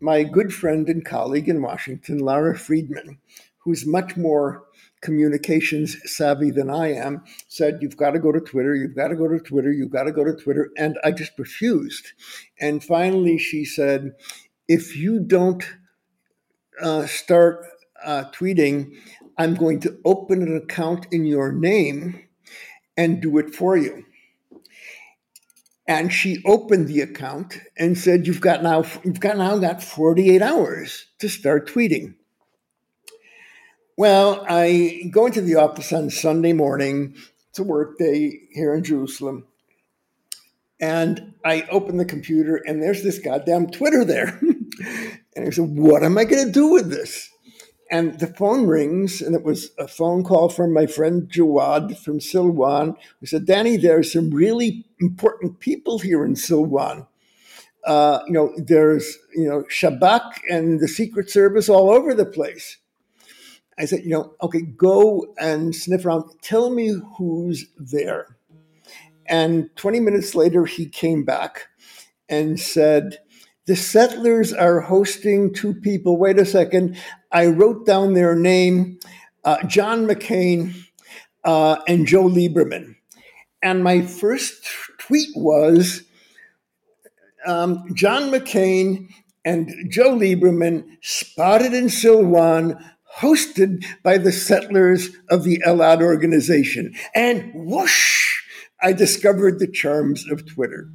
My 0.00 0.22
good 0.22 0.52
friend 0.54 0.88
and 0.88 1.04
colleague 1.04 1.48
in 1.48 1.60
Washington, 1.60 2.18
Lara 2.18 2.56
Friedman, 2.56 3.18
who's 3.58 3.86
much 3.86 4.16
more 4.16 4.64
communications 5.02 5.96
savvy 6.10 6.50
than 6.50 6.70
I 6.70 6.94
am, 6.94 7.22
said, 7.48 7.78
You've 7.82 7.98
got 7.98 8.12
to 8.12 8.18
go 8.18 8.32
to 8.32 8.40
Twitter, 8.40 8.74
you've 8.74 8.96
got 8.96 9.08
to 9.08 9.16
go 9.16 9.28
to 9.28 9.38
Twitter, 9.38 9.70
you've 9.70 9.92
got 9.92 10.04
to 10.04 10.12
go 10.12 10.24
to 10.24 10.34
Twitter. 10.34 10.70
And 10.78 10.98
I 11.04 11.10
just 11.10 11.38
refused. 11.38 12.12
And 12.58 12.82
finally, 12.82 13.36
she 13.36 13.66
said, 13.66 14.12
If 14.68 14.96
you 14.96 15.20
don't 15.20 15.64
uh, 16.80 17.06
start 17.06 17.64
uh, 18.04 18.30
tweeting, 18.32 18.92
I'm 19.38 19.54
going 19.54 19.80
to 19.80 19.98
open 20.04 20.42
an 20.42 20.56
account 20.56 21.06
in 21.10 21.24
your 21.24 21.52
name 21.52 22.20
and 22.96 23.20
do 23.20 23.38
it 23.38 23.54
for 23.54 23.76
you. 23.76 24.04
And 25.86 26.12
she 26.12 26.42
opened 26.46 26.88
the 26.88 27.02
account 27.02 27.58
and 27.76 27.98
said, 27.98 28.26
"You've 28.26 28.40
got 28.40 28.62
now, 28.62 28.84
you've 29.04 29.20
got 29.20 29.36
now 29.36 29.58
got 29.58 29.82
48 29.82 30.40
hours 30.40 31.06
to 31.18 31.28
start 31.28 31.68
tweeting." 31.68 32.14
Well, 33.96 34.44
I 34.48 35.08
go 35.10 35.26
into 35.26 35.40
the 35.40 35.56
office 35.56 35.92
on 35.92 36.10
Sunday 36.10 36.52
morning. 36.52 37.14
It's 37.50 37.58
a 37.58 37.62
work 37.62 37.98
day 37.98 38.40
here 38.50 38.74
in 38.74 38.82
Jerusalem. 38.82 39.46
And 40.80 41.34
I 41.44 41.62
open 41.70 41.98
the 41.98 42.04
computer 42.04 42.56
and 42.56 42.82
there's 42.82 43.04
this 43.04 43.20
goddamn 43.20 43.68
Twitter 43.68 44.04
there. 44.04 44.40
and 45.36 45.46
I 45.46 45.50
said, 45.50 45.68
What 45.68 46.02
am 46.02 46.18
I 46.18 46.24
going 46.24 46.46
to 46.46 46.52
do 46.52 46.72
with 46.72 46.90
this? 46.90 47.30
And 47.90 48.18
the 48.18 48.26
phone 48.26 48.66
rings, 48.66 49.20
and 49.20 49.34
it 49.34 49.42
was 49.42 49.70
a 49.78 49.86
phone 49.86 50.24
call 50.24 50.48
from 50.48 50.72
my 50.72 50.86
friend 50.86 51.30
Jawad 51.30 51.98
from 51.98 52.18
Silwan, 52.18 52.96
who 53.20 53.26
said, 53.26 53.46
Danny, 53.46 53.76
there 53.76 53.98
are 53.98 54.02
some 54.02 54.30
really 54.30 54.86
important 55.00 55.60
people 55.60 55.98
here 55.98 56.24
in 56.24 56.34
Silwan. 56.34 57.06
Uh, 57.84 58.20
you 58.26 58.32
know, 58.32 58.52
there's, 58.56 59.18
you 59.34 59.46
know, 59.46 59.64
Shabak 59.70 60.40
and 60.48 60.80
the 60.80 60.88
Secret 60.88 61.30
Service 61.30 61.68
all 61.68 61.90
over 61.90 62.14
the 62.14 62.24
place. 62.24 62.78
I 63.78 63.84
said, 63.84 64.04
you 64.04 64.10
know, 64.10 64.34
okay, 64.40 64.62
go 64.62 65.34
and 65.38 65.74
sniff 65.74 66.06
around. 66.06 66.30
Tell 66.42 66.70
me 66.70 66.94
who's 67.18 67.66
there. 67.76 68.36
And 69.26 69.74
20 69.76 70.00
minutes 70.00 70.34
later, 70.34 70.64
he 70.64 70.86
came 70.86 71.24
back 71.24 71.68
and 72.28 72.58
said, 72.58 73.18
the 73.66 73.76
settlers 73.76 74.52
are 74.52 74.80
hosting 74.80 75.52
two 75.52 75.74
people. 75.74 76.18
Wait 76.18 76.38
a 76.38 76.44
second. 76.44 76.96
I 77.32 77.46
wrote 77.46 77.86
down 77.86 78.14
their 78.14 78.34
name 78.34 78.98
uh, 79.44 79.62
John 79.66 80.06
McCain 80.06 80.74
uh, 81.44 81.76
and 81.88 82.06
Joe 82.06 82.24
Lieberman. 82.24 82.96
And 83.62 83.82
my 83.82 84.02
first 84.02 84.66
tweet 84.98 85.30
was 85.34 86.02
um, 87.46 87.84
John 87.94 88.30
McCain 88.30 89.08
and 89.44 89.90
Joe 89.90 90.14
Lieberman 90.14 90.84
spotted 91.02 91.74
in 91.74 91.86
Silwan 91.86 92.82
hosted 93.18 93.84
by 94.02 94.18
the 94.18 94.32
settlers 94.32 95.10
of 95.30 95.44
the 95.44 95.62
Elad 95.66 96.02
organization. 96.02 96.94
And 97.14 97.52
whoosh, 97.54 98.42
I 98.82 98.92
discovered 98.92 99.58
the 99.58 99.70
charms 99.70 100.28
of 100.30 100.46
Twitter. 100.46 100.88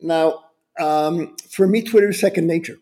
Now, 0.00 0.44
um, 0.78 1.36
for 1.50 1.66
me, 1.66 1.82
Twitter 1.82 2.10
is 2.10 2.20
second 2.20 2.46
nature. 2.46 2.78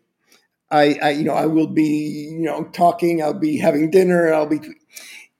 I, 0.70 0.98
I, 1.02 1.10
you 1.10 1.24
know, 1.24 1.34
I 1.34 1.46
will 1.46 1.66
be, 1.66 2.28
you 2.30 2.42
know, 2.42 2.64
talking. 2.64 3.22
I'll 3.22 3.32
be 3.32 3.58
having 3.58 3.90
dinner. 3.90 4.32
I'll 4.32 4.46
be. 4.46 4.60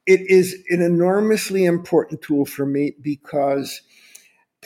It 0.07 0.21
is 0.31 0.65
an 0.71 0.81
enormously 0.81 1.67
important 1.67 2.23
tool 2.23 2.47
for 2.47 2.65
me 2.65 2.95
because 3.03 3.83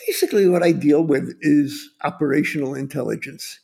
basically 0.07 0.49
what 0.49 0.63
I 0.63 0.73
deal 0.73 1.03
with 1.03 1.37
is 1.41 1.91
operational 2.05 2.75
intelligence. 2.75 3.59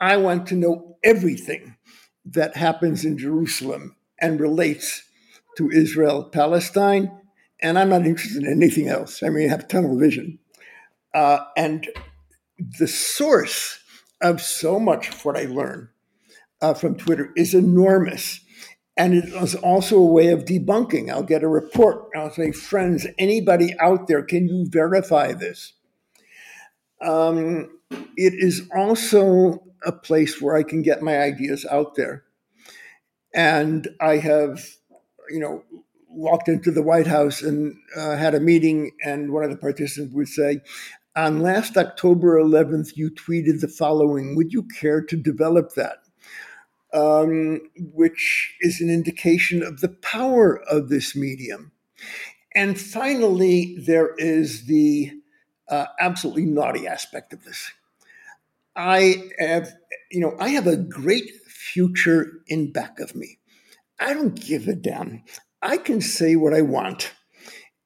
I 0.00 0.16
want 0.16 0.48
to 0.48 0.56
know 0.56 0.96
everything 1.04 1.76
that 2.24 2.56
happens 2.56 3.04
in 3.04 3.16
Jerusalem 3.16 3.96
and 4.20 4.40
relates 4.40 5.02
to 5.56 5.70
Israel 5.70 6.24
Palestine. 6.24 7.10
And 7.62 7.78
I'm 7.78 7.90
not 7.90 8.06
interested 8.06 8.42
in 8.42 8.50
anything 8.50 8.88
else. 8.88 9.22
I 9.22 9.28
mean, 9.28 9.46
I 9.46 9.50
have 9.50 9.68
tunnel 9.68 9.98
vision. 9.98 10.38
Uh, 11.14 11.40
and 11.56 11.88
the 12.78 12.88
source 12.88 13.78
of 14.20 14.40
so 14.40 14.78
much 14.78 15.08
of 15.08 15.24
what 15.24 15.36
I 15.36 15.44
learn 15.44 15.88
uh, 16.60 16.74
from 16.74 16.96
Twitter 16.96 17.32
is 17.36 17.54
enormous. 17.54 18.40
And 18.96 19.14
it 19.14 19.24
is 19.26 19.54
also 19.54 19.96
a 19.96 20.12
way 20.12 20.28
of 20.28 20.44
debunking. 20.44 21.10
I'll 21.10 21.22
get 21.22 21.42
a 21.42 21.48
report. 21.48 22.10
I'll 22.14 22.30
say, 22.30 22.52
friends, 22.52 23.06
anybody 23.18 23.74
out 23.80 24.08
there, 24.08 24.22
can 24.22 24.46
you 24.46 24.66
verify 24.68 25.32
this? 25.32 25.72
Um, 27.00 27.70
it 28.16 28.34
is 28.34 28.68
also 28.76 29.64
a 29.86 29.92
place 29.92 30.42
where 30.42 30.54
I 30.54 30.62
can 30.62 30.82
get 30.82 31.02
my 31.02 31.18
ideas 31.18 31.64
out 31.70 31.94
there. 31.94 32.24
And 33.34 33.88
I 34.00 34.16
have, 34.18 34.66
you 35.30 35.40
know, 35.40 35.64
walked 36.10 36.48
into 36.48 36.70
the 36.70 36.82
White 36.82 37.06
House 37.06 37.40
and 37.40 37.76
uh, 37.96 38.16
had 38.16 38.34
a 38.34 38.40
meeting, 38.40 38.90
and 39.02 39.32
one 39.32 39.44
of 39.44 39.50
the 39.50 39.56
participants 39.56 40.14
would 40.14 40.28
say, 40.28 40.60
on 41.20 41.40
last 41.40 41.76
October 41.76 42.40
11th, 42.40 42.96
you 42.96 43.10
tweeted 43.10 43.60
the 43.60 43.68
following. 43.68 44.34
Would 44.36 44.52
you 44.52 44.62
care 44.62 45.02
to 45.02 45.16
develop 45.16 45.74
that? 45.74 45.98
Um, 46.92 47.60
which 47.76 48.56
is 48.60 48.80
an 48.80 48.88
indication 48.88 49.62
of 49.62 49.80
the 49.80 49.90
power 49.90 50.60
of 50.68 50.88
this 50.88 51.14
medium. 51.14 51.72
And 52.54 52.80
finally, 52.80 53.76
there 53.78 54.14
is 54.16 54.64
the 54.64 55.12
uh, 55.68 55.86
absolutely 56.00 56.46
naughty 56.46 56.86
aspect 56.86 57.32
of 57.32 57.44
this. 57.44 57.70
I 58.74 59.28
have, 59.38 59.72
you 60.10 60.20
know, 60.20 60.34
I 60.40 60.48
have 60.48 60.66
a 60.66 60.76
great 60.76 61.30
future 61.46 62.32
in 62.46 62.72
back 62.72 62.98
of 62.98 63.14
me. 63.14 63.38
I 64.00 64.14
don't 64.14 64.34
give 64.34 64.66
a 64.66 64.74
damn. 64.74 65.22
I 65.60 65.76
can 65.76 66.00
say 66.00 66.34
what 66.34 66.54
I 66.54 66.62
want. 66.62 67.12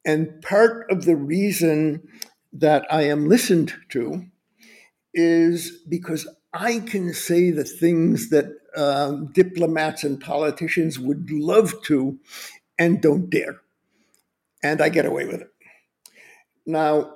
And 0.07 0.41
part 0.41 0.91
of 0.91 1.05
the 1.05 1.17
reason 1.17 2.07
that 2.55 2.87
I 2.91 3.03
am 3.03 3.29
listened 3.29 3.75
to 3.91 4.25
is 5.13 5.79
because 5.89 6.27
I 6.53 6.79
can 6.79 7.13
say 7.13 7.51
the 7.51 7.65
things 7.65 8.31
that 8.31 8.47
um, 8.77 9.27
diplomats 9.33 10.05
and 10.05 10.21
politicians 10.21 10.99
would 10.99 11.31
love 11.31 11.83
to 11.85 12.19
and 12.79 13.03
don't 13.03 13.29
dare. 13.29 13.61
And 14.63 14.81
I 14.81 14.89
get 14.89 15.05
away 15.05 15.27
with 15.27 15.43
it. 15.43 15.51
Now, 16.65 17.13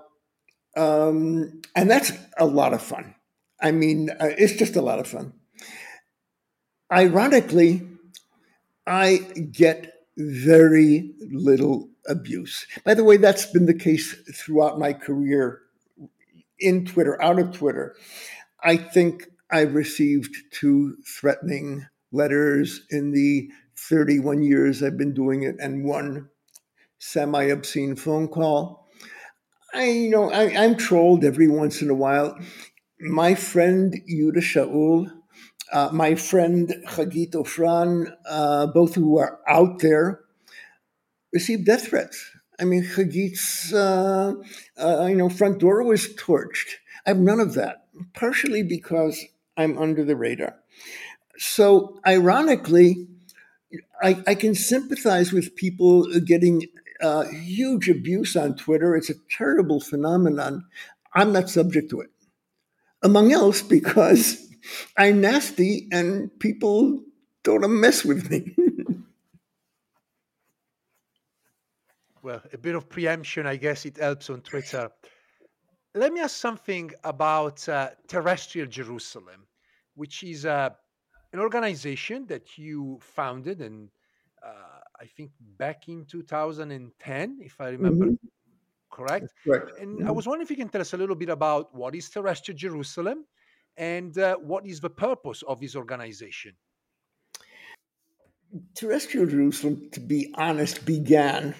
um, 0.76 1.62
and 1.74 1.90
that's 1.90 2.12
a 2.36 2.46
lot 2.46 2.74
of 2.74 2.82
fun. 2.82 3.14
I 3.60 3.72
mean, 3.72 4.10
uh, 4.10 4.30
it's 4.36 4.54
just 4.54 4.76
a 4.76 4.82
lot 4.82 4.98
of 4.98 5.06
fun. 5.06 5.32
Ironically, 6.92 7.86
I 8.86 9.16
get 9.52 9.97
very 10.18 11.12
little 11.20 11.88
abuse. 12.08 12.66
By 12.84 12.94
the 12.94 13.04
way, 13.04 13.16
that's 13.16 13.46
been 13.46 13.66
the 13.66 13.74
case 13.74 14.14
throughout 14.34 14.78
my 14.78 14.92
career 14.92 15.62
in 16.58 16.84
Twitter, 16.84 17.20
out 17.22 17.38
of 17.38 17.52
Twitter. 17.52 17.96
I 18.62 18.76
think 18.76 19.28
I've 19.50 19.74
received 19.74 20.34
two 20.50 20.96
threatening 21.06 21.86
letters 22.10 22.82
in 22.90 23.12
the 23.12 23.50
31 23.76 24.42
years 24.42 24.82
I've 24.82 24.98
been 24.98 25.14
doing 25.14 25.44
it, 25.44 25.56
and 25.60 25.84
one 25.84 26.28
semi 26.98 27.44
obscene 27.44 27.94
phone 27.96 28.28
call. 28.28 28.88
I, 29.72 29.84
you 29.84 30.10
know, 30.10 30.30
I, 30.30 30.64
I'm 30.64 30.76
trolled 30.76 31.24
every 31.24 31.48
once 31.48 31.80
in 31.82 31.90
a 31.90 31.94
while. 31.94 32.36
My 33.00 33.34
friend 33.34 33.94
Yehuda 34.10 34.38
Shaul, 34.38 35.12
uh, 35.72 35.90
my 35.92 36.14
friend 36.14 36.74
Hagit 36.86 37.32
Ofran, 37.32 38.12
uh, 38.28 38.66
both 38.68 38.94
who 38.94 39.18
are 39.18 39.40
out 39.48 39.80
there, 39.80 40.20
received 41.32 41.66
death 41.66 41.88
threats. 41.88 42.30
I 42.60 42.64
mean, 42.64 42.84
Hagit's, 42.84 43.72
uh, 43.72 44.34
uh, 44.80 45.06
you 45.06 45.16
know, 45.16 45.28
front 45.28 45.60
door 45.60 45.82
was 45.84 46.08
torched. 46.14 46.74
I 47.06 47.10
have 47.10 47.18
none 47.18 47.40
of 47.40 47.54
that, 47.54 47.86
partially 48.14 48.62
because 48.62 49.24
I'm 49.56 49.78
under 49.78 50.04
the 50.04 50.16
radar. 50.16 50.56
So, 51.36 52.00
ironically, 52.06 53.06
I, 54.02 54.22
I 54.26 54.34
can 54.34 54.54
sympathize 54.54 55.32
with 55.32 55.54
people 55.54 56.08
getting 56.20 56.66
uh, 57.00 57.24
huge 57.24 57.88
abuse 57.88 58.34
on 58.34 58.56
Twitter. 58.56 58.96
It's 58.96 59.10
a 59.10 59.14
terrible 59.30 59.80
phenomenon. 59.80 60.64
I'm 61.14 61.32
not 61.32 61.48
subject 61.48 61.90
to 61.90 62.00
it, 62.00 62.10
among 63.02 63.32
else 63.32 63.62
because 63.62 64.47
I'm 64.96 65.20
nasty 65.20 65.88
and 65.92 66.36
people 66.40 67.02
don't 67.42 67.80
mess 67.80 68.04
with 68.04 68.30
me. 68.30 68.54
well, 72.22 72.42
a 72.52 72.58
bit 72.58 72.74
of 72.74 72.88
preemption, 72.88 73.46
I 73.46 73.56
guess 73.56 73.84
it 73.86 73.96
helps 73.96 74.30
on 74.30 74.42
Twitter. 74.42 74.90
Let 75.94 76.12
me 76.12 76.20
ask 76.20 76.36
something 76.36 76.92
about 77.04 77.68
uh, 77.68 77.90
Terrestrial 78.06 78.66
Jerusalem, 78.66 79.48
which 79.94 80.22
is 80.22 80.44
uh, 80.46 80.70
an 81.32 81.40
organization 81.40 82.26
that 82.26 82.58
you 82.58 82.98
founded 83.02 83.60
and 83.62 83.90
uh, 84.42 84.80
I 85.00 85.06
think 85.06 85.32
back 85.40 85.88
in 85.88 86.04
2010, 86.06 87.40
if 87.42 87.60
I 87.60 87.70
remember 87.70 88.06
Mhm. 88.06 88.18
correct. 88.92 89.34
Correct. 89.44 89.72
And 89.78 90.02
I 90.04 90.10
Mhm. 90.10 90.12
was 90.12 90.26
wondering 90.26 90.44
if 90.44 90.50
you 90.50 90.56
can 90.56 90.68
tell 90.68 90.80
us 90.82 90.94
a 90.94 90.96
little 90.96 91.16
bit 91.16 91.30
about 91.30 91.74
what 91.74 91.94
is 91.94 92.10
Terrestrial 92.10 92.58
Jerusalem 92.58 93.26
and 93.78 94.18
uh, 94.18 94.36
what 94.36 94.66
is 94.66 94.80
the 94.80 94.90
purpose 94.90 95.42
of 95.46 95.60
this 95.60 95.76
organization. 95.76 96.54
Terrestrial 98.74 99.26
Jerusalem, 99.26 99.88
to 99.92 100.00
be 100.00 100.34
honest, 100.34 100.84
began 100.84 101.54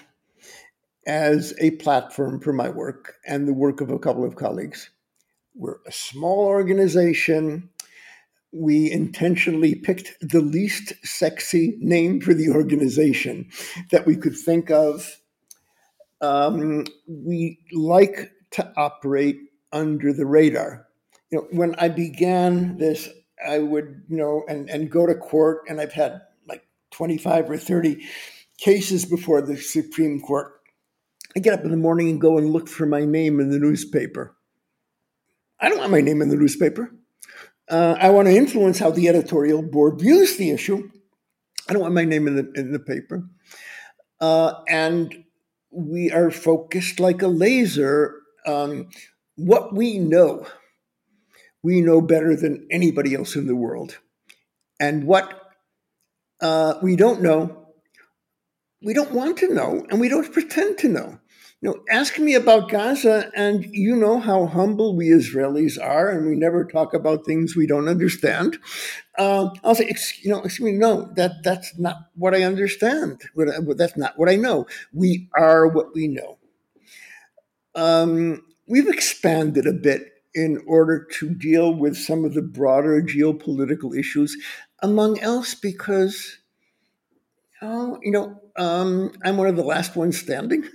as 1.06 1.54
a 1.60 1.70
platform 1.72 2.40
for 2.40 2.52
my 2.52 2.68
work 2.68 3.14
and 3.26 3.46
the 3.46 3.54
work 3.54 3.80
of 3.80 3.90
a 3.90 3.98
couple 3.98 4.24
of 4.24 4.36
colleagues. 4.36 4.90
We're 5.54 5.78
a 5.86 5.92
small 5.92 6.46
organization. 6.46 7.70
We 8.52 8.90
intentionally 8.90 9.74
picked 9.74 10.16
the 10.20 10.40
least 10.40 10.92
sexy 11.04 11.76
name 11.80 12.20
for 12.20 12.34
the 12.34 12.50
organization 12.50 13.50
that 13.90 14.06
we 14.06 14.16
could 14.16 14.36
think 14.36 14.70
of. 14.70 15.20
Um, 16.20 16.84
we 17.06 17.60
like 17.72 18.32
to 18.52 18.72
operate 18.76 19.38
under 19.72 20.12
the 20.12 20.26
radar. 20.26 20.87
You 21.30 21.38
know, 21.38 21.46
when 21.50 21.74
I 21.76 21.88
began 21.88 22.78
this, 22.78 23.08
I 23.46 23.58
would, 23.58 24.02
you 24.08 24.16
know, 24.16 24.44
and, 24.48 24.68
and 24.68 24.90
go 24.90 25.06
to 25.06 25.14
court, 25.14 25.62
and 25.68 25.80
I've 25.80 25.92
had 25.92 26.22
like 26.48 26.66
25 26.92 27.50
or 27.50 27.56
30 27.56 28.04
cases 28.58 29.04
before 29.04 29.40
the 29.42 29.56
Supreme 29.56 30.20
Court. 30.20 30.52
I 31.36 31.40
get 31.40 31.54
up 31.54 31.64
in 31.64 31.70
the 31.70 31.76
morning 31.76 32.08
and 32.08 32.20
go 32.20 32.38
and 32.38 32.50
look 32.50 32.68
for 32.68 32.86
my 32.86 33.04
name 33.04 33.38
in 33.40 33.50
the 33.50 33.58
newspaper. 33.58 34.36
I 35.60 35.68
don't 35.68 35.78
want 35.78 35.90
my 35.90 36.00
name 36.00 36.22
in 36.22 36.28
the 36.28 36.36
newspaper. 36.36 36.90
Uh, 37.70 37.96
I 38.00 38.10
want 38.10 38.28
to 38.28 38.34
influence 38.34 38.78
how 38.78 38.90
the 38.90 39.08
editorial 39.08 39.62
board 39.62 40.00
views 40.00 40.36
the 40.36 40.50
issue. 40.50 40.90
I 41.68 41.72
don't 41.72 41.82
want 41.82 41.94
my 41.94 42.04
name 42.04 42.26
in 42.26 42.36
the 42.36 42.52
in 42.54 42.72
the 42.72 42.78
paper. 42.78 43.28
Uh, 44.20 44.54
and 44.68 45.24
we 45.70 46.10
are 46.10 46.30
focused 46.30 46.98
like 46.98 47.22
a 47.22 47.28
laser 47.28 48.14
on 48.46 48.88
what 49.36 49.74
we 49.74 49.98
know. 49.98 50.46
We 51.62 51.80
know 51.80 52.00
better 52.00 52.36
than 52.36 52.66
anybody 52.70 53.14
else 53.14 53.36
in 53.36 53.46
the 53.46 53.56
world. 53.56 53.98
And 54.80 55.04
what 55.04 55.40
uh, 56.40 56.74
we 56.82 56.96
don't 56.96 57.22
know, 57.22 57.68
we 58.82 58.94
don't 58.94 59.12
want 59.12 59.38
to 59.38 59.52
know, 59.52 59.84
and 59.90 60.00
we 60.00 60.08
don't 60.08 60.32
pretend 60.32 60.78
to 60.78 60.88
know. 60.88 61.18
You 61.60 61.70
know, 61.70 61.82
ask 61.90 62.20
me 62.20 62.36
about 62.36 62.70
Gaza, 62.70 63.32
and 63.34 63.64
you 63.72 63.96
know 63.96 64.20
how 64.20 64.46
humble 64.46 64.94
we 64.94 65.08
Israelis 65.08 65.76
are, 65.82 66.08
and 66.08 66.28
we 66.28 66.36
never 66.36 66.64
talk 66.64 66.94
about 66.94 67.26
things 67.26 67.56
we 67.56 67.66
don't 67.66 67.88
understand. 67.88 68.58
Uh, 69.18 69.50
I'll 69.64 69.74
say, 69.74 69.86
"Ex- 69.86 70.24
you 70.24 70.30
know, 70.30 70.40
excuse 70.42 70.64
me, 70.70 70.78
no, 70.78 71.10
that 71.16 71.42
that's 71.42 71.76
not 71.76 71.96
what 72.14 72.32
I 72.32 72.44
understand. 72.44 73.22
That's 73.34 73.96
not 73.96 74.16
what 74.16 74.28
I 74.28 74.36
know. 74.36 74.66
We 74.92 75.28
are 75.36 75.66
what 75.66 75.92
we 75.96 76.06
know. 76.06 76.38
Um, 77.74 78.44
we've 78.68 78.88
expanded 78.88 79.66
a 79.66 79.72
bit 79.72 80.17
in 80.34 80.62
order 80.66 81.06
to 81.18 81.30
deal 81.30 81.74
with 81.74 81.96
some 81.96 82.24
of 82.24 82.34
the 82.34 82.42
broader 82.42 83.00
geopolitical 83.02 83.98
issues, 83.98 84.36
among 84.82 85.18
else 85.20 85.54
because, 85.54 86.38
oh, 87.62 87.98
you 88.02 88.10
know, 88.10 88.40
um, 88.56 89.12
I'm 89.24 89.36
one 89.36 89.48
of 89.48 89.56
the 89.56 89.62
last 89.62 89.96
ones 89.96 90.18
standing. 90.18 90.68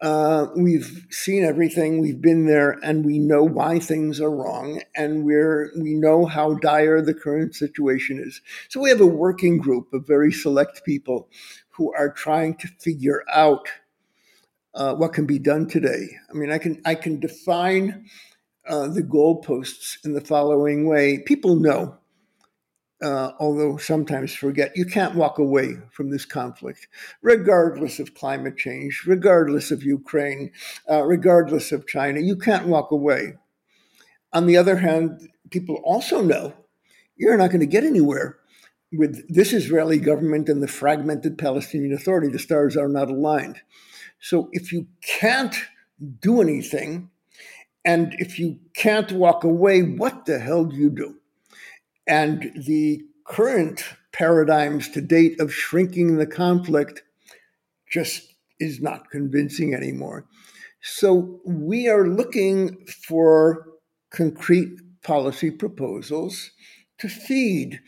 Uh, 0.00 0.48
we've 0.56 1.06
seen 1.10 1.44
everything, 1.44 2.00
we've 2.00 2.20
been 2.20 2.46
there, 2.46 2.72
and 2.82 3.04
we 3.04 3.20
know 3.20 3.44
why 3.44 3.78
things 3.78 4.20
are 4.20 4.34
wrong, 4.34 4.82
and 4.96 5.24
we're 5.24 5.70
we 5.80 5.94
know 5.94 6.26
how 6.26 6.54
dire 6.54 7.00
the 7.00 7.14
current 7.14 7.54
situation 7.54 8.18
is. 8.18 8.40
So 8.68 8.80
we 8.80 8.90
have 8.90 9.00
a 9.00 9.06
working 9.06 9.58
group 9.58 9.92
of 9.92 10.04
very 10.04 10.32
select 10.32 10.84
people 10.84 11.28
who 11.70 11.94
are 11.94 12.10
trying 12.10 12.56
to 12.56 12.68
figure 12.80 13.22
out 13.32 13.68
uh, 14.74 14.94
what 14.94 15.12
can 15.12 15.24
be 15.24 15.38
done 15.38 15.68
today. 15.68 16.08
I 16.28 16.32
mean, 16.32 16.50
I 16.50 16.58
can 16.58 16.82
I 16.84 16.96
can 16.96 17.20
define 17.20 18.06
uh, 18.66 18.88
the 18.88 19.02
goalposts 19.02 19.96
in 20.04 20.14
the 20.14 20.20
following 20.20 20.86
way. 20.86 21.18
People 21.18 21.56
know, 21.56 21.98
uh, 23.02 23.32
although 23.40 23.76
sometimes 23.76 24.34
forget, 24.34 24.76
you 24.76 24.84
can't 24.84 25.16
walk 25.16 25.38
away 25.38 25.76
from 25.90 26.10
this 26.10 26.24
conflict, 26.24 26.86
regardless 27.20 27.98
of 27.98 28.14
climate 28.14 28.56
change, 28.56 29.02
regardless 29.06 29.70
of 29.70 29.82
Ukraine, 29.82 30.52
uh, 30.88 31.02
regardless 31.02 31.72
of 31.72 31.86
China. 31.86 32.20
You 32.20 32.36
can't 32.36 32.68
walk 32.68 32.90
away. 32.90 33.34
On 34.32 34.46
the 34.46 34.56
other 34.56 34.76
hand, 34.76 35.28
people 35.50 35.80
also 35.84 36.22
know 36.22 36.54
you're 37.16 37.36
not 37.36 37.50
going 37.50 37.60
to 37.60 37.66
get 37.66 37.84
anywhere 37.84 38.38
with 38.92 39.26
this 39.32 39.52
Israeli 39.52 39.98
government 39.98 40.48
and 40.48 40.62
the 40.62 40.68
fragmented 40.68 41.38
Palestinian 41.38 41.92
Authority. 41.92 42.28
The 42.28 42.38
stars 42.38 42.76
are 42.76 42.88
not 42.88 43.10
aligned. 43.10 43.60
So 44.20 44.48
if 44.52 44.72
you 44.72 44.86
can't 45.02 45.56
do 46.20 46.40
anything, 46.40 47.10
and 47.84 48.14
if 48.18 48.38
you 48.38 48.58
can't 48.74 49.12
walk 49.12 49.44
away, 49.44 49.82
what 49.82 50.26
the 50.26 50.38
hell 50.38 50.64
do 50.64 50.76
you 50.76 50.90
do? 50.90 51.16
And 52.06 52.52
the 52.66 53.02
current 53.26 53.84
paradigms 54.12 54.88
to 54.90 55.00
date 55.00 55.40
of 55.40 55.52
shrinking 55.52 56.16
the 56.16 56.26
conflict 56.26 57.02
just 57.90 58.34
is 58.60 58.80
not 58.80 59.10
convincing 59.10 59.74
anymore. 59.74 60.26
So 60.80 61.40
we 61.44 61.88
are 61.88 62.08
looking 62.08 62.86
for 62.86 63.66
concrete 64.10 64.80
policy 65.02 65.50
proposals 65.50 66.50
to 66.98 67.08
feed 67.08 67.80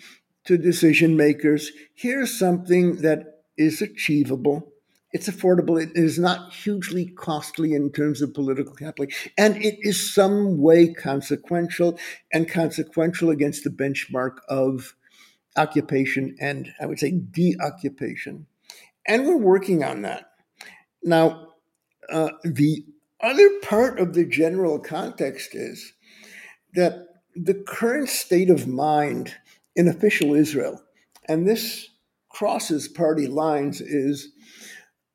to 0.44 0.58
decision 0.58 1.16
makers. 1.16 1.70
Here's 1.94 2.36
something 2.36 2.96
that 3.02 3.42
is 3.56 3.80
achievable 3.80 4.73
It's 5.14 5.28
affordable. 5.28 5.80
It 5.80 5.92
is 5.94 6.18
not 6.18 6.52
hugely 6.52 7.06
costly 7.06 7.72
in 7.72 7.92
terms 7.92 8.20
of 8.20 8.34
political 8.34 8.74
capital, 8.74 9.06
and 9.38 9.56
it 9.56 9.78
is 9.80 10.12
some 10.12 10.58
way 10.58 10.92
consequential 10.92 11.98
and 12.32 12.50
consequential 12.50 13.30
against 13.30 13.62
the 13.62 13.70
benchmark 13.70 14.38
of 14.48 14.94
occupation 15.56 16.36
and 16.40 16.72
I 16.80 16.86
would 16.86 16.98
say 16.98 17.12
deoccupation. 17.12 18.46
And 19.06 19.26
we're 19.26 19.36
working 19.36 19.84
on 19.84 20.02
that. 20.02 20.30
Now, 21.02 21.48
uh, 22.10 22.30
the 22.42 22.84
other 23.20 23.60
part 23.62 24.00
of 24.00 24.14
the 24.14 24.24
general 24.24 24.78
context 24.78 25.54
is 25.54 25.92
that 26.74 27.06
the 27.34 27.54
current 27.54 28.08
state 28.08 28.50
of 28.50 28.66
mind 28.66 29.34
in 29.76 29.88
official 29.88 30.34
Israel, 30.34 30.82
and 31.28 31.46
this 31.46 31.88
crosses 32.28 32.88
party 32.88 33.26
lines, 33.26 33.80
is 33.80 34.32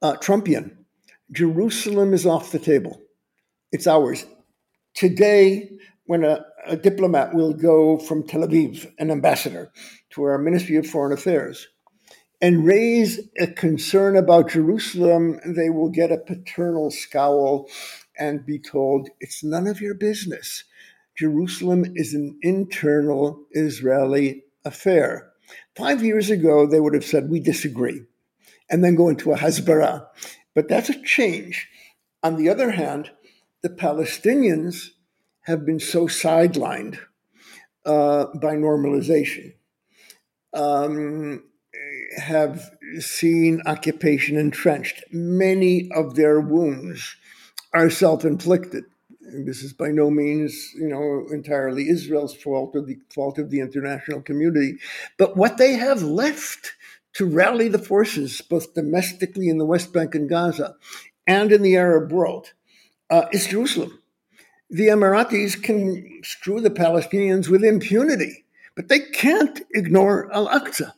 uh, 0.01 0.15
Trumpian. 0.15 0.75
Jerusalem 1.31 2.13
is 2.13 2.25
off 2.25 2.51
the 2.51 2.59
table. 2.59 2.99
It's 3.71 3.87
ours. 3.87 4.25
Today, 4.95 5.69
when 6.05 6.23
a, 6.23 6.43
a 6.65 6.75
diplomat 6.75 7.33
will 7.33 7.53
go 7.53 7.99
from 7.99 8.25
Tel 8.25 8.41
Aviv, 8.41 8.91
an 8.97 9.11
ambassador, 9.11 9.71
to 10.11 10.23
our 10.23 10.37
Ministry 10.37 10.75
of 10.77 10.87
Foreign 10.87 11.13
Affairs, 11.13 11.67
and 12.41 12.65
raise 12.65 13.19
a 13.37 13.47
concern 13.47 14.15
about 14.15 14.49
Jerusalem, 14.49 15.39
they 15.45 15.69
will 15.69 15.89
get 15.89 16.11
a 16.11 16.17
paternal 16.17 16.89
scowl 16.89 17.69
and 18.17 18.45
be 18.45 18.57
told, 18.59 19.09
it's 19.19 19.43
none 19.43 19.67
of 19.67 19.81
your 19.81 19.93
business. 19.93 20.63
Jerusalem 21.17 21.85
is 21.95 22.13
an 22.13 22.39
internal 22.41 23.45
Israeli 23.51 24.43
affair. 24.65 25.31
Five 25.75 26.03
years 26.03 26.29
ago, 26.29 26.65
they 26.65 26.79
would 26.79 26.93
have 26.93 27.05
said, 27.05 27.29
we 27.29 27.39
disagree, 27.39 28.01
and 28.69 28.83
then 28.83 28.95
go 28.95 29.09
into 29.09 29.31
a 29.31 29.37
Hasbara. 29.37 30.07
But 30.55 30.67
that's 30.67 30.89
a 30.89 31.01
change. 31.03 31.67
On 32.23 32.35
the 32.35 32.49
other 32.49 32.71
hand, 32.71 33.11
the 33.61 33.69
Palestinians 33.69 34.89
have 35.41 35.65
been 35.65 35.79
so 35.79 36.07
sidelined 36.07 36.99
uh, 37.85 38.25
by 38.35 38.55
normalization. 38.55 39.53
Um, 40.53 41.43
have 42.17 42.71
seen 42.99 43.61
occupation 43.65 44.37
entrenched. 44.37 45.03
Many 45.11 45.89
of 45.91 46.15
their 46.15 46.39
wounds 46.39 47.15
are 47.73 47.89
self 47.89 48.25
inflicted. 48.25 48.85
This 49.21 49.61
is 49.61 49.73
by 49.73 49.89
no 49.89 50.09
means, 50.09 50.73
you 50.73 50.87
know, 50.87 51.27
entirely 51.31 51.87
Israel's 51.87 52.35
fault 52.35 52.71
or 52.75 52.81
the 52.81 52.97
fault 53.13 53.37
of 53.37 53.51
the 53.51 53.59
international 53.59 54.21
community. 54.21 54.79
But 55.17 55.37
what 55.37 55.57
they 55.57 55.73
have 55.73 56.01
left 56.01 56.73
to 57.13 57.25
rally 57.25 57.67
the 57.67 57.79
forces, 57.79 58.41
both 58.41 58.73
domestically 58.73 59.49
in 59.49 59.57
the 59.57 59.65
West 59.65 59.93
Bank 59.93 60.15
and 60.15 60.29
Gaza 60.29 60.75
and 61.27 61.51
in 61.51 61.61
the 61.61 61.75
Arab 61.75 62.11
world, 62.11 62.53
uh, 63.09 63.25
is 63.31 63.47
Jerusalem. 63.47 63.99
The 64.69 64.87
Emiratis 64.87 65.61
can 65.61 66.21
screw 66.23 66.61
the 66.61 66.69
Palestinians 66.69 67.47
with 67.47 67.63
impunity, 67.63 68.45
but 68.75 68.87
they 68.87 68.99
can't 68.99 69.61
ignore 69.73 70.31
Al 70.33 70.47
Aqsa. 70.47 70.93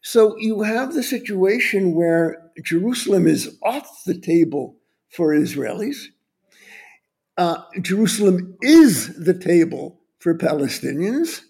So 0.00 0.36
you 0.36 0.62
have 0.62 0.94
the 0.94 1.02
situation 1.02 1.94
where 1.94 2.50
Jerusalem 2.60 3.28
is 3.28 3.56
off 3.62 4.02
the 4.04 4.18
table 4.18 4.76
for 5.08 5.32
Israelis. 5.32 6.06
Uh, 7.36 7.62
Jerusalem 7.80 8.56
is 8.60 9.16
the 9.16 9.34
table 9.34 10.00
for 10.18 10.36
Palestinians. 10.36 11.42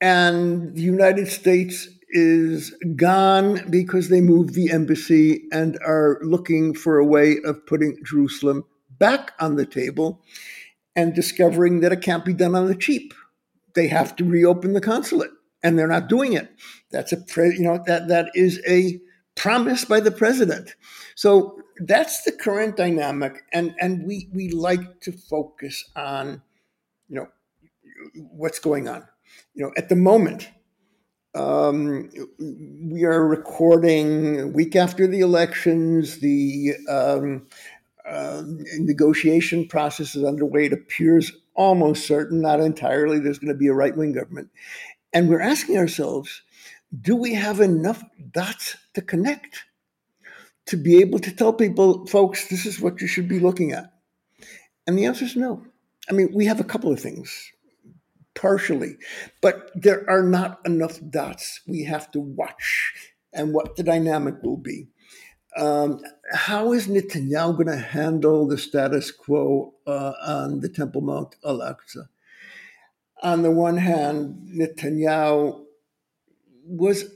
And 0.00 0.74
the 0.74 0.82
United 0.82 1.28
States 1.28 1.88
is 2.14 2.74
gone 2.96 3.68
because 3.68 4.08
they 4.08 4.22
moved 4.22 4.54
the 4.54 4.70
embassy 4.70 5.44
and 5.52 5.78
are 5.84 6.18
looking 6.22 6.72
for 6.72 6.98
a 6.98 7.04
way 7.04 7.36
of 7.44 7.66
putting 7.66 7.98
Jerusalem 8.04 8.64
back 8.98 9.32
on 9.40 9.56
the 9.56 9.66
table 9.66 10.22
and 10.96 11.14
discovering 11.14 11.80
that 11.80 11.92
it 11.92 12.00
can't 12.00 12.24
be 12.24 12.32
done 12.32 12.54
on 12.54 12.68
the 12.68 12.74
cheap. 12.74 13.12
They 13.74 13.88
have 13.88 14.14
to 14.16 14.24
reopen 14.24 14.72
the 14.72 14.80
consulate 14.80 15.32
and 15.64 15.78
they're 15.78 15.88
not 15.88 16.08
doing 16.08 16.34
it. 16.34 16.48
That's 16.92 17.12
a 17.12 17.16
pre- 17.16 17.56
you 17.56 17.62
know 17.62 17.82
that 17.86 18.08
that 18.08 18.30
is 18.34 18.62
a 18.68 19.00
promise 19.34 19.84
by 19.84 19.98
the 19.98 20.12
president. 20.12 20.76
So 21.16 21.58
that's 21.78 22.22
the 22.22 22.32
current 22.32 22.76
dynamic, 22.76 23.42
and 23.52 23.74
and 23.80 24.06
we 24.06 24.28
we 24.32 24.50
like 24.50 25.00
to 25.00 25.12
focus 25.12 25.84
on 25.96 26.42
you 27.08 27.16
know 27.16 27.28
what's 28.14 28.60
going 28.60 28.88
on. 28.88 29.08
You 29.54 29.64
know, 29.64 29.72
at 29.76 29.88
the 29.88 29.96
moment, 29.96 30.48
um, 31.34 32.10
we 32.38 33.04
are 33.04 33.26
recording 33.26 34.52
week 34.52 34.76
after 34.76 35.06
the 35.06 35.20
elections. 35.20 36.18
The 36.18 36.74
um, 36.88 37.46
uh, 38.08 38.42
negotiation 38.78 39.66
process 39.66 40.14
is 40.14 40.24
underway. 40.24 40.66
It 40.66 40.72
appears 40.72 41.32
almost 41.54 42.06
certain, 42.06 42.40
not 42.40 42.60
entirely, 42.60 43.18
there's 43.18 43.38
going 43.38 43.52
to 43.52 43.58
be 43.58 43.68
a 43.68 43.74
right 43.74 43.96
wing 43.96 44.12
government. 44.12 44.50
And 45.12 45.28
we're 45.28 45.40
asking 45.40 45.78
ourselves, 45.78 46.42
do 47.00 47.16
we 47.16 47.34
have 47.34 47.60
enough 47.60 48.02
dots 48.32 48.76
to 48.94 49.02
connect 49.02 49.64
to 50.66 50.76
be 50.76 50.98
able 50.98 51.18
to 51.20 51.34
tell 51.34 51.52
people, 51.52 52.06
folks, 52.06 52.48
this 52.48 52.66
is 52.66 52.80
what 52.80 53.00
you 53.00 53.06
should 53.06 53.28
be 53.28 53.38
looking 53.38 53.72
at? 53.72 53.92
And 54.86 54.98
the 54.98 55.06
answer 55.06 55.24
is 55.24 55.36
no. 55.36 55.64
I 56.08 56.12
mean, 56.12 56.30
we 56.34 56.46
have 56.46 56.60
a 56.60 56.64
couple 56.64 56.92
of 56.92 57.00
things, 57.00 57.52
partially, 58.34 58.96
but 59.40 59.70
there 59.74 60.08
are 60.08 60.22
not 60.22 60.60
enough 60.64 60.98
dots. 61.10 61.60
We 61.66 61.84
have 61.84 62.10
to 62.12 62.20
watch 62.20 62.92
and 63.32 63.52
what 63.52 63.76
the 63.76 63.82
dynamic 63.82 64.42
will 64.42 64.56
be. 64.56 64.88
Um, 65.56 66.00
how 66.32 66.72
is 66.72 66.88
Netanyahu 66.88 67.54
going 67.54 67.66
to 67.68 67.76
handle 67.76 68.46
the 68.46 68.58
status 68.58 69.12
quo 69.12 69.74
uh, 69.86 70.12
on 70.26 70.60
the 70.60 70.68
Temple 70.68 71.00
Mount 71.00 71.36
Al 71.44 71.58
Aqsa? 71.58 72.08
on 73.24 73.42
the 73.42 73.50
one 73.50 73.78
hand, 73.78 74.50
Netanyahu 74.54 75.64
was 76.66 77.06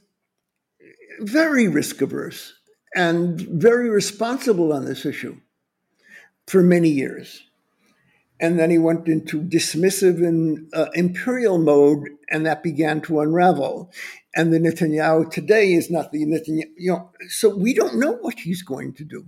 very 1.21 1.69
risk 1.69 2.01
averse 2.01 2.55
and 2.97 3.39
very 3.39 3.91
responsible 3.91 4.73
on 4.73 4.87
this 4.87 5.05
issue 5.05 5.39
for 6.47 6.63
many 6.63 6.89
years. 6.89 7.43
And 8.41 8.59
then 8.59 8.71
he 8.71 8.79
went 8.79 9.09
into 9.09 9.43
dismissive 9.43 10.19
and 10.19 10.69
uh, 10.73 10.87
imperial 10.95 11.59
mode, 11.59 12.09
and 12.31 12.47
that 12.47 12.63
began 12.63 13.01
to 13.03 13.21
unravel. 13.21 13.91
And 14.35 14.53
the 14.53 14.59
Netanyahu 14.59 15.31
today 15.31 15.73
is 15.73 15.91
not 15.91 16.13
the 16.13 16.25
Netanyahu, 16.25 16.71
you 16.77 16.93
know, 16.93 17.11
so 17.29 17.55
we 17.55 17.75
don't 17.75 17.99
know 17.99 18.13
what 18.13 18.39
he's 18.39 18.63
going 18.63 18.95
to 18.95 19.05
do. 19.05 19.27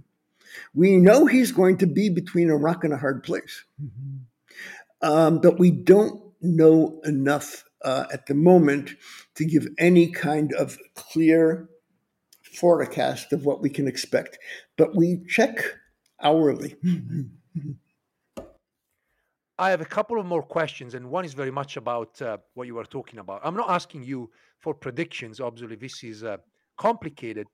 We 0.74 0.96
know 0.96 1.26
he's 1.26 1.52
going 1.52 1.78
to 1.78 1.86
be 1.86 2.08
between 2.08 2.50
a 2.50 2.56
rock 2.56 2.84
and 2.84 2.92
a 2.92 2.98
hard 2.98 3.24
place. 3.24 3.64
Mm-hmm. 3.82 4.18
Um, 5.02 5.40
but 5.40 5.58
we 5.58 5.70
don't 5.70 6.22
know 6.40 7.00
enough 7.04 7.64
uh, 7.82 8.04
at 8.12 8.26
the 8.26 8.34
moment 8.34 8.90
to 9.34 9.44
give 9.44 9.66
any 9.78 10.08
kind 10.08 10.52
of 10.52 10.78
clear 10.94 11.68
forecast 12.42 13.32
of 13.32 13.44
what 13.44 13.62
we 13.62 13.70
can 13.70 13.88
expect. 13.88 14.38
But 14.76 14.94
we 14.94 15.22
check 15.26 15.64
hourly. 16.22 16.76
I 19.60 19.68
have 19.68 19.82
a 19.82 19.92
couple 19.98 20.18
of 20.18 20.24
more 20.24 20.42
questions, 20.42 20.94
and 20.94 21.10
one 21.10 21.26
is 21.26 21.34
very 21.34 21.50
much 21.50 21.76
about 21.76 22.22
uh, 22.22 22.38
what 22.54 22.66
you 22.66 22.74
were 22.76 22.90
talking 22.98 23.18
about. 23.18 23.42
I'm 23.44 23.54
not 23.54 23.68
asking 23.68 24.04
you 24.04 24.30
for 24.58 24.72
predictions. 24.72 25.38
Obviously, 25.38 25.76
this 25.76 26.02
is 26.02 26.24
uh, 26.24 26.38
complicated. 26.78 27.46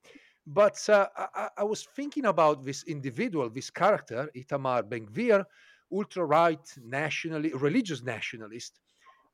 But 0.46 0.78
uh, 0.88 1.08
I, 1.16 1.48
I, 1.58 1.64
was 1.64 1.84
thinking 1.96 2.26
about 2.26 2.64
this 2.64 2.84
individual, 2.84 3.50
this 3.50 3.70
character, 3.70 4.30
Itamar 4.36 4.88
Ben 4.88 5.06
Gvir, 5.06 5.44
ultra 5.92 6.24
right 6.24 6.64
nationally, 6.84 7.52
religious 7.54 8.04
nationalist, 8.04 8.78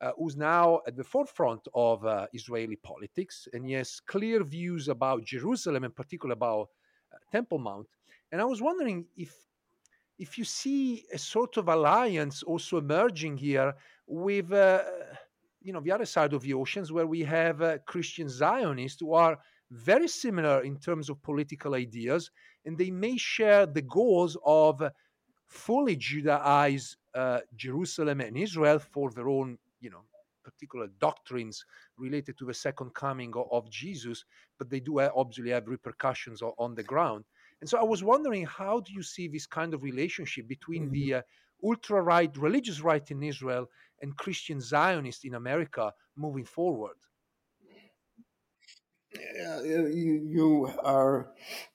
uh, 0.01 0.13
who's 0.17 0.35
now 0.35 0.81
at 0.87 0.97
the 0.97 1.03
forefront 1.03 1.61
of 1.75 2.03
uh, 2.03 2.25
Israeli 2.33 2.77
politics, 2.77 3.47
and 3.53 3.63
he 3.67 3.73
has 3.73 3.99
clear 3.99 4.43
views 4.43 4.87
about 4.87 5.25
Jerusalem, 5.25 5.83
in 5.83 5.91
particular 5.91 6.33
about 6.33 6.69
uh, 7.13 7.17
Temple 7.31 7.59
Mount. 7.59 7.85
And 8.31 8.41
I 8.41 8.45
was 8.45 8.63
wondering 8.63 9.05
if 9.15 9.31
if 10.23 10.37
you 10.37 10.45
see 10.45 11.03
a 11.11 11.17
sort 11.17 11.57
of 11.57 11.67
alliance 11.67 12.43
also 12.43 12.77
emerging 12.77 13.35
here 13.35 13.73
with 14.07 14.53
uh, 14.53 14.81
you 15.61 15.73
know 15.73 15.81
the 15.81 15.91
other 15.91 16.05
side 16.15 16.33
of 16.33 16.41
the 16.43 16.53
oceans, 16.53 16.93
where 16.93 17.09
we 17.15 17.21
have 17.39 17.61
uh, 17.61 17.77
Christian 17.91 18.29
Zionists 18.29 19.01
who 19.01 19.13
are 19.13 19.35
very 19.69 20.07
similar 20.07 20.57
in 20.69 20.75
terms 20.87 21.09
of 21.09 21.21
political 21.21 21.75
ideas, 21.75 22.31
and 22.65 22.77
they 22.77 22.91
may 23.05 23.17
share 23.17 23.65
the 23.65 23.85
goals 23.99 24.37
of 24.45 24.81
fully 25.47 25.97
Judaize 25.97 26.95
uh, 27.13 27.41
Jerusalem 27.65 28.21
and 28.21 28.37
Israel 28.37 28.79
for 28.79 29.11
their 29.11 29.27
own, 29.27 29.57
you 29.81 29.89
know, 29.89 30.03
particular 30.49 30.87
doctrines 30.99 31.65
related 31.97 32.37
to 32.37 32.45
the 32.45 32.53
second 32.53 32.93
coming 32.93 33.31
of, 33.35 33.45
of 33.51 33.69
Jesus, 33.69 34.23
but 34.57 34.69
they 34.69 34.79
do 34.79 35.01
obviously 35.01 35.51
have 35.51 35.67
repercussions 35.67 36.41
on, 36.41 36.53
on, 36.57 36.75
the 36.75 36.83
ground. 36.91 37.23
And 37.63 37.69
so 37.69 37.77
I 37.77 37.83
was 37.83 38.03
wondering, 38.03 38.45
how 38.45 38.81
do 38.81 38.91
you 38.91 39.01
see 39.01 39.29
this 39.29 39.45
kind 39.45 39.73
of 39.73 39.83
relationship 39.83 40.49
between 40.49 40.87
mm-hmm. 40.87 40.91
the 40.91 41.13
uh, 41.13 41.21
ultra 41.63 42.01
right, 42.01 42.35
religious 42.35 42.81
right 42.81 43.09
in 43.09 43.23
Israel 43.23 43.69
and 44.01 44.17
Christian 44.17 44.59
Zionists 44.59 45.23
in 45.23 45.33
America 45.33 45.93
moving 46.17 46.43
forward? 46.43 46.97
uh, 49.15 49.63
you, 49.63 50.27
you 50.27 50.73
are 50.83 51.29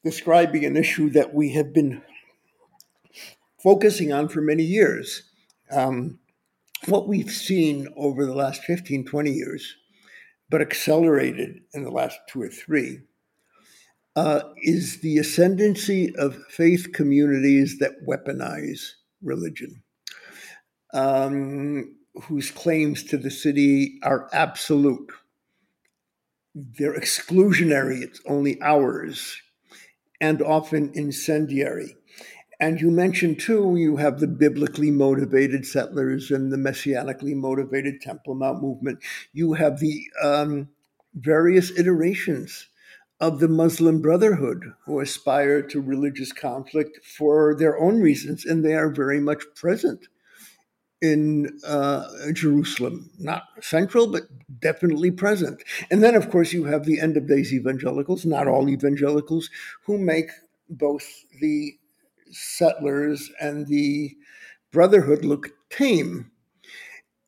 describing 0.05 0.67
an 0.67 0.77
issue 0.77 1.09
that 1.09 1.33
we 1.33 1.53
have 1.53 1.73
been 1.73 2.03
focusing 3.59 4.13
on 4.13 4.29
for 4.29 4.43
many 4.43 4.65
years. 4.65 5.23
Um, 5.71 6.19
what 6.85 7.09
we've 7.09 7.31
seen 7.31 7.89
over 7.97 8.27
the 8.27 8.35
last 8.35 8.63
15, 8.65 9.07
20 9.07 9.31
years, 9.31 9.75
but 10.51 10.61
accelerated 10.61 11.61
in 11.73 11.83
the 11.83 11.91
last 11.91 12.19
two 12.29 12.43
or 12.43 12.51
three, 12.51 13.01
uh, 14.19 14.43
is 14.57 15.01
the 15.01 15.17
ascendancy 15.19 16.13
of 16.17 16.45
faith 16.49 16.89
communities 16.93 17.79
that 17.79 18.05
weaponize 18.05 18.95
religion, 19.23 19.81
um, 20.93 21.95
whose 22.23 22.51
claims 22.51 23.05
to 23.05 23.17
the 23.17 23.31
city 23.31 24.01
are 24.03 24.29
absolute. 24.33 25.13
They're 26.53 26.99
exclusionary, 26.99 28.03
it's 28.03 28.21
only 28.27 28.61
ours, 28.61 29.41
and 30.21 30.43
often 30.43 30.91
incendiary. 30.95 31.95
And 32.59 32.81
you 32.81 32.91
mentioned 32.91 33.39
too, 33.39 33.77
you 33.77 33.99
have 33.99 34.19
the 34.19 34.27
biblically 34.27 34.91
motivated 34.91 35.65
settlers 35.65 36.33
and 36.33 36.51
the 36.51 36.57
messianically 36.57 37.37
motivated 37.37 38.01
Temple 38.01 38.35
Mount 38.35 38.61
movement. 38.61 38.99
You 39.33 39.53
have 39.53 39.79
the 39.79 40.03
um, 40.21 40.71
various 41.15 41.71
iterations 41.79 42.67
of 43.21 43.41
the 43.41 43.49
Muslim 43.49 44.01
Brotherhood 44.01 44.73
who 44.85 45.01
aspire 45.01 45.63
to 45.63 45.81
religious 45.81 46.33
conflict 46.33 47.05
for 47.05 47.55
their 47.55 47.79
own 47.79 48.01
reasons, 48.01 48.45
and 48.45 48.65
they 48.65 48.75
are 48.75 48.91
very 48.91 49.19
much 49.21 49.43
present 49.55 50.07
in 51.01 51.59
uh, 51.65 52.05
Jerusalem. 52.33 53.11
Not 53.19 53.45
central, 53.61 54.07
but 54.07 54.23
definitely 54.61 55.11
present. 55.11 55.63
And 55.91 56.03
then, 56.03 56.15
of 56.15 56.31
course, 56.31 56.53
you 56.53 56.65
have 56.65 56.85
the 56.85 57.01
end 57.01 57.17
of 57.17 57.29
days 57.29 57.53
evangelicals, 57.53 58.25
not 58.25 58.49
all 58.49 58.69
evangelicals, 58.69 59.51
who 59.85 59.99
make 59.99 60.31
both 60.69 61.05
the 61.41 61.75
settlers 62.31 63.31
and 63.41 63.67
the 63.67 64.17
Brotherhood 64.71 65.25
look 65.25 65.51
tame. 65.71 66.31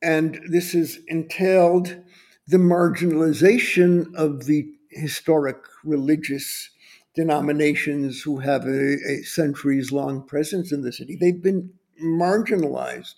And 0.02 0.40
this 0.48 0.72
has 0.72 0.98
entailed 1.08 2.02
the 2.46 2.58
marginalization 2.58 4.14
of 4.14 4.46
the 4.46 4.72
historic 4.90 5.56
religious 5.84 6.70
denominations 7.14 8.22
who 8.22 8.38
have 8.38 8.66
a, 8.66 8.96
a 9.08 9.22
centuries 9.22 9.92
long 9.92 10.22
presence 10.26 10.72
in 10.72 10.82
the 10.82 10.92
city. 10.92 11.16
They've 11.16 11.42
been 11.42 11.72
marginalized. 12.02 13.14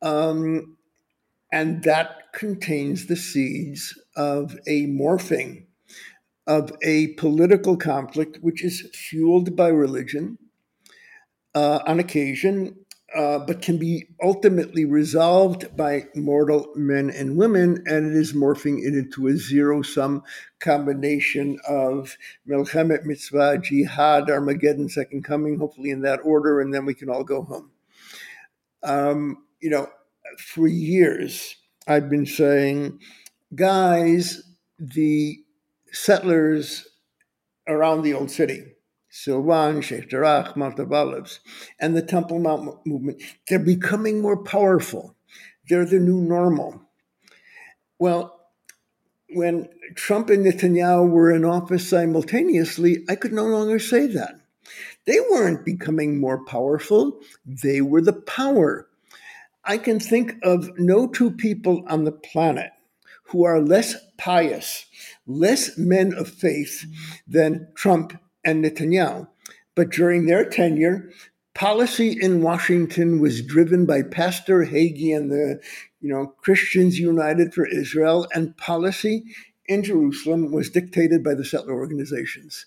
Um, 0.00 0.76
and 1.52 1.82
that 1.84 2.32
contains 2.32 3.06
the 3.06 3.16
seeds 3.16 3.98
of 4.16 4.56
a 4.66 4.86
morphing 4.86 5.66
of 6.46 6.72
a 6.82 7.08
political 7.14 7.76
conflict 7.76 8.38
which 8.40 8.64
is 8.64 8.88
fueled 8.94 9.54
by 9.54 9.68
religion 9.68 10.38
uh, 11.54 11.80
on 11.86 12.00
occasion, 12.00 12.74
uh, 13.14 13.38
but 13.40 13.60
can 13.62 13.76
be 13.76 14.08
ultimately 14.22 14.84
resolved 14.84 15.76
by 15.76 16.06
mortal 16.14 16.72
men 16.74 17.10
and 17.10 17.36
women, 17.36 17.82
and 17.86 18.06
it 18.10 18.16
is 18.16 18.32
morphing 18.32 18.78
it 18.78 18.94
into 18.94 19.26
a 19.28 19.36
zero 19.36 19.82
sum 19.82 20.22
combination 20.60 21.58
of 21.68 22.16
Milchemet, 22.48 23.04
Mitzvah, 23.04 23.58
Jihad, 23.58 24.30
Armageddon, 24.30 24.88
Second 24.88 25.24
Coming, 25.24 25.58
hopefully 25.58 25.90
in 25.90 26.02
that 26.02 26.20
order, 26.24 26.60
and 26.60 26.72
then 26.72 26.86
we 26.86 26.94
can 26.94 27.10
all 27.10 27.24
go 27.24 27.42
home. 27.42 27.70
Um, 28.82 29.44
you 29.60 29.70
know, 29.70 29.88
for 30.38 30.66
years, 30.66 31.56
I've 31.86 32.08
been 32.08 32.26
saying, 32.26 32.98
guys, 33.54 34.42
the 34.78 35.38
settlers 35.92 36.88
around 37.68 38.02
the 38.02 38.14
old 38.14 38.30
city, 38.30 38.71
Silwan, 39.12 39.82
Sheikh 39.82 40.08
Jarrah, 40.08 40.54
Mount 40.56 40.78
of 40.78 40.90
Olives, 40.90 41.40
and 41.78 41.94
the 41.94 42.00
Temple 42.00 42.38
Mount 42.38 42.86
movement, 42.86 43.22
they're 43.46 43.58
becoming 43.58 44.22
more 44.22 44.42
powerful. 44.42 45.14
They're 45.68 45.84
the 45.84 46.00
new 46.00 46.22
normal. 46.22 46.88
Well, 47.98 48.40
when 49.34 49.68
Trump 49.94 50.30
and 50.30 50.46
Netanyahu 50.46 51.10
were 51.10 51.30
in 51.30 51.44
office 51.44 51.88
simultaneously, 51.88 53.04
I 53.08 53.16
could 53.16 53.34
no 53.34 53.44
longer 53.44 53.78
say 53.78 54.06
that. 54.06 54.34
They 55.04 55.20
weren't 55.20 55.64
becoming 55.64 56.18
more 56.18 56.42
powerful, 56.44 57.20
they 57.44 57.82
were 57.82 58.00
the 58.00 58.14
power. 58.14 58.88
I 59.64 59.76
can 59.76 60.00
think 60.00 60.36
of 60.42 60.78
no 60.78 61.06
two 61.06 61.30
people 61.30 61.84
on 61.86 62.04
the 62.04 62.12
planet 62.12 62.70
who 63.24 63.44
are 63.44 63.60
less 63.60 63.94
pious, 64.16 64.86
less 65.26 65.76
men 65.76 66.14
of 66.14 66.28
faith 66.28 66.86
than 67.26 67.68
Trump 67.74 68.18
and 68.44 68.64
Netanyahu. 68.64 69.28
But 69.74 69.90
during 69.90 70.26
their 70.26 70.44
tenure, 70.44 71.10
policy 71.54 72.16
in 72.20 72.42
Washington 72.42 73.20
was 73.20 73.42
driven 73.42 73.86
by 73.86 74.02
Pastor 74.02 74.64
Hagee 74.64 75.16
and 75.16 75.30
the 75.30 75.60
you 76.00 76.08
know 76.08 76.34
Christians 76.42 76.98
United 76.98 77.54
for 77.54 77.66
Israel, 77.66 78.26
and 78.34 78.56
policy 78.56 79.24
in 79.66 79.82
Jerusalem 79.82 80.52
was 80.52 80.70
dictated 80.70 81.22
by 81.22 81.34
the 81.34 81.44
settler 81.44 81.74
organizations. 81.74 82.66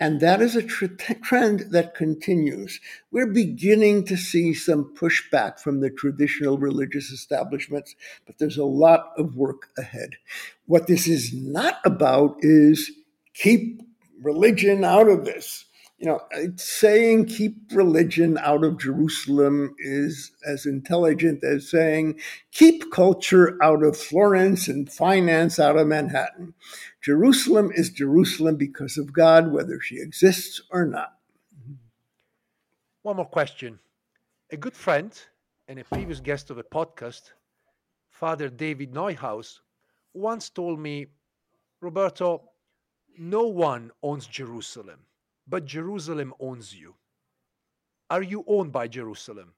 And 0.00 0.20
that 0.20 0.40
is 0.40 0.54
a 0.54 0.62
tr- 0.62 0.86
trend 1.24 1.72
that 1.72 1.96
continues. 1.96 2.80
We're 3.10 3.32
beginning 3.32 4.04
to 4.06 4.16
see 4.16 4.54
some 4.54 4.94
pushback 4.94 5.58
from 5.58 5.80
the 5.80 5.90
traditional 5.90 6.56
religious 6.56 7.10
establishments, 7.10 7.96
but 8.24 8.38
there's 8.38 8.58
a 8.58 8.64
lot 8.64 9.10
of 9.16 9.34
work 9.34 9.70
ahead. 9.76 10.10
What 10.66 10.86
this 10.86 11.08
is 11.08 11.34
not 11.34 11.80
about 11.84 12.36
is 12.40 12.92
keep 13.34 13.82
religion 14.22 14.84
out 14.84 15.08
of 15.08 15.24
this. 15.24 15.64
You 15.98 16.06
know, 16.06 16.20
saying 16.54 17.26
keep 17.26 17.56
religion 17.72 18.38
out 18.38 18.62
of 18.62 18.78
Jerusalem 18.78 19.74
is 19.80 20.30
as 20.46 20.64
intelligent 20.64 21.42
as 21.42 21.68
saying 21.68 22.20
keep 22.52 22.92
culture 22.92 23.58
out 23.60 23.82
of 23.82 23.96
Florence 23.96 24.68
and 24.68 24.88
finance 24.88 25.58
out 25.58 25.76
of 25.76 25.88
Manhattan. 25.88 26.54
Jerusalem 27.02 27.72
is 27.74 27.90
Jerusalem 27.90 28.54
because 28.54 28.96
of 28.96 29.12
God, 29.12 29.50
whether 29.50 29.80
she 29.80 29.96
exists 29.96 30.62
or 30.70 30.86
not. 30.86 31.16
One 33.02 33.16
more 33.16 33.26
question. 33.26 33.80
A 34.52 34.56
good 34.56 34.76
friend 34.76 35.12
and 35.66 35.80
a 35.80 35.84
previous 35.84 36.20
guest 36.20 36.50
of 36.50 36.58
a 36.58 36.62
podcast, 36.62 37.32
Father 38.08 38.48
David 38.48 38.92
Neuhaus, 38.92 39.58
once 40.14 40.48
told 40.48 40.78
me, 40.78 41.06
Roberto, 41.80 42.50
no 43.18 43.44
one 43.44 43.90
owns 44.02 44.26
Jerusalem, 44.26 45.00
but 45.46 45.64
Jerusalem 45.64 46.34
owns 46.40 46.74
you. 46.74 46.94
Are 48.10 48.22
you 48.22 48.44
owned 48.46 48.72
by 48.72 48.88
Jerusalem? 48.88 49.52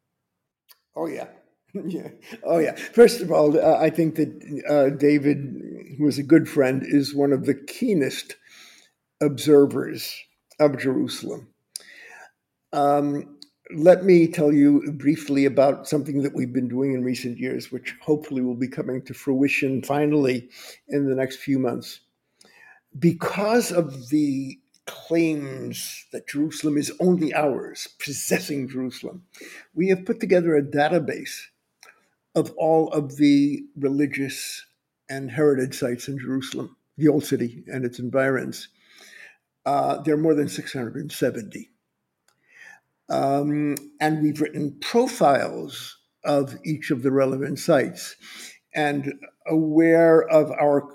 Oh, 0.97 1.07
yeah. 1.07 1.29
yeah. 1.75 2.09
Oh, 2.43 2.59
yeah. 2.59 2.75
First 2.75 3.21
of 3.21 3.31
all, 3.31 3.59
uh, 3.59 3.79
I 3.79 3.91
think 3.91 4.17
that 4.17 4.63
uh, 4.69 4.97
David, 4.97 5.97
who 5.99 6.07
is 6.09 6.19
a 6.19 6.25
good 6.25 6.49
friend, 6.49 6.83
is 6.85 7.15
one 7.15 7.33
of 7.33 7.47
the 7.47 7.55
keenest 7.55 8.37
observers 9.21 10.15
of 10.59 10.79
Jerusalem. 10.79 11.49
Um, 12.73 13.37
let 13.73 14.05
me 14.05 14.27
tell 14.27 14.53
you 14.53 14.93
briefly 14.93 15.45
about 15.45 15.87
something 15.87 16.23
that 16.23 16.35
we've 16.35 16.53
been 16.53 16.69
doing 16.69 16.95
in 16.95 17.05
recent 17.05 17.39
years, 17.39 17.71
which 17.71 17.95
hopefully 18.03 18.43
will 18.43 18.57
be 18.57 18.69
coming 18.69 19.03
to 19.03 19.15
fruition 19.15 19.83
finally 19.83 20.49
in 20.89 21.09
the 21.09 21.15
next 21.15 21.37
few 21.37 21.59
months 21.59 22.01
because 22.99 23.71
of 23.71 24.09
the 24.11 24.59
claims 24.87 26.07
that 26.13 26.29
Jerusalem 26.29 26.77
is 26.77 26.93
only 27.01 27.33
ours, 27.33 27.89
possessing 28.03 28.69
Jerusalem, 28.69 29.25
we 29.75 29.89
have 29.89 30.05
put 30.05 30.21
together 30.21 30.57
a 30.57 30.63
database 30.63 31.47
of 32.35 32.53
all 32.57 32.89
of 32.93 33.17
the 33.17 33.65
religious 33.77 34.65
and 35.09 35.31
heritage 35.31 35.75
sites 35.75 36.09
in 36.09 36.19
Jerusalem, 36.19 36.77
the 36.97 37.09
Old 37.09 37.25
City 37.25 37.65
and 37.67 37.85
its 37.85 37.99
environs. 37.99 38.69
Uh, 39.67 40.01
there 40.03 40.15
are 40.15 40.19
more 40.19 40.35
than 40.35 40.49
670. 40.49 41.71
Um, 43.09 43.77
and 44.01 44.23
we've 44.23 44.41
written 44.41 44.79
profiles 44.81 45.99
of 46.25 46.57
each 46.65 46.91
of 46.91 47.03
the 47.03 47.11
relevant 47.11 47.59
sites 47.59 48.17
and 48.75 49.15
aware 49.47 50.23
of 50.29 50.51
our 50.53 50.93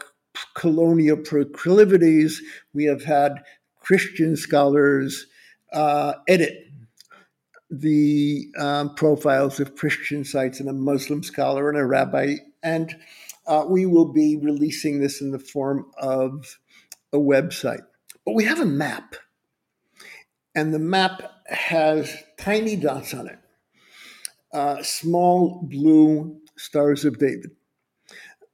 colonial 0.54 1.18
proclivities. 1.18 2.42
We 2.74 2.86
have 2.86 3.04
had 3.04 3.44
Christian 3.80 4.36
scholars 4.36 5.28
uh, 5.74 6.14
edit 6.28 6.64
the 7.70 8.48
um, 8.60 8.96
profiles 8.96 9.60
of 9.60 9.76
Christian 9.76 10.24
sites 10.24 10.60
and 10.60 10.70
a 10.70 10.74
Muslim 10.74 11.24
scholar 11.24 11.70
and 11.70 11.78
a 11.78 11.86
rabbi. 11.86 12.36
And 12.64 12.96
uh, 13.48 13.66
we 13.68 13.86
will 13.86 14.12
be 14.12 14.38
releasing 14.38 15.00
this 15.00 15.22
in 15.22 15.32
the 15.32 15.40
form 15.40 15.86
of 15.98 16.58
a 17.14 17.18
website. 17.18 17.84
But 18.26 18.34
we 18.36 18.46
have 18.46 18.60
a 18.60 18.66
map, 18.66 19.16
and 20.56 20.74
the 20.74 20.80
map 20.80 21.22
has 21.48 22.24
tiny 22.40 22.76
dots 22.76 23.14
on 23.14 23.28
it, 23.28 23.40
uh, 24.54 24.82
small 24.82 25.62
blue 25.64 26.40
stars 26.58 27.06
of 27.06 27.20
David. 27.20 27.52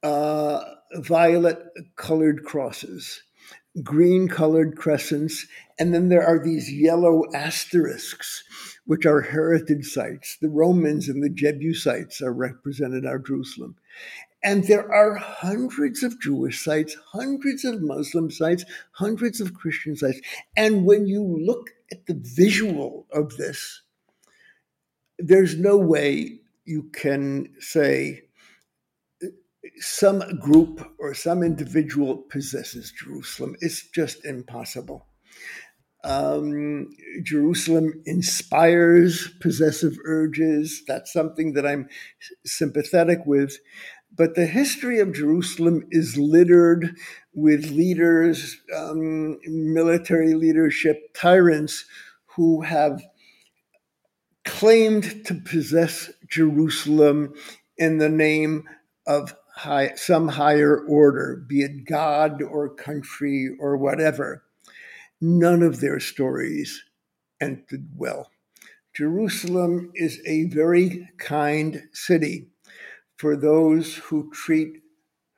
uh, 0.03 0.63
violet 0.95 1.59
colored 1.95 2.43
crosses, 2.43 3.23
green 3.83 4.27
colored 4.27 4.77
crescents, 4.77 5.47
and 5.79 5.93
then 5.93 6.09
there 6.09 6.25
are 6.25 6.43
these 6.43 6.71
yellow 6.71 7.23
asterisks, 7.33 8.43
which 8.85 9.05
are 9.05 9.21
heritage 9.21 9.85
sites. 9.85 10.37
The 10.41 10.49
Romans 10.49 11.07
and 11.07 11.23
the 11.23 11.29
Jebusites 11.29 12.21
are 12.21 12.33
represented 12.33 13.05
in 13.05 13.23
Jerusalem. 13.25 13.75
And 14.43 14.63
there 14.63 14.91
are 14.91 15.15
hundreds 15.15 16.01
of 16.01 16.19
Jewish 16.19 16.63
sites, 16.63 16.95
hundreds 17.11 17.63
of 17.63 17.81
Muslim 17.81 18.31
sites, 18.31 18.65
hundreds 18.93 19.39
of 19.39 19.53
Christian 19.53 19.95
sites. 19.95 20.19
And 20.57 20.85
when 20.85 21.05
you 21.05 21.21
look 21.23 21.69
at 21.91 22.07
the 22.07 22.19
visual 22.19 23.05
of 23.11 23.37
this, 23.37 23.81
there's 25.19 25.55
no 25.57 25.77
way 25.77 26.39
you 26.65 26.89
can 26.93 27.53
say 27.59 28.23
some 29.81 30.39
group 30.39 30.87
or 30.99 31.13
some 31.13 31.43
individual 31.43 32.17
possesses 32.17 32.91
Jerusalem. 32.91 33.55
It's 33.61 33.89
just 33.89 34.23
impossible. 34.25 35.07
Um, 36.03 36.89
Jerusalem 37.23 38.01
inspires 38.05 39.29
possessive 39.39 39.97
urges. 40.05 40.83
That's 40.87 41.11
something 41.11 41.53
that 41.53 41.65
I'm 41.65 41.89
sympathetic 42.45 43.19
with. 43.25 43.57
But 44.15 44.35
the 44.35 44.45
history 44.45 44.99
of 44.99 45.13
Jerusalem 45.13 45.87
is 45.89 46.17
littered 46.17 46.95
with 47.33 47.71
leaders, 47.71 48.57
um, 48.75 49.39
military 49.45 50.33
leadership, 50.33 51.13
tyrants 51.13 51.85
who 52.35 52.61
have 52.61 53.01
claimed 54.43 55.25
to 55.25 55.35
possess 55.35 56.11
Jerusalem 56.27 57.33
in 57.77 57.99
the 57.99 58.09
name 58.09 58.67
of 59.07 59.35
high, 59.61 59.93
some 59.95 60.27
higher 60.27 60.79
order, 60.87 61.43
be 61.47 61.61
it 61.61 61.85
God 61.85 62.41
or 62.41 62.67
country 62.67 63.55
or 63.59 63.77
whatever. 63.77 64.43
None 65.21 65.61
of 65.61 65.81
their 65.81 65.99
stories 65.99 66.83
ended 67.39 67.89
well. 67.95 68.31
Jerusalem 68.95 69.91
is 69.93 70.19
a 70.25 70.45
very 70.45 71.07
kind 71.19 71.83
city 71.93 72.47
for 73.17 73.35
those 73.35 73.97
who 73.97 74.31
treat 74.31 74.81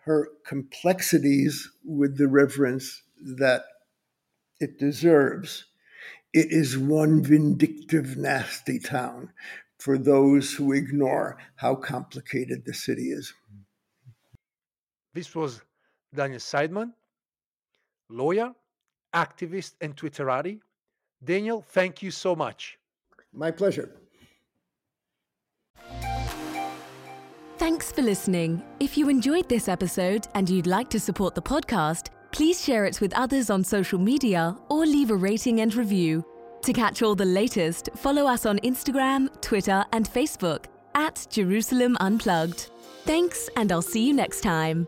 her 0.06 0.30
complexities 0.46 1.70
with 1.84 2.18
the 2.18 2.30
reverence 2.30 3.04
that 3.22 3.64
it 4.60 4.80
deserves. 4.80 5.66
It 6.34 6.52
is 6.52 6.78
one 6.78 7.22
vindictive, 7.22 8.16
nasty 8.16 8.80
town 8.80 9.34
for 9.78 9.98
those 9.98 10.54
who 10.54 10.72
ignore 10.72 11.38
how 11.58 11.76
complicated 11.76 12.64
the 12.66 12.74
city 12.74 13.12
is. 13.12 13.34
This 15.14 15.36
was 15.36 15.62
Daniel 16.14 16.40
Seidemann, 16.40 16.94
lawyer, 18.10 18.52
activist, 19.14 19.74
and 19.82 19.96
Twitterati. 19.96 20.60
Daniel, 21.24 21.62
thank 21.62 22.02
you 22.02 22.12
so 22.12 22.36
much. 22.36 22.78
My 23.32 23.52
pleasure. 23.52 23.92
Thanks 27.58 27.92
for 27.92 28.02
listening. 28.02 28.62
If 28.80 28.98
you 28.98 29.08
enjoyed 29.08 29.48
this 29.48 29.68
episode 29.70 30.28
and 30.36 30.50
you'd 30.50 30.68
like 30.68 30.90
to 30.90 31.00
support 31.00 31.34
the 31.34 31.42
podcast, 31.42 32.08
please 32.32 32.62
share 32.62 32.86
it 32.86 33.00
with 33.00 33.14
others 33.14 33.50
on 33.50 33.64
social 33.64 34.00
media 34.00 34.58
or 34.70 34.86
leave 34.86 35.12
a 35.12 35.16
rating 35.16 35.62
and 35.62 35.74
review. 35.76 36.26
To 36.64 36.74
catch 36.74 37.02
all 37.02 37.16
the 37.16 37.26
latest, 37.26 37.90
follow 37.96 38.26
us 38.26 38.46
on 38.46 38.60
Instagram, 38.60 39.30
Twitter, 39.42 39.86
and 39.94 40.10
Facebook 40.10 40.66
at 40.96 41.26
Jerusalem 41.30 41.98
Unplugged. 42.00 42.70
Thanks, 43.06 43.50
and 43.56 43.72
I'll 43.72 43.82
see 43.82 44.08
you 44.08 44.14
next 44.14 44.42
time. 44.42 44.88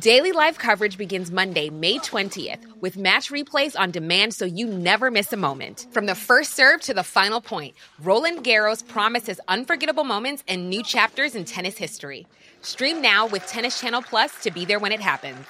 Daily 0.00 0.32
live 0.32 0.58
coverage 0.58 0.98
begins 0.98 1.30
Monday, 1.30 1.70
May 1.70 1.98
20th, 1.98 2.58
with 2.80 2.96
match 2.96 3.30
replays 3.30 3.78
on 3.78 3.92
demand 3.92 4.34
so 4.34 4.44
you 4.44 4.66
never 4.66 5.08
miss 5.08 5.32
a 5.32 5.36
moment. 5.36 5.86
From 5.92 6.06
the 6.06 6.16
first 6.16 6.54
serve 6.54 6.80
to 6.80 6.94
the 6.94 7.04
final 7.04 7.40
point, 7.40 7.76
Roland 8.02 8.44
Garros 8.44 8.84
promises 8.84 9.38
unforgettable 9.46 10.02
moments 10.02 10.42
and 10.48 10.68
new 10.68 10.82
chapters 10.82 11.36
in 11.36 11.44
tennis 11.44 11.76
history. 11.76 12.26
Stream 12.60 13.00
now 13.00 13.28
with 13.28 13.46
Tennis 13.46 13.80
Channel 13.80 14.02
Plus 14.02 14.32
to 14.42 14.50
be 14.50 14.64
there 14.64 14.80
when 14.80 14.90
it 14.90 14.98
happens. 14.98 15.46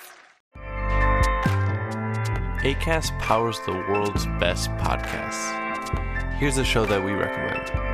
ACAST 2.61 3.19
powers 3.21 3.59
the 3.65 3.73
world's 3.73 4.27
best 4.39 4.69
podcasts. 4.73 6.35
Here's 6.35 6.59
a 6.59 6.65
show 6.65 6.85
that 6.85 7.03
we 7.03 7.13
recommend. 7.13 7.94